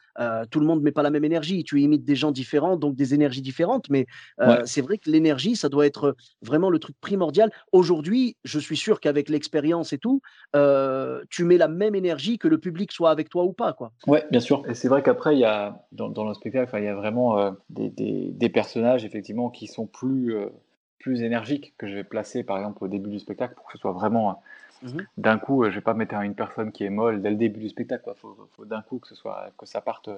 tout 0.51 0.61
le 0.61 0.67
monde 0.67 0.83
met 0.83 0.93
pas 0.93 1.03
la 1.03 1.11
même 1.11 1.25
énergie. 1.25 1.65
Tu 1.65 1.81
imites 1.81 2.05
des 2.05 2.17
gens 2.17 2.31
différents, 2.31 2.77
donc 2.77 2.95
des 2.95 3.15
énergies 3.15 3.43
différentes. 3.43 3.89
Mais 3.89 4.07
c'est 4.65 4.83
vrai 4.83 4.99
que 4.99 5.11
l'énergie, 5.11 5.40
ça 5.57 5.69
doit 5.69 5.87
être 5.87 6.17
vraiment 6.43 6.71
le 6.71 6.79
truc 6.79 6.97
primordial. 7.01 7.51
Aujourd'hui, 7.73 8.37
je 8.45 8.59
suis 8.59 8.77
sûr 8.77 9.01
qu'avec 9.01 9.29
l'expérience 9.29 9.93
et 9.93 9.99
tout. 9.99 10.23
Euh, 10.57 11.23
tu 11.31 11.45
mets 11.45 11.59
la 11.59 11.69
même 11.69 11.95
énergie 11.95 12.39
que 12.39 12.49
le 12.49 12.59
public 12.59 12.93
soit 12.93 13.11
avec 13.11 13.29
toi 13.29 13.45
ou 13.45 13.53
pas. 13.53 13.73
Quoi. 13.73 13.93
Ouais, 14.07 14.25
bien 14.31 14.41
sûr. 14.41 14.63
Et 14.69 14.75
c'est 14.75 14.89
vrai 14.89 15.03
qu'après, 15.03 15.35
il 15.35 15.41
y 15.41 15.45
a, 15.45 15.85
dans, 15.93 16.25
le 16.27 16.35
spectacle, 16.35 16.71
il 16.79 16.85
y 16.85 16.89
a 16.89 16.95
vraiment 16.95 17.39
euh, 17.39 17.51
des, 17.69 18.49
personnages 18.49 19.05
effectivement 19.05 19.51
qui 19.51 19.67
sont 19.67 19.87
plus, 19.87 20.35
euh, 20.35 20.47
plus 20.99 21.23
énergiques 21.23 21.75
que 21.79 21.87
je 21.87 21.95
vais 21.95 22.05
placer 22.05 22.43
par 22.43 22.57
exemple 22.59 22.83
au 22.85 22.89
début 22.89 23.11
du 23.11 23.19
spectacle 23.19 23.55
pour 23.55 23.67
que 23.67 23.73
ce 23.73 23.79
soit 23.79 23.93
vraiment. 23.93 24.43
Mhm. 24.83 25.07
D'un 25.19 25.39
coup, 25.39 25.65
je 25.65 25.75
vais 25.75 25.81
pas 25.83 25.95
mettre 25.95 26.15
une 26.15 26.35
personne 26.35 26.73
qui 26.73 26.85
est 26.85 26.91
molle 26.91 27.21
dès 27.21 27.31
le 27.31 27.37
début 27.37 27.61
du 27.61 27.69
spectacle. 27.69 28.05
Il 28.07 28.19
faut, 28.19 28.37
faut 28.57 28.65
d'un 28.65 28.81
coup 28.83 28.99
que 28.99 29.09
ce 29.09 29.15
soit 29.15 29.51
que 29.59 29.67
ça 29.67 29.81
parte 29.81 30.09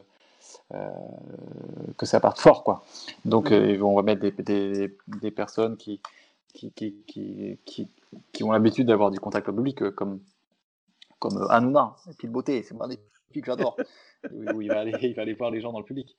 que 1.99 2.07
ça 2.07 2.21
parte 2.21 2.41
fort 2.41 2.65
quoi. 2.65 2.85
Donc 3.25 3.51
mhm. 3.51 3.83
on 3.83 3.95
va 3.95 4.03
mettre 4.03 4.23
des, 4.23 4.89
des, 5.07 5.31
personnes 5.31 5.77
qui 5.77 6.01
qui, 6.55 6.73
qui, 6.73 7.59
qui, 7.65 7.89
qui 8.33 8.45
ont 8.45 8.53
l'habitude 8.53 8.87
d'avoir 8.87 9.11
du 9.11 9.21
contact 9.21 9.49
au 9.49 9.53
public 9.53 9.91
comme 9.91 10.21
comme 11.23 11.39
euh, 11.39 11.47
Hanouna, 11.51 11.95
et 12.11 12.15
puis 12.15 12.27
de 12.27 12.33
beauté, 12.33 12.65
c'est 12.65 12.75
magnifique, 12.75 13.47
j'adore. 13.47 13.77
il 14.33 14.69
va, 14.69 14.81
aller, 14.81 14.93
il 15.03 15.15
va 15.15 15.23
aller 15.23 15.35
voir 15.35 15.53
les 15.53 15.61
gens 15.61 15.73
dans 15.73 15.79
le 15.79 15.85
public 15.85 16.17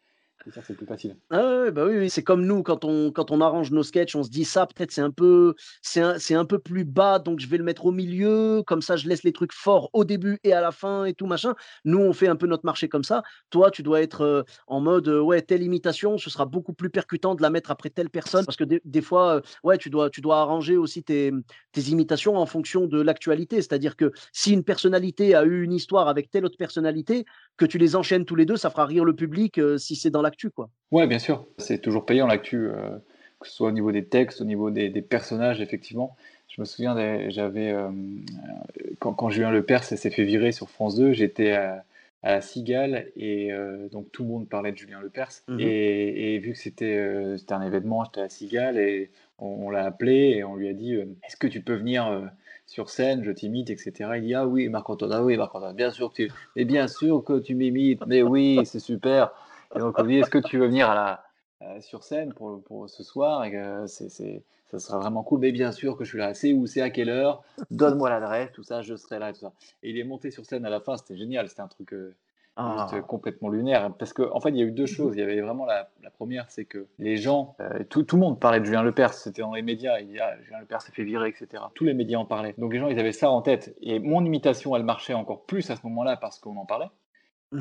c'est 0.51 0.75
plus 0.75 0.85
facile. 0.85 1.15
Ah 1.29 1.71
bah 1.71 1.85
oui, 1.85 2.09
c'est 2.09 2.23
comme 2.23 2.45
nous 2.45 2.63
quand 2.63 2.83
on, 2.83 3.11
quand 3.11 3.31
on 3.31 3.39
arrange 3.39 3.71
nos 3.71 3.83
sketchs, 3.83 4.15
on 4.15 4.23
se 4.23 4.29
dit 4.29 4.43
ça 4.43 4.67
peut-être 4.67 4.91
c'est 4.91 5.01
un 5.01 5.11
peu 5.11 5.55
un, 5.95 6.17
un, 6.31 6.45
peu 6.45 6.59
plus 6.59 6.83
bas 6.83 7.19
donc 7.19 7.39
je 7.39 7.47
vais 7.47 7.57
le 7.57 7.63
mettre 7.63 7.85
au 7.85 7.91
milieu 7.91 8.61
comme 8.67 8.81
ça 8.81 8.97
je 8.97 9.07
laisse 9.07 9.23
les 9.23 9.31
trucs 9.31 9.53
forts 9.53 9.89
au 9.93 10.03
début 10.03 10.39
et 10.43 10.53
à 10.53 10.61
la 10.61 10.71
fin 10.71 11.05
et 11.05 11.13
tout 11.13 11.27
machin. 11.27 11.55
Nous 11.85 11.99
on 11.99 12.13
fait 12.13 12.27
un 12.27 12.35
peu 12.35 12.47
notre 12.47 12.65
marché 12.65 12.89
comme 12.89 13.03
ça. 13.03 13.23
Toi 13.51 13.71
tu 13.71 13.83
dois 13.83 14.01
être 14.01 14.21
euh, 14.21 14.43
en 14.67 14.81
mode 14.81 15.07
euh, 15.07 15.21
ouais 15.21 15.41
telle 15.41 15.63
imitation, 15.63 16.17
ce 16.17 16.29
sera 16.29 16.45
beaucoup 16.45 16.73
plus 16.73 16.89
percutant 16.89 17.35
de 17.35 17.41
la 17.41 17.49
mettre 17.49 17.71
après 17.71 17.89
telle 17.89 18.09
personne 18.09 18.45
parce 18.45 18.57
que 18.57 18.63
des, 18.63 19.01
fois 19.01 19.35
euh, 19.35 19.41
ouais 19.63 19.77
tu 19.77 19.89
dois 19.89 20.09
tu 20.09 20.21
dois 20.21 20.41
arranger 20.41 20.75
aussi 20.75 21.03
tes, 21.03 21.31
tes 21.71 21.81
imitations 21.81 22.35
en 22.35 22.45
fonction 22.45 22.85
de 22.87 23.01
l'actualité, 23.01 23.57
c'est-à-dire 23.57 23.95
que 23.95 24.11
si 24.33 24.51
une 24.51 24.63
personnalité 24.63 25.35
a 25.35 25.45
eu 25.45 25.63
une 25.63 25.73
histoire 25.73 26.07
avec 26.07 26.29
telle 26.29 26.45
autre 26.45 26.57
personnalité, 26.57 27.25
que 27.57 27.65
tu 27.65 27.77
les 27.77 27.95
enchaînes 27.95 28.25
tous 28.25 28.35
les 28.35 28.45
deux, 28.45 28.57
ça 28.57 28.69
fera 28.69 28.85
rire 28.85 29.05
le 29.05 29.15
public 29.15 29.59
si 29.77 29.95
c'est 29.95 30.09
dans 30.09 30.21
la 30.21 30.31
l'actu, 30.33 30.49
quoi. 30.49 30.69
Ouais, 30.91 31.07
bien 31.07 31.19
sûr. 31.19 31.45
C'est 31.57 31.79
toujours 31.79 32.05
payant 32.05 32.27
l'actu, 32.27 32.67
euh, 32.67 32.97
que 33.39 33.47
ce 33.47 33.53
soit 33.53 33.69
au 33.69 33.71
niveau 33.71 33.91
des 33.91 34.05
textes, 34.05 34.41
au 34.41 34.45
niveau 34.45 34.71
des, 34.71 34.89
personnages, 35.01 35.61
effectivement. 35.61 36.15
Je 36.49 36.61
me 36.61 36.65
souviens, 36.65 36.95
j'avais 37.29 37.71
euh, 37.71 37.89
quand, 38.99 39.13
quand 39.13 39.29
Julien 39.29 39.51
Lepers 39.51 39.83
s'est 39.83 40.09
fait 40.09 40.23
virer 40.23 40.51
sur 40.51 40.69
France 40.69 40.95
2, 40.95 41.13
j'étais 41.13 41.51
à, 41.51 41.83
à, 42.21 42.33
la 42.33 42.41
Cigale 42.41 43.07
et 43.15 43.51
euh, 43.51 43.89
donc 43.89 44.11
tout 44.11 44.23
le 44.23 44.29
monde 44.29 44.47
parlait 44.47 44.71
de 44.71 44.77
Julien 44.77 45.01
Lepers. 45.01 45.29
Mhm. 45.47 45.59
et, 45.59 46.35
et, 46.35 46.39
vu 46.39 46.53
que 46.53 46.59
c'était 46.59 46.95
un 47.49 47.61
événement, 47.61 48.03
j'étais 48.03 48.19
à 48.19 48.23
la 48.23 48.29
Cigale 48.29 48.77
et 48.77 49.09
on, 49.39 49.69
l'a 49.71 49.85
appelé 49.85 50.35
et 50.37 50.43
on 50.43 50.55
lui 50.55 50.67
a 50.67 50.73
dit 50.73 50.93
Est-ce 50.93 51.37
que 51.37 51.47
tu 51.47 51.61
peux 51.61 51.75
venir 51.75 52.31
sur 52.67 52.89
scène, 52.89 53.23
je 53.23 53.31
t'imite, 53.31 53.71
etc. 53.71 54.11
Il 54.17 54.23
dit 54.23 54.35
Ah 54.35 54.47
oui, 54.47 54.69
Marc-Antoine, 54.69 55.11
ah 55.11 55.23
oui, 55.23 55.37
Marc-Antoine, 55.37 55.75
bien 55.75 55.91
sûr 55.91 56.09
que 56.09 56.15
tu, 56.15 56.31
mais 56.55 56.65
bien 56.65 56.87
sûr 56.87 57.23
que 57.23 57.39
tu 57.39 57.55
m'imites, 57.55 58.05
mais 58.05 58.21
oui, 58.21 58.59
c'est 58.65 58.79
super. 58.79 59.31
Et 59.75 59.79
donc 59.79 59.97
on 59.97 60.03
dit 60.03 60.17
est-ce 60.17 60.29
que 60.29 60.39
tu 60.39 60.57
veux 60.57 60.67
venir 60.67 60.89
à 60.89 60.95
la, 60.95 61.23
euh, 61.61 61.81
sur 61.81 62.03
scène 62.03 62.33
pour, 62.33 62.63
pour 62.63 62.89
ce 62.89 63.03
soir? 63.03 63.43
Et 63.45 63.53
c'est, 63.87 64.09
c'est, 64.09 64.43
ça 64.73 64.79
sera 64.79 64.99
vraiment 64.99 65.23
cool. 65.23 65.39
Mais 65.39 65.51
bien 65.51 65.71
sûr 65.71 65.95
que 65.95 66.03
je 66.03 66.09
suis 66.09 66.17
là. 66.17 66.33
C'est 66.33 66.53
où? 66.53 66.65
C'est 66.65 66.81
à 66.81 66.89
quelle 66.89 67.09
heure? 67.09 67.43
Donne-moi 67.71 68.09
l'adresse, 68.09 68.51
tout 68.53 68.63
ça, 68.63 68.81
je 68.81 68.95
serai 68.95 69.19
là 69.19 69.29
et 69.29 69.33
tout 69.33 69.39
ça. 69.39 69.53
Et 69.83 69.91
il 69.91 69.97
est 69.97 70.03
monté 70.03 70.31
sur 70.31 70.45
scène 70.45 70.65
à 70.65 70.69
la 70.69 70.79
fin, 70.79 70.97
c'était 70.97 71.15
génial. 71.15 71.47
C'était 71.47 71.61
un 71.61 71.67
truc 71.67 71.93
euh, 71.93 72.15
ah. 72.55 72.89
complètement 73.07 73.49
lunaire. 73.49 73.93
Parce 73.97 74.13
qu'en 74.13 74.35
en 74.35 74.39
fait, 74.39 74.49
il 74.49 74.57
y 74.57 74.61
a 74.61 74.65
eu 74.65 74.71
deux 74.71 74.85
choses. 74.85 75.15
Il 75.15 75.19
y 75.19 75.23
avait 75.23 75.39
vraiment 75.41 75.65
la, 75.65 75.89
la 76.01 76.09
première, 76.09 76.49
c'est 76.49 76.65
que 76.65 76.87
les 76.97 77.17
gens, 77.17 77.55
euh, 77.59 77.83
tout, 77.89 78.03
tout, 78.03 78.15
le 78.15 78.21
monde 78.21 78.39
parlait 78.39 78.59
de 78.59 78.65
Julien 78.65 78.83
Lepers. 78.83 79.13
C'était 79.13 79.41
dans 79.43 79.53
les 79.53 79.61
médias. 79.61 79.99
Il 79.99 80.11
y 80.11 80.19
a 80.19 80.41
Julien 80.41 80.59
Lepers 80.59 80.81
s'est 80.81 80.91
fait 80.91 81.03
virer, 81.03 81.29
etc. 81.29 81.63
Tous 81.75 81.83
les 81.83 81.93
médias 81.93 82.17
en 82.17 82.25
parlaient. 82.25 82.55
Donc 82.57 82.73
les 82.73 82.79
gens, 82.79 82.87
ils 82.87 82.99
avaient 82.99 83.11
ça 83.11 83.29
en 83.29 83.41
tête. 83.41 83.75
Et 83.81 83.99
mon 83.99 84.25
imitation, 84.25 84.75
elle 84.75 84.83
marchait 84.83 85.13
encore 85.13 85.43
plus 85.43 85.69
à 85.69 85.75
ce 85.75 85.81
moment-là 85.83 86.17
parce 86.17 86.39
qu'on 86.39 86.57
en 86.57 86.65
parlait. 86.65 86.89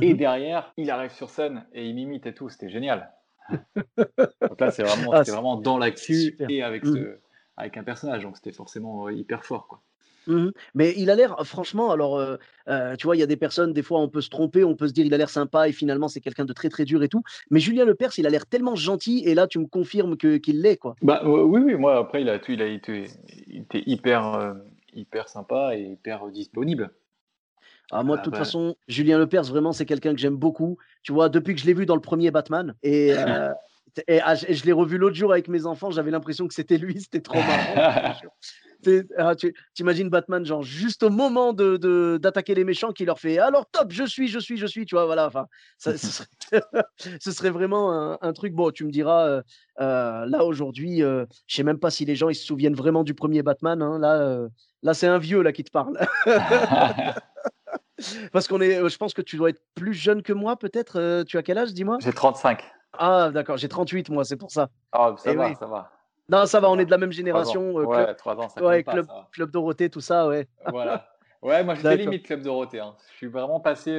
Et 0.00 0.12
mhm. 0.12 0.16
derrière, 0.16 0.72
il 0.76 0.90
arrive 0.90 1.12
sur 1.12 1.30
scène 1.30 1.66
et 1.72 1.86
il 1.86 1.94
m'imite 1.94 2.26
et 2.26 2.34
tout. 2.34 2.48
C'était 2.48 2.70
génial. 2.70 3.12
donc 3.96 4.60
là, 4.60 4.70
c'est 4.70 4.84
vraiment, 4.84 5.12
ah, 5.12 5.22
vraiment 5.22 5.56
dans 5.56 5.78
l'actu 5.78 6.36
et 6.48 6.62
avec, 6.62 6.84
mhm. 6.84 7.16
avec 7.56 7.76
un 7.76 7.84
personnage. 7.84 8.22
Donc 8.22 8.36
c'était 8.36 8.52
forcément 8.52 9.06
euh, 9.06 9.12
hyper 9.12 9.44
fort. 9.44 9.66
Quoi. 9.68 9.82
Mmh 10.28 10.50
Mais 10.74 10.94
il 10.96 11.10
a 11.10 11.16
l'air 11.16 11.36
franchement 11.44 11.90
alors, 11.90 12.18
heu 12.20 12.38
heu, 12.68 12.96
tu 12.96 13.08
vois, 13.08 13.16
il 13.16 13.18
y 13.18 13.24
a 13.24 13.26
des 13.26 13.36
personnes, 13.36 13.72
des 13.72 13.82
fois, 13.82 13.98
on 13.98 14.08
peut 14.08 14.20
se 14.20 14.30
tromper, 14.30 14.62
on 14.62 14.76
peut 14.76 14.86
se 14.86 14.92
dire: 14.92 15.04
«Il 15.04 15.12
a 15.14 15.16
l'air 15.16 15.28
sympa» 15.28 15.68
et 15.68 15.72
finalement, 15.72 16.06
c'est 16.06 16.20
quelqu'un 16.20 16.44
de 16.44 16.52
très, 16.52 16.68
très 16.68 16.84
dur 16.84 17.02
et 17.02 17.08
tout. 17.08 17.24
Mais 17.50 17.58
Julien 17.58 17.84
Lepers, 17.84 18.12
il 18.18 18.26
a 18.26 18.30
l'air 18.30 18.46
tellement 18.46 18.76
gentil 18.76 19.24
et 19.26 19.34
là, 19.34 19.48
tu 19.48 19.58
me 19.58 19.66
confirmes 19.66 20.16
qu'il 20.16 20.62
l'est, 20.62 20.76
quoi? 20.76 20.94
Bah, 21.02 21.22
oui, 21.24 21.60
oui, 21.60 21.74
moi 21.74 21.98
après 21.98 22.22
il 22.22 22.28
a 22.28 22.38
il 22.48 22.62
a 22.62 22.66
été 22.66 23.06
il 23.48 23.62
était 23.62 23.82
hyper, 23.84 24.54
hyper 24.94 25.28
sympa 25.28 25.76
et 25.76 25.82
hyper, 25.82 26.28
disponible. 26.28 26.92
Ah 27.92 28.02
moi, 28.02 28.16
de 28.16 28.22
Ah 28.22 28.24
toute 28.24 28.36
façon, 28.36 28.74
Julien 28.88 29.18
Lepers, 29.18 29.44
vraiment, 29.44 29.72
c'est 29.72 29.84
quelqu'un 29.86 30.14
que 30.14 30.20
j'aime 30.20 30.36
beaucoup. 30.36 30.78
Tu 31.02 31.12
vois, 31.12 31.28
depuis 31.28 31.54
que 31.54 31.60
je 31.60 31.66
l'ai 31.66 31.74
vu 31.74 31.86
dans 31.86 31.94
le 31.94 32.00
premier 32.00 32.30
Batman 32.30 32.74
et 32.82 33.12
et 34.08 34.20
ah, 34.22 34.34
je 34.34 34.46
et 34.48 34.54
je 34.54 34.64
l'ai 34.64 34.72
revu 34.72 34.96
l'autre 34.96 35.14
jour 35.16 35.30
avec 35.32 35.48
mes 35.48 35.66
enfants, 35.66 35.90
j'avais 35.90 36.10
l'impression 36.10 36.48
que 36.48 36.54
c'était 36.54 36.78
lui, 36.78 36.94
c'était 37.00 37.20
trop 37.20 37.38
marrant, 37.42 37.74
ah, 39.18 39.34
tu 39.36 39.54
imagines 39.78 40.08
Batman, 40.08 40.44
genre, 40.44 40.62
juste 40.62 41.02
au 41.02 41.10
moment 41.10 41.52
de 41.52 41.76
de 41.76 42.18
d'attaquer 42.20 42.54
les 42.54 42.64
méchants, 42.64 42.92
qui 42.92 43.04
leur 43.04 43.20
fait: 43.20 43.38
«Alors 43.38 43.66
top, 43.70 43.92
je 43.92 44.04
suis, 44.04 44.28
je 44.28 44.38
suis, 44.38 44.56
je 44.56 44.66
suis», 44.66 44.86
tu 44.86 44.94
vois? 44.94 45.04
Voilà, 45.06 45.26
enfin, 45.26 45.46
ce 45.78 45.96
serait 45.96 46.26
ce 47.20 47.30
serait 47.30 47.50
vraiment 47.50 47.92
un 47.92 48.18
un 48.22 48.32
truc 48.32 48.54
bon, 48.54 48.70
tu 48.70 48.84
me 48.84 48.90
diras, 48.90 49.28
heu 49.28 49.42
heu, 49.80 50.26
là, 50.26 50.44
aujourd'hui, 50.44 50.98
je 51.00 51.26
sais 51.46 51.62
même 51.62 51.78
pas 51.78 51.90
si 51.90 52.04
les 52.04 52.16
gens, 52.16 52.28
ils 52.30 52.34
se 52.34 52.46
souviennent 52.46 52.74
vraiment 52.74 53.04
du 53.04 53.14
premier 53.14 53.42
Batman, 53.42 53.82
hein. 53.82 53.98
Là, 53.98 54.48
là, 54.82 54.94
c'est 54.94 55.06
un 55.06 55.18
vieux, 55.18 55.42
là, 55.42 55.52
qui 55.52 55.64
te 55.64 55.70
parle. 55.70 55.98
Parce 58.32 58.48
qu'on 58.48 58.60
est, 58.60 58.78
heu, 58.80 58.88
je 58.88 58.96
pense 58.96 59.14
que 59.14 59.22
tu 59.22 59.36
dois 59.36 59.50
être 59.50 59.62
plus 59.74 59.94
jeune 59.94 60.22
que 60.22 60.32
moi 60.32 60.56
peut-être, 60.56 60.98
heu, 60.98 61.24
tu 61.24 61.36
as 61.38 61.42
quel 61.42 61.58
âge, 61.58 61.72
dis-moi? 61.72 61.98
J'ai 62.00 62.12
35. 62.12 62.64
Ah 62.98 63.30
d'accord, 63.32 63.56
j'ai 63.56 63.68
38 63.68 64.10
moi, 64.10 64.24
c'est 64.24 64.36
pour 64.36 64.50
ça. 64.50 64.68
Ah 64.92 65.14
ça 65.18 65.32
Et 65.32 65.36
va, 65.36 65.48
oui. 65.48 65.54
ça 65.54 65.66
va, 65.66 65.90
Non, 66.28 66.46
ça 66.46 66.60
va, 66.60 66.70
on 66.70 66.78
est 66.78 66.84
de 66.84 66.90
la 66.90 66.98
même 66.98 67.10
3 67.10 67.14
ans. 67.14 67.14
génération, 67.16 67.78
heu, 67.80 67.86
club 67.86 68.06
Ouais, 68.06 68.14
3 68.14 68.36
ans, 68.38 68.48
ça 68.48 68.62
ouais, 68.64 68.82
pas, 68.82 68.92
club 68.92 69.06
ça 69.06 69.28
club 69.32 69.50
Dorothée, 69.50 69.90
tout 69.90 70.00
ça, 70.00 70.26
ouais. 70.28 70.48
Voilà. 70.66 71.08
Ouais, 71.42 71.64
moi 71.64 71.74
j'étais 71.74 71.96
limite 71.96 72.24
Club 72.24 72.42
Dorothée, 72.42 72.80
hein. 72.80 72.94
Je 73.12 73.16
suis 73.16 73.26
vraiment 73.26 73.60
passé, 73.60 73.90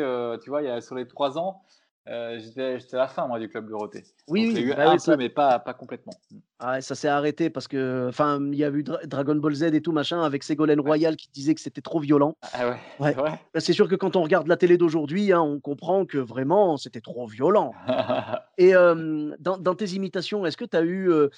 tu 0.44 0.50
vois, 0.50 0.62
il 0.62 0.66
y 0.68 0.72
a 0.72 0.80
sur 0.82 0.96
les 0.96 1.08
3 1.08 1.38
ans, 1.38 1.64
heu, 2.08 2.40
j'étais 2.40 2.78
à 2.96 2.98
la 2.98 3.08
fin 3.08 3.28
moi 3.28 3.40
du 3.40 3.50
Club 3.50 3.70
Dorothée. 3.70 4.04
Oui, 4.28 4.48
Donc 4.50 4.54
oui, 4.56 4.64
eu 4.64 4.74
bah 4.74 4.84
un 4.86 4.92
oui, 4.94 5.00
peu, 5.00 5.00
ça 5.00 5.18
mais 5.18 5.30
pas 5.30 5.60
pas 5.60 5.74
complètement. 5.74 6.14
Mmh. 6.32 6.38
ah 6.60 6.82
ça 6.82 6.96
s'est 6.96 7.08
arrêté 7.10 7.50
parce 7.50 7.68
que 7.68 8.08
enfin, 8.08 8.40
il 8.52 8.56
y 8.56 8.64
a 8.64 8.70
eu 8.70 8.84
Dra 8.84 9.00
Dragon 9.06 9.36
Ball 9.36 9.54
Z 9.54 9.64
et 9.74 9.82
tout 9.82 9.92
machin 9.92 10.22
avec 10.22 10.44
Ségolène 10.44 10.80
Ouais. 10.86 10.92
Royal 10.92 11.16
qui 11.18 11.30
disait 11.32 11.56
que 11.56 11.62
c'était 11.62 11.82
trop 11.82 12.00
violent. 12.00 12.38
Ah 12.52 12.70
ouais, 12.70 12.80
c'est 13.00 13.18
Ouais. 13.20 13.40
Bah, 13.54 13.60
c'est 13.60 13.74
sûr 13.74 13.88
que 13.90 13.96
quand 13.96 14.16
on 14.16 14.24
regarde 14.24 14.48
la 14.48 14.58
télé 14.58 14.78
d'aujourd'hui, 14.78 15.32
hein, 15.34 15.42
on 15.42 15.60
comprend 15.60 16.06
que 16.06 16.18
vraiment 16.18 16.78
c'était 16.78 17.02
trop 17.02 17.28
violent. 17.28 17.78
Et 18.58 18.70
hem, 18.70 19.36
dans 19.40 19.58
dans 19.58 19.76
tes 19.76 19.88
imitations, 19.96 20.46
est-ce 20.46 20.58
que 20.58 20.66
tu 20.66 20.78
as 20.78 20.84
eu, 20.84 21.10
heu, 21.10 21.30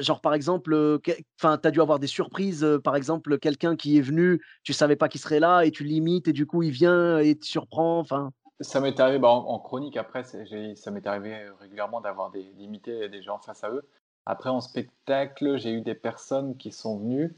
genre 0.00 0.20
par 0.20 0.34
exemple, 0.34 0.98
enfin, 1.40 1.58
tu 1.58 1.68
as 1.68 1.70
dû 1.70 1.80
avoir 1.80 1.98
des 2.00 2.06
surprises, 2.08 2.66
par 2.84 2.96
exemple, 2.96 3.38
quelqu'un 3.38 3.76
qui 3.76 3.98
est 3.98 4.02
venu, 4.02 4.42
tu 4.64 4.72
savais 4.72 4.96
pas 4.96 5.08
qu'il 5.08 5.20
serait 5.20 5.40
là 5.40 5.62
et 5.62 5.70
tu 5.70 5.84
l'imites 5.84 6.28
et 6.28 6.32
du 6.32 6.46
coup 6.46 6.62
il 6.62 6.70
vient 6.72 7.18
et 7.18 7.36
te 7.38 7.46
surprend, 7.46 7.98
enfin? 8.00 8.32
Ça 8.60 8.80
m'est 8.80 8.98
arrivé, 8.98 9.18
bah, 9.20 9.28
en 9.28 9.46
en 9.48 9.58
chronique 9.60 9.96
après, 9.96 10.24
ça 10.24 10.90
m'est 10.90 11.06
arrivé, 11.06 11.36
régulièrement 11.60 12.00
d'avoir 12.00 12.30
des 12.30 12.42
d'imiter 12.42 13.08
des 13.08 13.22
gens 13.22 13.38
face 13.38 13.62
à 13.62 13.70
eux. 13.70 13.84
Après 14.26 14.50
en 14.50 14.60
spectacle, 14.60 15.58
j'ai 15.58 15.70
eu 15.72 15.80
des 15.80 15.94
personnes 15.94 16.56
qui 16.56 16.72
sont 16.72 16.98
venues, 16.98 17.36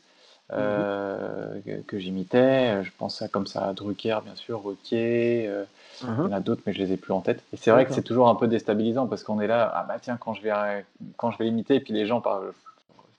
Mmh 0.57 0.63
mh. 0.81 0.85
heu, 0.85 1.63
que 1.67 1.83
que 1.83 1.99
j'imitais, 1.99 2.83
je 2.85 2.91
pense 2.99 3.23
à 3.23 3.29
comme 3.29 3.47
ça 3.47 3.67
à 3.69 3.73
Drucker 3.75 4.21
bien 4.25 4.35
sûr, 4.37 4.63
Ruquier, 4.65 5.47
heu, 5.49 5.67
Mmh 6.01 6.27
il 6.27 6.31
y 6.31 6.35
en 6.35 6.37
a 6.39 6.41
d'autres 6.41 6.63
mais 6.67 6.73
je 6.75 6.79
les 6.81 6.93
ai 6.93 6.97
plus 6.99 7.13
en 7.15 7.21
tête 7.23 7.43
et 7.53 7.57
c'est 7.59 7.71
vrai 7.73 7.87
que 7.87 7.93
c'est 7.93 8.03
toujours 8.05 8.29
un 8.29 8.35
peu 8.37 8.49
déstabilisant 8.49 9.07
parce 9.09 9.25
qu'on 9.25 9.41
est 9.41 9.47
là: 9.49 9.71
«Ah 9.75 9.85
bah 9.89 9.99
tiens 10.01 10.17
quand 10.19 10.35
je 10.35 10.43
vais 10.43 10.87
quand 11.19 11.31
je 11.33 11.39
vais 11.39 11.45
l'imiter» 11.47 11.77
et 11.77 11.81
puis 11.81 11.93
les 11.95 12.07
gens 12.07 12.21
par 12.23 12.43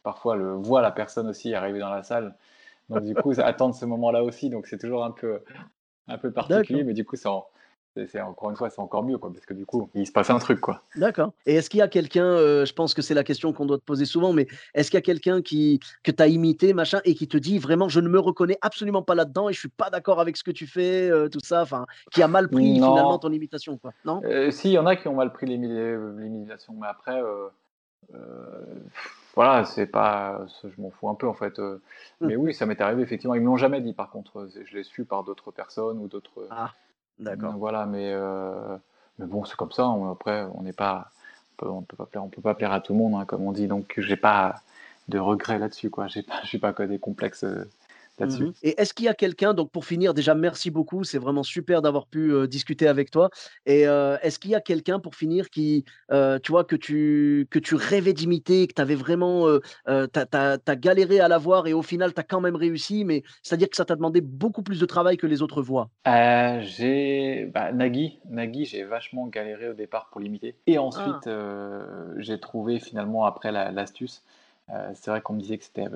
parfois 0.04 0.36
le 0.36 0.54
voient 0.54 0.82
la 0.82 0.92
personne 0.92 1.28
aussi 1.30 1.54
arriver 1.54 1.80
dans 1.80 1.90
la 1.92 2.04
salle. 2.04 2.36
Donc 2.90 3.06
du 3.06 3.16
coup, 3.16 3.34
attendent 3.40 3.76
ce 3.76 3.86
moment-là 3.86 4.24
aussi, 4.24 4.50
donc 4.50 4.68
c'est 4.68 4.78
toujours 4.80 5.04
un 5.06 5.12
peu 5.12 5.42
un 6.08 6.18
peu 6.18 6.32
particulier, 6.32 6.84
mais 6.84 6.94
du 6.94 7.06
coup, 7.06 7.16
c'est 7.16 7.28
en 7.30 7.46
c'est 8.08 8.22
encore 8.22 8.50
une 8.50 8.56
fois, 8.56 8.70
c'est 8.70 8.80
encore 8.82 9.04
mieux, 9.04 9.18
quoi, 9.18 9.32
parce 9.34 9.46
que 9.46 9.54
du 9.54 9.66
coup, 9.66 9.90
il 9.96 10.08
se 10.08 10.12
passe 10.12 10.30
un 10.30 10.40
truc, 10.40 10.62
quoi. 10.62 10.84
D'accord 10.94 11.32
et 11.46 11.56
est-ce 11.56 11.70
qu'il 11.70 11.78
y 11.80 11.82
a 11.82 11.88
quelqu'un, 11.88 12.26
heu, 12.38 12.66
je 12.66 12.74
pense 12.74 12.94
que 12.94 13.02
c'est 13.02 13.14
la 13.14 13.24
question 13.24 13.54
qu'on 13.54 13.66
doit 13.66 13.78
te 13.78 13.84
poser 13.84 14.04
souvent, 14.04 14.34
mais 14.34 14.48
est-ce 14.74 14.92
qu'il 14.92 14.98
y 14.98 15.00
a 15.00 15.02
quelqu'un 15.02 15.42
qui 15.42 15.80
que 16.04 16.12
tu 16.12 16.22
as 16.22 16.28
imité 16.28 16.74
machin 16.74 17.00
et 17.06 17.16
qui 17.16 17.30
te 17.30 17.38
dit: 17.38 17.60
«Vraiment, 17.60 17.88
je 17.88 18.02
ne 18.02 18.10
me 18.10 18.20
reconnais 18.20 18.58
absolument 18.62 19.02
pas 19.02 19.16
là-dedans 19.16 19.48
et 19.48 19.54
je 19.54 19.60
suis 19.60 19.70
pas 19.70 19.90
d'accord 19.90 20.20
avec 20.20 20.36
ce 20.36 20.44
que 20.44 20.52
tu 20.52 20.68
fais», 20.68 21.10
heu, 21.10 21.30
tout 21.30 21.40
ça, 21.42 21.62
enfin, 21.62 21.86
qui 22.12 22.22
a 22.22 22.28
mal 22.28 22.50
pris 22.50 22.78
finalement 22.80 23.18
Non, 23.18 23.20
ton 23.20 23.32
imitation, 23.32 23.78
quoi? 23.78 23.94
Non? 24.04 24.26
heu, 24.26 24.52
si, 24.52 24.70
il 24.70 24.74
y 24.74 24.80
en 24.80 24.86
a 24.88 24.96
qui 24.96 25.08
ont 25.08 25.16
mal 25.16 25.34
pris 25.34 25.48
heu, 25.48 26.16
l'imitation, 26.20 26.74
mais 26.80 26.88
après, 26.88 27.22
voilà, 29.36 29.64
c'est 29.66 29.88
pas 29.88 30.46
je 30.64 30.82
m'en 30.82 30.92
fous 30.92 31.10
un 31.10 31.16
peu, 31.16 31.28
en 31.28 31.34
fait, 31.34 31.58
heu, 31.60 31.82
Mmh. 32.20 32.28
mais 32.28 32.36
oui, 32.36 32.54
ça 32.54 32.66
m'est 32.66 32.82
arrivé 32.82 33.02
effectivement. 33.02 33.34
Ils 33.36 33.42
me 33.42 33.46
l'ont 33.48 33.58
jamais 33.58 33.82
dit 33.82 33.94
par 33.94 34.10
contre, 34.10 34.50
je 34.66 34.76
l'ai 34.76 34.84
su 34.84 35.06
par 35.06 35.24
d'autres 35.24 35.52
personnes 35.52 36.00
ou 36.00 36.08
d'autres, 36.08 36.50
Ah, 36.50 36.76
d'accord. 37.20 37.56
voilà, 37.58 37.86
mais 37.86 38.12
heu, 38.14 38.80
mais 39.20 39.26
bon, 39.26 39.46
c'est 39.46 39.56
comme 39.56 39.72
ça, 39.72 39.88
après, 40.12 40.44
on 40.56 40.62
n'est 40.64 40.74
pas 40.74 41.12
on 41.64 41.82
peut 41.84 41.86
peut 41.90 41.98
pas 41.98 42.06
plaire 42.08 42.24
on 42.24 42.30
peut 42.30 42.42
pas 42.42 42.56
plaire 42.56 42.72
à 42.72 42.82
tout 42.82 42.94
le 42.94 43.00
monde, 43.00 43.16
hein, 43.16 43.26
comme 43.26 43.44
on 43.44 43.52
dit, 43.52 43.68
donc 43.68 43.94
j'ai 43.98 44.16
pas 44.18 44.62
de 45.10 45.20
regrets 45.20 45.60
là-dessus, 45.60 45.90
quoi. 45.90 46.08
J'ai 46.08 46.24
pas 46.24 46.42
j'ai 46.44 46.60
pas 46.60 46.74
que 46.74 46.84
des 46.84 47.00
complexes, 47.00 47.46
Mmh 48.20 48.54
et 48.62 48.80
est-ce 48.80 48.94
qu'il 48.94 49.06
y 49.06 49.08
a 49.10 49.14
quelqu'un 49.16 49.54
donc 49.54 49.72
pour 49.72 49.86
finir, 49.86 50.14
déjà 50.14 50.36
merci 50.36 50.70
beaucoup, 50.72 51.04
c'est 51.04 51.18
vraiment 51.18 51.44
super 51.44 51.82
d'avoir 51.82 52.08
pu, 52.08 52.34
discuter 52.48 52.88
avec 52.88 53.10
toi 53.12 53.30
et 53.66 53.82
est-ce 53.82 54.38
qu'il 54.40 54.52
y 54.52 54.56
a 54.56 54.62
quelqu'un 54.62 55.00
pour 55.00 55.16
finir 55.16 55.50
qui, 55.50 55.84
tu 56.10 56.52
vois, 56.52 56.64
que 56.64 56.76
tu 56.76 57.48
que 57.50 57.60
tu 57.60 57.76
rêvais 57.76 58.14
d'imiter, 58.14 58.68
que 58.68 58.74
tu 58.74 58.82
avais 58.82 58.96
vraiment, 58.96 59.48
tu 59.88 60.20
as 60.24 60.76
galéré 60.76 61.20
à 61.20 61.28
l'avoir 61.28 61.68
et 61.68 61.74
au 61.74 61.82
final, 61.82 62.14
tu 62.14 62.20
as 62.20 62.24
quand 62.24 62.42
même 62.42 62.56
réussi, 62.56 63.06
mais 63.06 63.24
c'est-à-dire 63.44 63.70
que 63.70 63.76
ça 63.78 63.86
t'a 63.86 63.96
demandé 63.96 64.22
beaucoup 64.22 64.64
plus 64.64 64.80
de 64.80 64.86
travail 64.86 65.18
que 65.18 65.28
les 65.28 65.42
autres 65.42 65.62
voix? 65.62 65.90
Heu, 66.06 66.62
j'ai 66.64 67.46
bah, 67.46 67.72
Nagui, 67.72 68.20
Nagui, 68.26 68.66
j'ai 68.66 68.84
vachement 68.84 69.28
galéré 69.28 69.70
au 69.70 69.74
départ 69.74 70.10
pour 70.10 70.20
l'imiter 70.20 70.58
et 70.66 70.80
Ah! 70.94 71.26
ensuite, 71.28 71.28
heu, 71.28 72.16
j'ai 72.18 72.40
trouvé 72.40 72.80
finalement 72.80 73.26
après 73.26 73.52
la 73.52 73.72
l'astuce. 73.72 74.24
Heu, 74.70 74.74
c'est 74.96 75.12
vrai 75.12 75.22
qu'on 75.22 75.34
me 75.34 75.40
disait 75.42 75.60
que 75.60 75.64
c'était, 75.66 75.88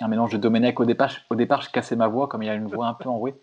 un 0.00 0.08
mélange 0.08 0.32
de 0.32 0.38
Domenech. 0.38 0.80
Au 0.80 0.84
départ 0.84 1.12
au 1.30 1.34
départ, 1.36 1.62
je 1.62 1.70
cassais 1.70 1.96
ma 1.96 2.08
voix 2.08 2.28
comme 2.28 2.42
il 2.42 2.48
a 2.50 2.54
une 2.54 2.66
voix 2.66 2.88
un 2.88 2.94
peu 2.94 3.08
enrouée 3.08 3.34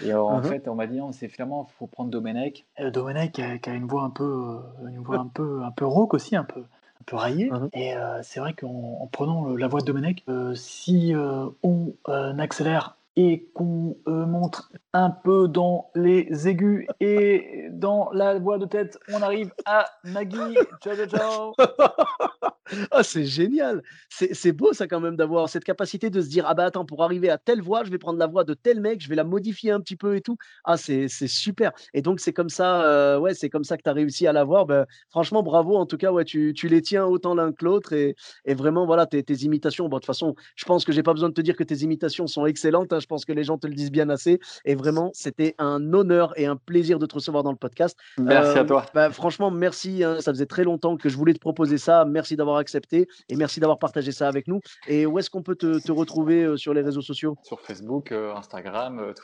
et 0.00 0.12
heu, 0.12 0.20
en 0.20 0.42
mh. 0.42 0.42
fait, 0.42 0.68
on 0.68 0.74
m'a 0.76 0.86
dit: 0.86 0.98
«Non, 0.98 1.12
c'est 1.12 1.28
finalement, 1.28 1.64
faut 1.64 1.86
prendre 1.88 2.10
Domenech». 2.10 2.66
Heu, 2.80 2.90
Domenech 2.90 3.32
qui 3.32 3.42
a 3.42 3.58
qui 3.58 3.70
a 3.70 3.74
une 3.74 3.86
voix 3.86 4.02
un 4.04 4.10
peu, 4.10 4.24
heu, 4.24 4.88
une 4.88 5.02
voix 5.02 5.18
un 5.18 5.26
peu 5.28 5.62
un 5.64 5.70
peu 5.72 5.86
rauque 5.86 6.14
aussi, 6.14 6.36
un 6.36 6.44
peu 6.44 6.60
un 6.60 7.04
peu 7.06 7.16
raillée 7.16 7.50
mh. 7.50 7.68
et 7.72 7.94
c'est 8.22 8.40
vrai 8.40 8.54
qu'en 8.54 8.98
en 9.00 9.06
prenant, 9.06 9.54
la 9.56 9.68
voix 9.68 9.80
de 9.80 9.86
Domenech, 9.86 10.24
si, 10.54 11.14
on, 11.62 11.94
accélère 12.38 12.97
et 13.18 13.50
qu'on, 13.52 13.96
heu, 14.06 14.26
monte 14.26 14.62
un 14.92 15.10
peu 15.10 15.48
dans 15.48 15.90
les 15.96 16.46
aigus 16.46 16.86
et 17.00 17.66
dans 17.72 18.10
la 18.12 18.38
voix 18.38 18.58
de 18.58 18.64
tête, 18.66 18.96
on 19.08 19.22
arrive 19.22 19.50
à 19.64 19.86
Nagui. 20.04 20.62
Ciao, 20.80 20.94
ciao, 20.96 21.06
ciao. 21.06 21.54
Ah, 22.90 23.02
c'est 23.02 23.24
génial! 23.24 23.82
C'est 24.10 24.52
beau 24.52 24.74
ça 24.74 24.86
quand 24.86 25.00
même 25.00 25.16
d'avoir 25.16 25.48
cette 25.48 25.64
capacité 25.64 26.10
de 26.10 26.20
se 26.20 26.28
dire: 26.28 26.44
«Ah 26.46 26.52
bah, 26.52 26.66
attends, 26.66 26.84
pour 26.84 27.02
arriver 27.02 27.30
à 27.30 27.38
telle 27.38 27.62
voix, 27.62 27.82
je 27.82 27.90
vais 27.90 27.96
prendre 27.96 28.18
la 28.18 28.26
voix 28.26 28.44
de 28.44 28.52
tel 28.52 28.80
mec, 28.82 29.00
je 29.00 29.08
vais 29.08 29.14
la 29.14 29.24
modifier 29.24 29.70
un 29.70 29.80
petit 29.80 29.96
peu 29.96 30.16
et 30.16 30.20
tout». 30.20 30.36
Ah, 30.64 30.76
c'est 30.76 31.08
super 31.08 31.72
et 31.94 32.02
donc 32.02 32.20
c'est 32.20 32.34
comme 32.34 32.50
ça, 32.50 33.14
heu, 33.16 33.18
ouais, 33.20 33.32
c'est 33.32 33.48
comme 33.48 33.64
ça 33.64 33.78
que 33.78 33.82
tu 33.82 33.88
as 33.88 33.94
réussi 33.94 34.26
à 34.26 34.34
l'avoir. 34.34 34.66
Bah, 34.66 34.84
franchement 35.10 35.42
bravo 35.42 35.76
en 35.76 35.86
tout 35.86 35.96
cas, 35.96 36.12
ouais, 36.12 36.24
tu 36.26 36.52
les 36.64 36.82
tiens 36.82 37.06
autant 37.06 37.34
l'un 37.34 37.52
que 37.52 37.64
l'autre 37.64 37.94
et 37.94 38.14
vraiment 38.54 38.84
voilà, 38.86 39.06
tes 39.06 39.22
imitations, 39.44 39.88
de 39.88 39.94
toute 39.94 40.04
façon, 40.04 40.34
je 40.56 40.64
pense 40.66 40.84
que 40.84 40.92
j'ai 40.92 41.02
pas 41.02 41.14
besoin 41.14 41.30
de 41.30 41.34
te 41.34 41.40
dire 41.40 41.56
que 41.56 41.64
tes 41.64 41.76
imitations 41.76 42.26
sont 42.26 42.44
excellentes, 42.46 42.92
hein, 42.92 43.00
pense 43.08 43.24
que 43.24 43.32
les 43.32 43.44
gens 43.44 43.58
te 43.58 43.66
le 43.66 43.74
disent 43.74 43.90
bien 43.90 44.08
assez 44.10 44.38
et 44.64 44.74
vraiment 44.76 45.10
c'était 45.14 45.54
un 45.58 45.92
honneur 45.92 46.32
et 46.38 46.46
un 46.46 46.56
plaisir 46.56 46.98
de 46.98 47.06
te 47.06 47.14
recevoir 47.16 47.42
dans 47.42 47.50
le 47.52 47.56
podcast. 47.58 47.98
Merci 48.18 48.58
à 48.58 48.64
Hem, 48.64 48.66
toi. 48.66 48.84
bah, 48.94 49.10
franchement 49.10 49.50
merci, 49.50 50.04
hein, 50.04 50.20
ça 50.20 50.32
faisait 50.32 50.46
très 50.46 50.64
longtemps 50.64 50.96
que 50.96 51.08
je 51.08 51.16
voulais 51.16 51.34
te 51.34 51.40
proposer 51.40 51.78
ça. 51.78 52.04
Merci 52.04 52.36
d'avoir 52.36 52.58
accepté 52.58 53.06
et 53.28 53.36
merci 53.36 53.60
d'avoir 53.60 53.78
partagé 53.78 54.12
ça 54.12 54.28
avec 54.28 54.46
nous 54.48 54.60
et 54.86 55.06
où 55.06 55.18
est-ce 55.18 55.30
qu'on 55.30 55.42
peut 55.42 55.56
te 55.56 55.78
te 55.78 55.92
retrouver, 55.92 56.44
heu, 56.44 56.56
sur 56.56 56.74
les 56.74 56.82
réseaux 56.82 57.02
sociaux? 57.02 57.38
Sur 57.42 57.60
Facebook, 57.60 58.12
heu, 58.12 58.30
Instagram, 58.36 59.00
heu, 59.00 59.14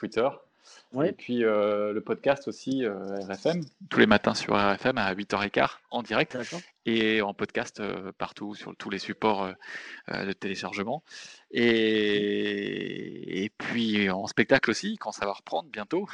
Et 1.02 1.12
puis, 1.12 1.42
heu, 1.44 1.92
le 1.92 2.00
podcast 2.00 2.46
aussi, 2.48 2.84
heu, 2.84 2.94
RFM, 3.28 3.62
tous 3.90 3.98
les 4.00 4.06
matins 4.06 4.34
sur 4.34 4.54
RFM 4.54 4.98
à 4.98 5.12
08:15 5.14 5.78
en 5.90 6.02
direct 6.02 6.36
et 6.86 7.22
en 7.22 7.34
podcast, 7.34 7.80
heu, 7.80 8.12
partout 8.18 8.54
sur 8.54 8.76
tous 8.76 8.90
les 8.90 8.98
supports, 8.98 9.48
de 10.08 10.32
téléchargement 10.32 11.02
et 11.50 13.44
et 13.44 13.50
puis 13.50 14.10
en 14.10 14.26
spectacle 14.26 14.70
aussi 14.70 14.96
quand 14.96 15.12
ça 15.12 15.26
va 15.26 15.32
reprendre 15.32 15.68
bientôt, 15.70 16.06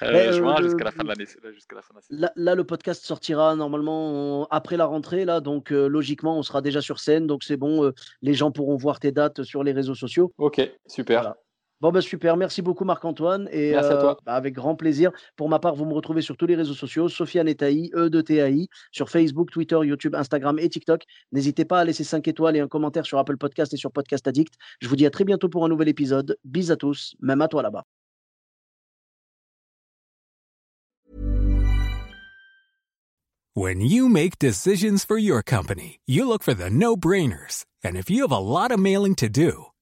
Bah, 0.00 0.12
ouais, 0.12 0.32
juin 0.32 0.62
jusqu'à 0.62 0.84
la 0.84 0.90
fin 0.90 1.02
de 1.02 1.08
l'année, 1.08 1.26
jusqu'à 1.52 1.76
la 1.76 1.82
fin 1.82 1.94
de 1.94 1.98
la 1.98 2.02
saison. 2.02 2.20
là 2.20 2.32
là, 2.36 2.54
le 2.54 2.64
podcast 2.64 3.04
sortira 3.04 3.56
normalement 3.56 4.46
après 4.50 4.76
la 4.76 4.86
rentrée 4.86 5.24
là, 5.24 5.40
donc 5.40 5.70
logiquement 5.70 6.38
on 6.38 6.42
sera 6.42 6.60
déjà 6.62 6.80
sur 6.80 7.00
scène, 7.00 7.26
donc 7.26 7.42
c'est 7.44 7.56
bon, 7.56 7.92
les 8.22 8.34
gens 8.34 8.50
pourront 8.52 8.76
voir 8.76 9.00
tes 9.00 9.12
dates 9.12 9.42
sur 9.42 9.64
les 9.64 9.72
réseaux 9.72 9.94
sociaux. 9.94 10.32
OK, 10.38 10.60
super. 10.86 11.22
Voilà. 11.22 11.36
Bon, 11.84 11.92
bah 11.92 12.00
super. 12.00 12.38
Merci 12.38 12.62
beaucoup, 12.62 12.86
Marc-Antoine. 12.86 13.46
Et 13.52 13.72
Merci 13.72 13.92
à 13.92 13.96
toi. 13.98 14.16
bah, 14.24 14.32
avec 14.32 14.54
grand 14.54 14.74
plaisir. 14.74 15.12
Pour 15.36 15.50
ma 15.50 15.58
part, 15.58 15.74
vous 15.74 15.84
me 15.84 15.92
retrouvez 15.92 16.22
sur 16.22 16.34
tous 16.34 16.46
les 16.46 16.54
réseaux 16.54 16.72
sociaux, 16.72 17.10
Sofiane 17.10 17.46
Etaï, 17.46 17.90
E 17.94 18.08
de 18.08 18.22
TAI, 18.22 18.68
sur 18.90 19.10
Facebook, 19.10 19.50
Twitter, 19.50 19.78
YouTube, 19.82 20.14
Instagram 20.14 20.58
et 20.58 20.70
TikTok. 20.70 21.02
N'hésitez 21.32 21.66
pas 21.66 21.80
à 21.80 21.84
laisser 21.84 22.02
5 22.02 22.26
étoiles 22.26 22.56
et 22.56 22.60
un 22.60 22.68
commentaire 22.68 23.04
sur 23.04 23.18
Apple 23.18 23.36
Podcast 23.36 23.74
et 23.74 23.76
sur 23.76 23.92
Podcast 23.92 24.26
Addict. 24.26 24.54
Je 24.80 24.88
vous 24.88 24.96
dis 24.96 25.04
à 25.04 25.10
très 25.10 25.24
bientôt 25.24 25.50
pour 25.50 25.62
un 25.66 25.68
nouvel 25.68 25.88
épisode. 25.88 26.38
Bis 26.42 26.70
à 26.70 26.76
tous, 26.76 27.16
même 27.20 27.42
à 27.42 27.48
toi 27.48 27.60
là-bas. 27.60 27.84
When 33.54 33.82
you 33.82 34.08
make 34.08 34.38
decisions 34.38 35.04
for 35.04 35.18
your 35.18 35.42
company, 35.42 36.00
you 36.06 36.26
look 36.26 36.42
for 36.42 36.54
the 36.54 36.70
no 36.70 36.96
brainers. 36.96 37.66
And 37.84 37.94
if 37.94 38.08
you 38.08 38.22
have 38.22 38.32
a 38.32 38.38
lot 38.38 38.72
of 38.72 38.80
mailing 38.80 39.14
to 39.16 39.28
do, 39.28 39.66